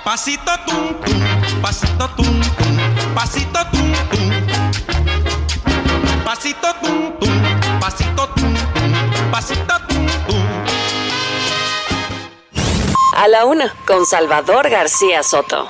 [0.04, 2.42] Pasito tum, pasito tum,
[3.14, 3.60] pasito
[13.16, 15.70] A la una, con Salvador García Soto.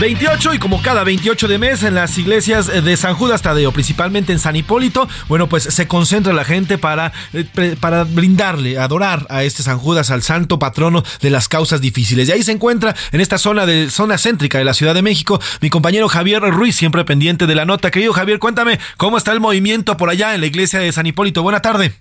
[0.00, 4.32] 28 y como cada 28 de mes en las iglesias de San Judas Tadeo, principalmente
[4.32, 9.44] en San Hipólito, bueno, pues se concentra la gente para, eh, para brindarle, adorar a
[9.44, 12.28] este San Judas, al santo patrono de las causas difíciles.
[12.28, 15.38] Y ahí se encuentra en esta zona de zona céntrica de la Ciudad de México
[15.60, 17.90] mi compañero Javier Ruiz, siempre pendiente de la nota.
[17.90, 21.42] Querido Javier, cuéntame cómo está el movimiento por allá en la iglesia de San Hipólito.
[21.42, 21.94] Buena tarde.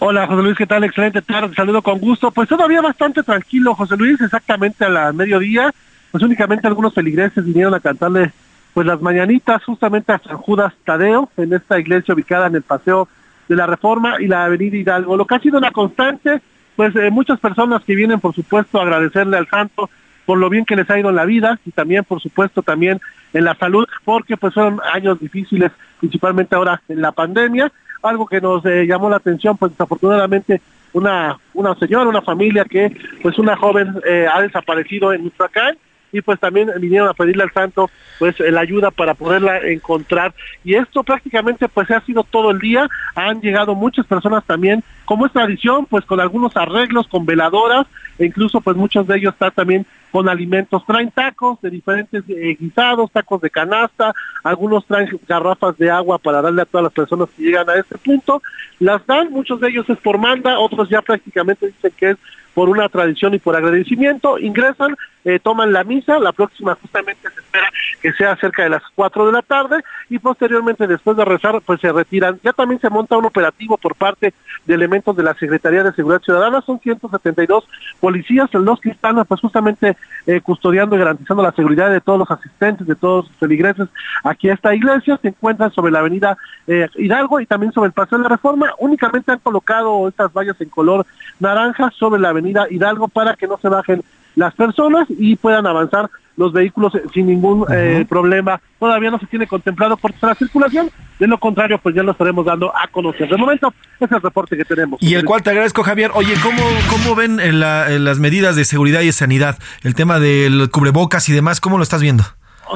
[0.00, 0.84] Hola José Luis, ¿qué tal?
[0.84, 2.30] Excelente tarde, saludo con gusto.
[2.30, 5.72] Pues todavía bastante tranquilo, José Luis, exactamente a la mediodía
[6.10, 8.32] pues únicamente algunos feligreses vinieron a cantarle
[8.74, 13.08] pues las mañanitas justamente a San Judas Tadeo, en esta iglesia ubicada en el Paseo
[13.48, 15.16] de la Reforma y la Avenida Hidalgo.
[15.16, 16.40] Lo que ha sido una constante,
[16.76, 19.90] pues eh, muchas personas que vienen por supuesto a agradecerle al santo
[20.26, 23.00] por lo bien que les ha ido en la vida y también por supuesto también
[23.32, 27.72] en la salud, porque pues fueron años difíciles, principalmente ahora en la pandemia,
[28.02, 30.60] algo que nos eh, llamó la atención, pues desafortunadamente
[30.92, 35.76] una, una señora, una familia que pues una joven eh, ha desaparecido en Michoacán
[36.12, 40.34] y pues también vinieron a pedirle al santo pues la ayuda para poderla encontrar.
[40.64, 42.88] Y esto prácticamente pues ha sido todo el día.
[43.14, 47.86] Han llegado muchas personas también como es tradición pues con algunos arreglos con veladoras
[48.18, 50.84] e incluso pues muchos de ellos están también con alimentos.
[50.86, 56.42] Traen tacos de diferentes eh, guisados tacos de canasta algunos traen garrafas de agua para
[56.42, 58.42] darle a todas las personas que llegan a este punto.
[58.80, 62.16] Las dan muchos de ellos es por manda otros ya prácticamente dicen que es
[62.58, 67.40] por una tradición y por agradecimiento, ingresan, eh, toman la misa, la próxima justamente se
[67.40, 67.70] espera
[68.02, 69.76] que sea cerca de las 4 de la tarde
[70.10, 72.40] y posteriormente después de rezar pues se retiran.
[72.42, 74.34] Ya también se monta un operativo por parte
[74.66, 77.68] de elementos de la Secretaría de Seguridad Ciudadana, son 172
[78.00, 82.30] policías los que están pues justamente eh, custodiando y garantizando la seguridad de todos los
[82.30, 83.88] asistentes, de todos los feligreses
[84.24, 86.36] aquí a esta iglesia, se encuentran sobre la avenida
[86.66, 90.60] eh, Hidalgo y también sobre el Paseo de la Reforma, únicamente han colocado estas vallas
[90.60, 91.06] en color
[91.38, 94.02] naranja sobre la avenida Hidalgo para que no se bajen
[94.34, 98.60] las personas y puedan avanzar los vehículos sin ningún eh, problema.
[98.78, 100.88] Todavía no se tiene contemplado por la circulación,
[101.18, 103.28] de lo contrario, pues ya lo estaremos dando a conocer.
[103.28, 105.02] De momento, ese es el reporte que tenemos.
[105.02, 106.12] Y el cual te agradezco, Javier.
[106.14, 109.58] Oye, ¿cómo, cómo ven en las medidas de seguridad y sanidad?
[109.82, 112.22] El tema del cubrebocas y demás, ¿cómo lo estás viendo?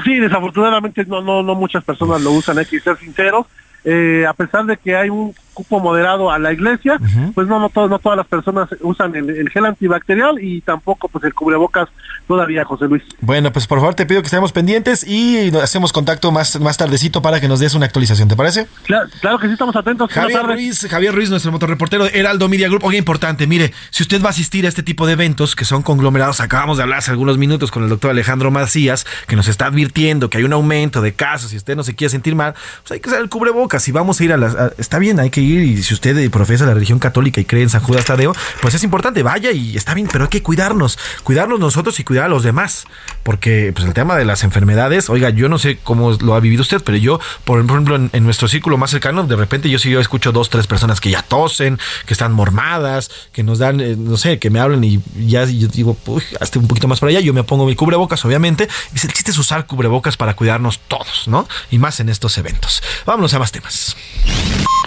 [0.04, 3.46] Sí, desafortunadamente no, no, no muchas personas lo usan, hay que ser sinceros.
[3.84, 6.98] Eh, a pesar de que hay un cupo moderado a la iglesia,
[7.34, 11.34] pues no, no, no todas las personas usan el, gel antibacterial y tampoco pues el
[11.34, 11.88] cubrebocas
[12.26, 13.02] todavía, José Luis.
[13.20, 17.22] Bueno, pues por favor te pido que estemos pendientes y hacemos contacto más, más tardecito
[17.22, 18.66] para que nos des una actualización, ¿te parece?
[18.84, 20.10] Claro, que sí, estamos atentos.
[20.10, 22.84] Javier Ruiz, Javier Ruiz, nuestro motorreportero Heraldo Media Group.
[22.84, 25.82] Oye, importante, mire, si usted va a asistir a este tipo de eventos que son
[25.82, 29.66] conglomerados, acabamos de hablar hace algunos minutos con el doctor Alejandro Macías, que nos está
[29.66, 32.92] advirtiendo que hay un aumento de casos y usted no se quiere sentir mal, pues
[32.92, 33.82] hay que usar el cubrebocas.
[33.82, 34.56] Si vamos a ir a las...
[34.78, 37.82] está bien, hay que y si usted profesa la religión católica y cree en San
[37.82, 41.98] Judas Tadeo, pues es importante, vaya y está bien, pero hay que cuidarnos, cuidarnos nosotros
[42.00, 42.86] y cuidar a los demás,
[43.22, 46.62] porque pues el tema de las enfermedades, oiga, yo no sé cómo lo ha vivido
[46.62, 50.32] usted, pero yo, por ejemplo, en, nuestro círculo más cercano, de repente yo sí escucho
[50.32, 54.38] dos, tres personas que ya tosen, que están mormadas, que nos dan, eh, no sé,
[54.38, 57.44] que me hablan y ya digo, uy, hasta un poquito más para allá, yo me
[57.44, 61.48] pongo mi cubrebocas, obviamente, y el chiste es usar cubrebocas para cuidarnos todos, ¿no?
[61.70, 62.82] Y más en estos eventos.
[63.06, 63.96] Vámonos a más temas.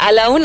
[0.01, 0.44] A la una,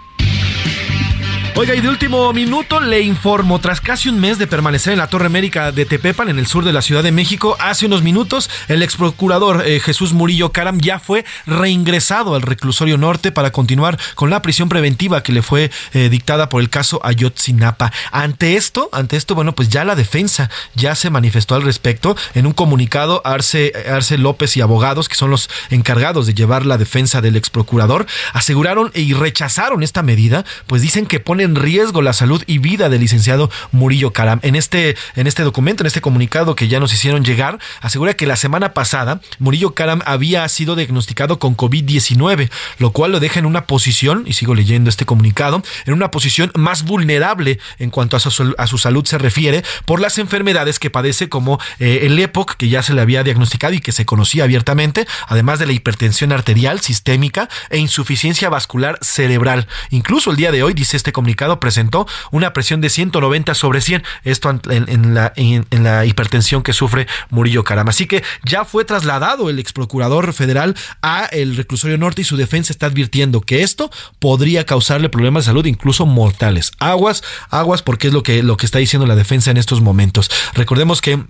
[1.53, 5.07] Oiga, y de último minuto le informo, tras casi un mes de permanecer en la
[5.07, 8.49] Torre América de Tepepan, en el sur de la Ciudad de México, hace unos minutos
[8.69, 13.99] el ex procurador eh, Jesús Murillo Caram ya fue reingresado al reclusorio norte para continuar
[14.15, 17.91] con la prisión preventiva que le fue eh, dictada por el caso Ayotzinapa.
[18.11, 22.47] Ante esto, ante esto, bueno, pues ya la defensa ya se manifestó al respecto en
[22.47, 27.19] un comunicado Arce, Arce López y abogados, que son los encargados de llevar la defensa
[27.19, 32.13] del ex procurador, aseguraron y rechazaron esta medida, pues dicen que pone en riesgo la
[32.13, 34.39] salud y vida del licenciado Murillo Caram.
[34.43, 38.27] En este, en este documento, en este comunicado que ya nos hicieron llegar, asegura que
[38.27, 42.49] la semana pasada Murillo Caram había sido diagnosticado con COVID-19,
[42.79, 46.51] lo cual lo deja en una posición, y sigo leyendo este comunicado, en una posición
[46.55, 50.89] más vulnerable en cuanto a su, a su salud se refiere por las enfermedades que
[50.89, 54.43] padece como eh, el EPOC, que ya se le había diagnosticado y que se conocía
[54.43, 59.67] abiertamente, además de la hipertensión arterial sistémica e insuficiencia vascular cerebral.
[59.89, 64.03] Incluso el día de hoy, dice este comunicado, presentó una presión de 190 sobre 100,
[64.23, 67.89] esto en, la, en, la hipertensión que sufre Murillo Caram.
[67.89, 72.37] Así que ya fue trasladado el ex procurador federal a el reclusorio norte y su
[72.37, 76.71] defensa está advirtiendo que esto podría causarle problemas de salud, incluso mortales.
[76.79, 80.29] Aguas, aguas, porque es lo que, lo que está diciendo la defensa en estos momentos.
[80.53, 81.23] Recordemos que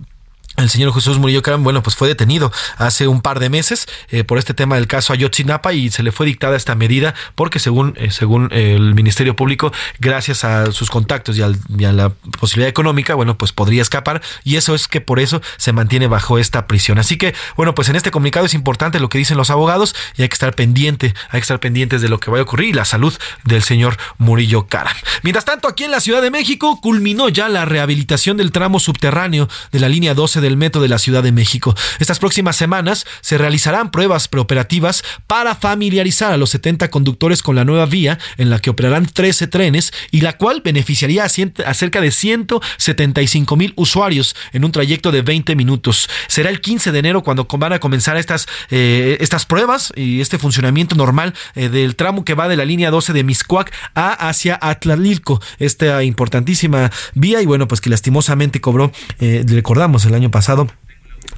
[0.56, 4.22] el señor Jesús Murillo Caram, bueno, pues fue detenido hace un par de meses eh,
[4.22, 7.94] por este tema del caso Ayotzinapa y se le fue dictada esta medida porque según,
[7.96, 13.38] eh, según el Ministerio Público, gracias a sus contactos y, a la posibilidad económica, bueno,
[13.38, 16.98] pues podría escapar y eso es que por eso se mantiene bajo esta prisión.
[16.98, 20.22] Así que, bueno, pues en este comunicado es importante lo que dicen los abogados y
[20.22, 22.72] hay que estar pendiente, hay que estar pendientes de lo que vaya a ocurrir y
[22.74, 23.14] la salud
[23.44, 24.94] del señor Murillo Caram.
[25.22, 29.48] Mientras tanto, aquí en la Ciudad de México culminó ya la rehabilitación del tramo subterráneo
[29.70, 31.74] de la línea 12 del metro de la Ciudad de México.
[31.98, 37.64] Estas próximas semanas se realizarán pruebas preoperativas para familiarizar a los 70 conductores con la
[37.64, 42.10] nueva vía en la que operarán 13 trenes y la cual beneficiaría a, cerca de
[42.10, 46.08] 175 mil usuarios en un trayecto de 20 minutos.
[46.28, 50.38] Será el 15 de enero cuando van a comenzar estas, eh, estas pruebas y este
[50.38, 54.58] funcionamiento normal eh, del tramo que va de la línea 12 de Miscuac a hacia
[54.60, 60.66] Atlalilco, esta importantísima vía y bueno, pues que lastimosamente cobró, eh, recordamos el año pasado,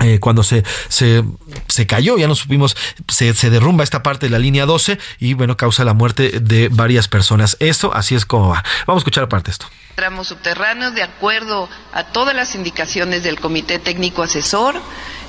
[0.01, 1.23] eh, cuando se, se,
[1.69, 2.77] se, cayó, ya no supimos,
[3.09, 6.69] se, se, derrumba esta parte de la línea 12 y bueno, causa la muerte de
[6.69, 7.57] varias personas.
[7.61, 8.65] Esto así es como va.
[8.87, 9.66] Vamos a escuchar aparte esto.
[9.95, 14.81] Tramos subterráneos, de acuerdo a todas las indicaciones del Comité Técnico Asesor,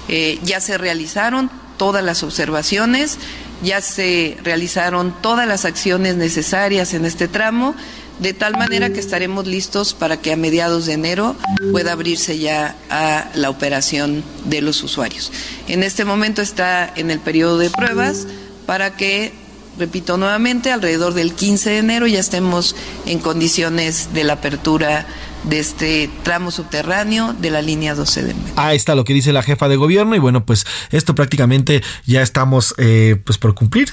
[0.08, 3.20] eh, ya se realizaron todas las observaciones,
[3.62, 7.76] ya se realizaron todas las acciones necesarias en este tramo
[8.20, 11.36] de tal manera que estaremos listos para que a mediados de enero
[11.72, 15.32] pueda abrirse ya a la operación de los usuarios.
[15.68, 18.28] En este momento está en el periodo de pruebas
[18.66, 19.34] para que,
[19.78, 22.76] repito nuevamente, alrededor del 15 de enero ya estemos
[23.06, 25.06] en condiciones de la apertura
[25.50, 28.54] de este tramo subterráneo de la línea 12 de metro.
[28.56, 32.22] Ahí está lo que dice la jefa de gobierno y bueno, pues esto prácticamente ya
[32.22, 33.92] estamos eh, pues por cumplir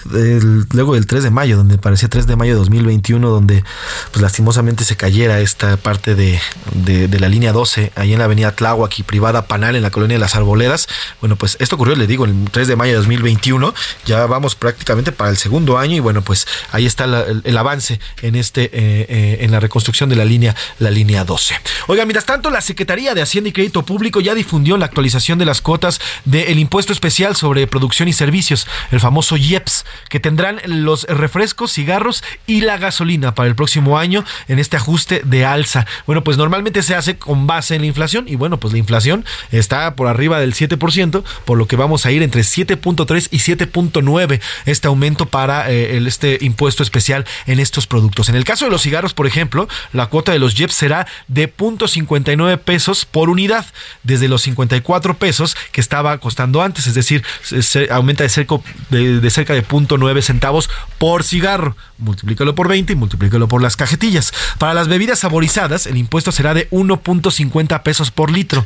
[0.72, 3.64] luego del 3 de mayo, donde parecía 3 de mayo de 2021, donde
[4.10, 6.40] pues lastimosamente se cayera esta parte de,
[6.74, 10.16] de, la línea 12 ahí en la avenida Tláhuac y privada Panal en la colonia
[10.16, 10.88] de las Arboledas.
[11.20, 13.74] Bueno, pues esto ocurrió, le digo, el 3 de mayo de 2021,
[14.06, 18.34] ya vamos prácticamente para el segundo año y bueno, pues ahí está el, avance en
[18.34, 18.70] este eh,
[19.08, 21.41] eh, en la reconstrucción de la línea la línea 12.
[21.86, 25.44] Oiga, mientras tanto, la Secretaría de Hacienda y Crédito Público ya difundió la actualización de
[25.44, 31.04] las cuotas del impuesto especial sobre producción y servicios, el famoso IEPS, que tendrán los
[31.04, 35.86] refrescos, cigarros y la gasolina para el próximo año en este ajuste de alza.
[36.06, 39.24] Bueno, pues normalmente se hace con base en la inflación y bueno, pues la inflación
[39.50, 44.40] está por arriba del 7%, por lo que vamos a ir entre 7.3 y 7.9
[44.66, 48.28] este aumento para eh, el, este impuesto especial en estos productos.
[48.28, 51.52] En el caso de los cigarros, por ejemplo, la cuota de los IEPS será de
[51.54, 53.66] 0.59 pesos por unidad,
[54.02, 58.56] desde los 54 pesos que estaba costando antes, es decir, se aumenta de cerca
[58.90, 60.68] de, de cerca de 0.9 centavos
[60.98, 61.76] por cigarro.
[62.02, 64.32] Multiplícalo por 20 y multiplícalo por las cajetillas.
[64.58, 68.64] Para las bebidas saborizadas, el impuesto será de 1.50 pesos por litro,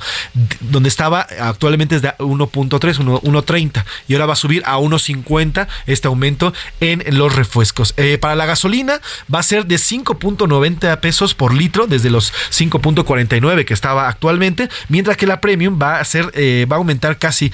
[0.60, 6.08] donde estaba actualmente es de 1.3, 1.30 y ahora va a subir a 1.50 este
[6.08, 7.94] aumento en los refrescos.
[7.96, 9.00] Eh, para la gasolina
[9.32, 15.16] va a ser de 5.90 pesos por litro desde los 5.49 que estaba actualmente, mientras
[15.16, 17.52] que la premium va a ser eh, va a aumentar casi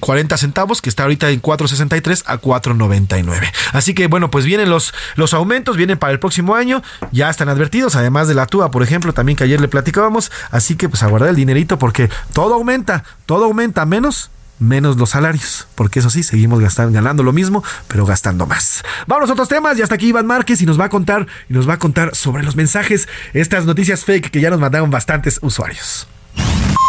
[0.00, 3.52] 40 eh, centavos, que está ahorita en 4.63 a 4.99.
[3.72, 6.82] Así que bueno, pues vienen los los aumentos, vienen para el próximo año,
[7.12, 10.76] ya están advertidos, además de la TUA, por ejemplo, también que ayer le platicábamos, así
[10.76, 15.66] que pues a guardar el dinerito porque todo aumenta, todo aumenta menos menos los salarios,
[15.74, 18.82] porque eso sí, seguimos gastando, ganando lo mismo, pero gastando más.
[19.06, 21.54] Vamos a otros temas, y hasta aquí Iván Márquez y nos va a contar, y
[21.54, 25.38] nos va a contar sobre los mensajes, estas noticias fake que ya nos mandaron bastantes
[25.42, 26.06] usuarios.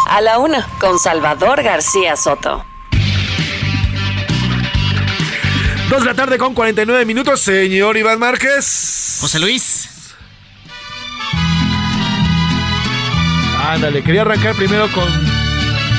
[0.08, 2.64] A la una, con Salvador García Soto.
[5.88, 9.18] Dos de la tarde con 49 minutos, señor Iván Márquez.
[9.20, 9.88] José Luis.
[13.62, 15.08] Ándale, quería arrancar primero con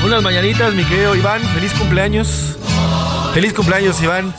[0.04, 1.40] unas mañanitas, mi querido Iván.
[1.54, 2.56] Feliz cumpleaños.
[3.32, 4.34] Feliz cumpleaños, Iván.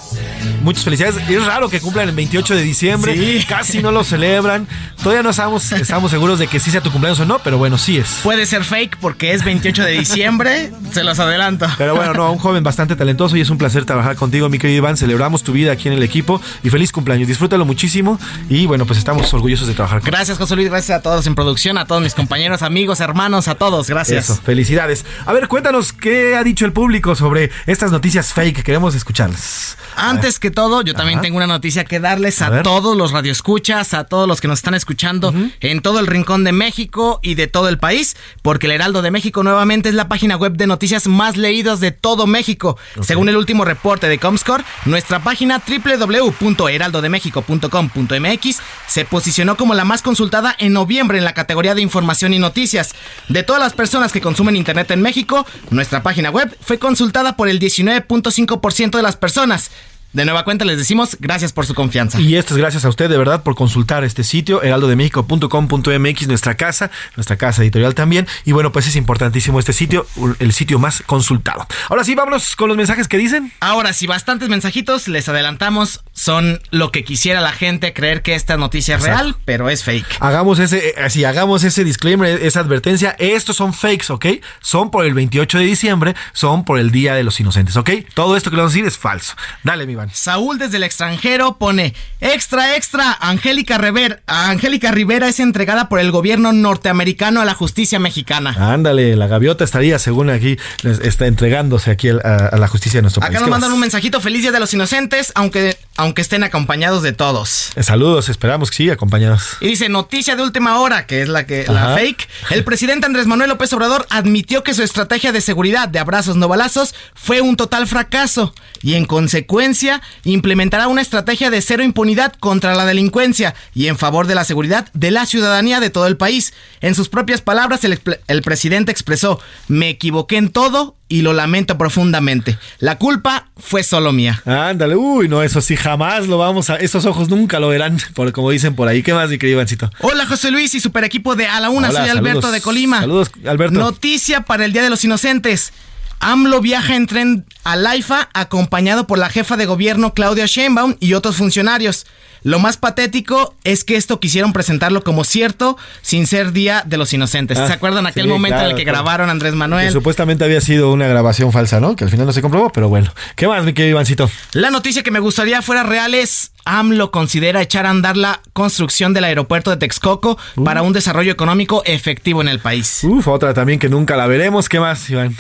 [0.61, 1.16] Muchas felicidades.
[1.30, 3.45] Es raro que cumplan el 28 de diciembre.
[3.48, 4.68] Casi no lo celebran.
[5.02, 7.78] Todavía no estamos, estamos seguros de que sí sea tu cumpleaños o no, pero bueno,
[7.78, 8.20] sí es.
[8.24, 10.72] Puede ser fake porque es 28 de diciembre.
[10.91, 11.68] se los adelanto.
[11.78, 14.78] Pero bueno, no, un joven bastante talentoso y es un placer trabajar contigo, mi querido
[14.78, 14.98] Iván.
[14.98, 17.28] Celebramos tu vida aquí en el equipo y feliz cumpleaños.
[17.28, 20.02] Disfrútalo muchísimo y bueno, pues estamos orgullosos de trabajar.
[20.03, 20.70] Gracias, José Luis.
[20.70, 23.90] Gracias a todos en producción, a todos mis compañeros, amigos, hermanos, a todos.
[23.90, 24.30] Gracias.
[24.30, 25.06] Eso, felicidades.
[25.26, 28.64] A ver, cuéntanos qué ha dicho el público sobre estas noticias fake.
[28.64, 29.78] Queremos escucharlas.
[29.95, 31.23] Antes antes que todo, yo también Ajá.
[31.23, 34.76] tengo una noticia que darles A todos los radioescuchas, a todos los que nos están
[34.76, 39.01] escuchando en todo el rincón de México y de todo el país, porque el Heraldo
[39.01, 42.77] de México nuevamente es la página web de noticias más leídas de todo México.
[43.01, 50.56] Según el último reporte de Comscore, nuestra página www.heraldodemexico.com.mx se posicionó como la más consultada
[50.60, 52.93] en noviembre en la categoría de información y noticias.
[53.30, 57.49] De todas las personas que consumen internet en México, nuestra página web fue consultada por
[57.49, 59.72] el 19.5% de las personas.
[60.11, 62.19] De nueva cuenta les decimos gracias por su confianza.
[62.19, 66.90] Y esto es gracias a usted de verdad por consultar este sitio, heraldodemexico.com.mx, nuestra casa,
[67.15, 68.27] nuestra casa editorial también.
[68.44, 70.07] Y bueno, pues es importantísimo este sitio,
[70.40, 71.68] el sitio más consultado.
[71.90, 73.52] Ahora sí, vámonos con los mensajes que dicen.
[73.60, 78.57] Ahora sí, bastantes mensajitos, les adelantamos, son lo que quisiera la gente creer que esta
[78.57, 79.23] noticia es Exacto.
[79.23, 80.18] real, pero es fake.
[80.22, 83.15] Hagamos ese, eh, así, hagamos ese disclaimer, esa advertencia.
[83.19, 84.26] Estos son fakes, ¿ok?
[84.60, 87.91] Son por el 28 de diciembre, son por el Día de los Inocentes, ¿ok?
[88.15, 89.36] Todo esto que le vamos a decir es falso.
[89.64, 90.12] Dale, mi Iván.
[90.14, 96.12] Saúl desde el extranjero pone extra extra Angélica Rivera Angélica Rivera es entregada por el
[96.12, 98.56] gobierno norteamericano a la justicia mexicana.
[98.58, 103.22] Ándale, la gaviota estaría, según aquí, está entregándose aquí a, a la justicia de nuestro
[103.22, 103.32] país.
[103.32, 107.04] Acá nos ¿Qué mandan un mensajito feliz día de los inocentes, aunque aunque estén acompañados
[107.04, 107.72] de todos.
[107.76, 109.58] Eh, Saludos, esperamos que sí, acompañados.
[109.60, 112.30] Y dice noticia de última hora, que es la que la fake.
[112.52, 116.48] El presidente Andrés Manuel López Obrador admitió que su estrategia de seguridad de abrazos no
[116.48, 119.89] balazos fue un total fracaso y en consecuencia
[120.24, 124.90] implementará una estrategia de cero impunidad contra la delincuencia y en favor de la seguridad
[124.94, 126.53] de la ciudadanía de todo el país.
[126.82, 132.57] En sus propias palabras, el, presidente expresó: "Me equivoqué en todo y lo lamento profundamente.
[132.80, 136.76] La culpa fue solo mía." Ándale, uy, no, eso sí, jamás lo vamos a.
[136.76, 139.03] Esos ojos nunca lo verán, por, como dicen por ahí.
[139.03, 139.90] ¿Qué más, mi querido Ivancito?
[140.02, 142.52] Hola José Luis y super equipo de A la Una, Hola, soy Alberto saludos.
[142.53, 142.99] de Colima.
[142.99, 143.80] Saludos, Alberto.
[143.80, 145.74] Noticia para el Día de los Inocentes.
[146.20, 151.14] AMLO viaja en tren a Laifa acompañado por la jefa de gobierno Claudia Sheinbaum y
[151.14, 152.06] otros funcionarios.
[152.44, 157.12] Lo más patético es que esto quisieron presentarlo como cierto sin ser Día de los
[157.14, 157.58] Inocentes.
[157.58, 159.00] Ah, ¿Se acuerdan aquel sí, momento en el que claro.
[159.00, 159.91] grabaron a Andrés Que Manuel?
[159.91, 161.96] supuestamente había sido una grabación falsa, ¿no?
[161.98, 163.14] Que al final no se comprobó, pero bueno.
[163.36, 164.30] ¿Qué más, mi querido Ivancito?
[164.54, 169.14] La noticia que me gustaría fuera real es AMLO considera echar a andar la construcción
[169.14, 173.04] del aeropuerto de Texcoco para un desarrollo económico efectivo en el país.
[173.04, 174.70] Uf, otra también que nunca la veremos.
[174.70, 175.36] ¿Qué más, Iván?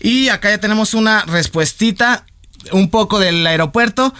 [0.00, 2.24] Y acá ya tenemos una respuestita
[2.72, 4.14] un poco del aeropuerto.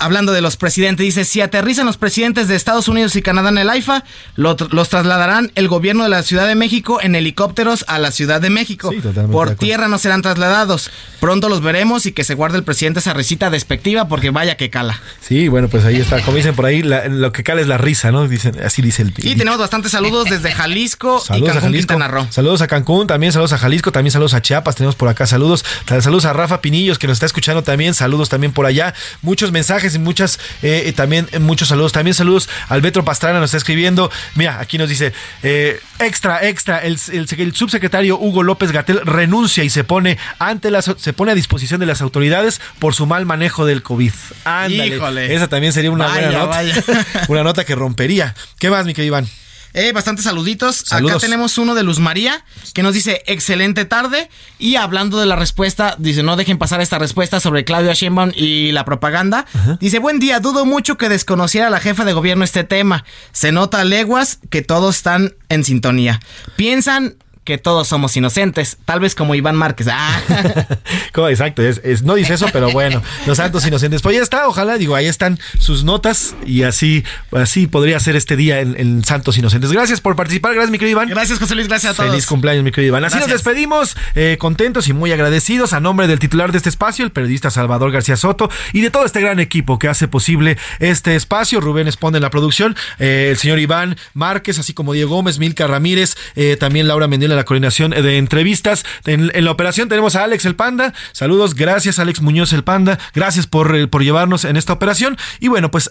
[0.00, 3.58] Hablando de los presidentes, dice, si aterrizan los presidentes de Estados Unidos y Canadá en
[3.58, 4.02] el AIFA,
[4.36, 8.40] lo los trasladarán el gobierno de la Ciudad de México en helicópteros a la Ciudad
[8.40, 8.88] de México.
[8.90, 10.90] totalmente de Por tierra no serán trasladados.
[11.20, 14.70] Pronto los veremos y que se guarde el presidente esa risita despectiva porque vaya que
[14.70, 15.00] cala.
[15.20, 16.20] Sí, bueno, pues ahí está.
[16.22, 18.26] Como dicen por ahí, la- lo que cala es la risa, ¿no?
[18.26, 19.12] Dicen, así dice el.
[19.18, 21.92] Y tenemos bastantes saludos desde Jalisco y Saludos a Cancún, Jalisco.
[21.94, 22.26] Quintana Roo.
[22.30, 25.64] Saludos a Cancún, también saludos a Jalisco, también saludos a Chiapas, tenemos por acá saludos.
[26.00, 28.94] Saludos a Rafa Pinillos que nos está escuchando también, saludos también por allá.
[29.22, 31.92] Muchos mensajes y muchas, eh, también muchos saludos.
[31.92, 34.10] También saludos al Betro Pastrana, nos está escribiendo.
[34.34, 35.12] Mira, aquí nos dice,
[35.42, 40.70] eh, extra, extra, el, el- el subsecretario Hugo López Gatel renuncia y se pone ante
[40.70, 44.12] las, se pone a disposición de las autoridades por su mal manejo del COVID.
[44.44, 44.86] Ándale.
[44.96, 45.34] Híjole.
[45.34, 46.56] Esa también sería una Vaya, buena nota.
[46.56, 46.84] vaya.
[47.28, 48.34] una nota que rompería.
[48.58, 49.28] ¿Qué más, mi querido Iván?
[49.74, 50.76] Eh, bastantes saluditos.
[50.76, 51.16] Saludos.
[51.16, 52.44] Acá tenemos uno de Luz María
[52.74, 54.28] que nos dice excelente tarde
[54.58, 58.72] y hablando de la respuesta, dice no dejen pasar esta respuesta sobre Claudia Sheinbaum y
[58.72, 59.46] la propaganda.
[59.80, 63.04] Dice buen día, dudo mucho que desconociera la jefa de gobierno este tema.
[63.32, 66.20] Se nota a leguas que todos están en sintonía.
[66.56, 69.88] Piensan que todos somos inocentes, tal vez como Iván Márquez.
[69.90, 70.20] Ah.
[71.12, 71.28] ¿Cómo?
[71.28, 74.02] Exacto, es- es- no dice eso, pero bueno, los santos inocentes.
[74.02, 78.36] Pues ya está, ojalá, digo, ahí están sus notas y así, así podría ser este
[78.36, 79.72] día en, en Santos Inocentes.
[79.72, 81.08] Gracias por participar, gracias mi querido Iván.
[81.08, 82.10] Gracias José Luis, gracias a todos.
[82.10, 83.04] Feliz cumpleaños, mi querido Iván.
[83.04, 87.04] Así nos despedimos, eh, contentos y muy agradecidos a nombre del titular de este espacio,
[87.04, 91.16] el periodista Salvador García Soto, y de todo este gran equipo que hace posible este
[91.16, 91.60] espacio.
[91.60, 95.66] Rubén Esponde en la producción, eh, el señor Iván Márquez, así como Diego Gómez, Milka
[95.66, 98.84] Ramírez, eh, también Laura Mendiola en la coordinación de entrevistas.
[99.06, 100.92] En, la operación tenemos a Alex el Panda.
[101.12, 102.98] Saludos, gracias Alex Muñoz el Panda.
[103.14, 105.16] Gracias por, eh, por llevarnos en esta operación.
[105.38, 105.90] Y bueno, pues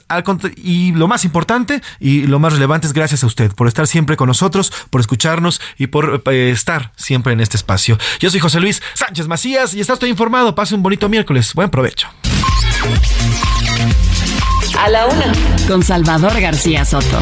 [0.57, 4.18] y lo más importante y lo más relevante es gracias a usted por estar siempre
[4.18, 7.98] con nosotros, por escucharnos y por eh, estar siempre en este espacio.
[8.20, 10.56] Yo soy José Luis Sánchez Macías y está usted informado.
[10.56, 11.53] Pase un bonito miércoles.
[11.53, 12.07] Buen provecho.
[14.78, 15.32] A la una.
[15.68, 17.22] Con Salvador García Soto.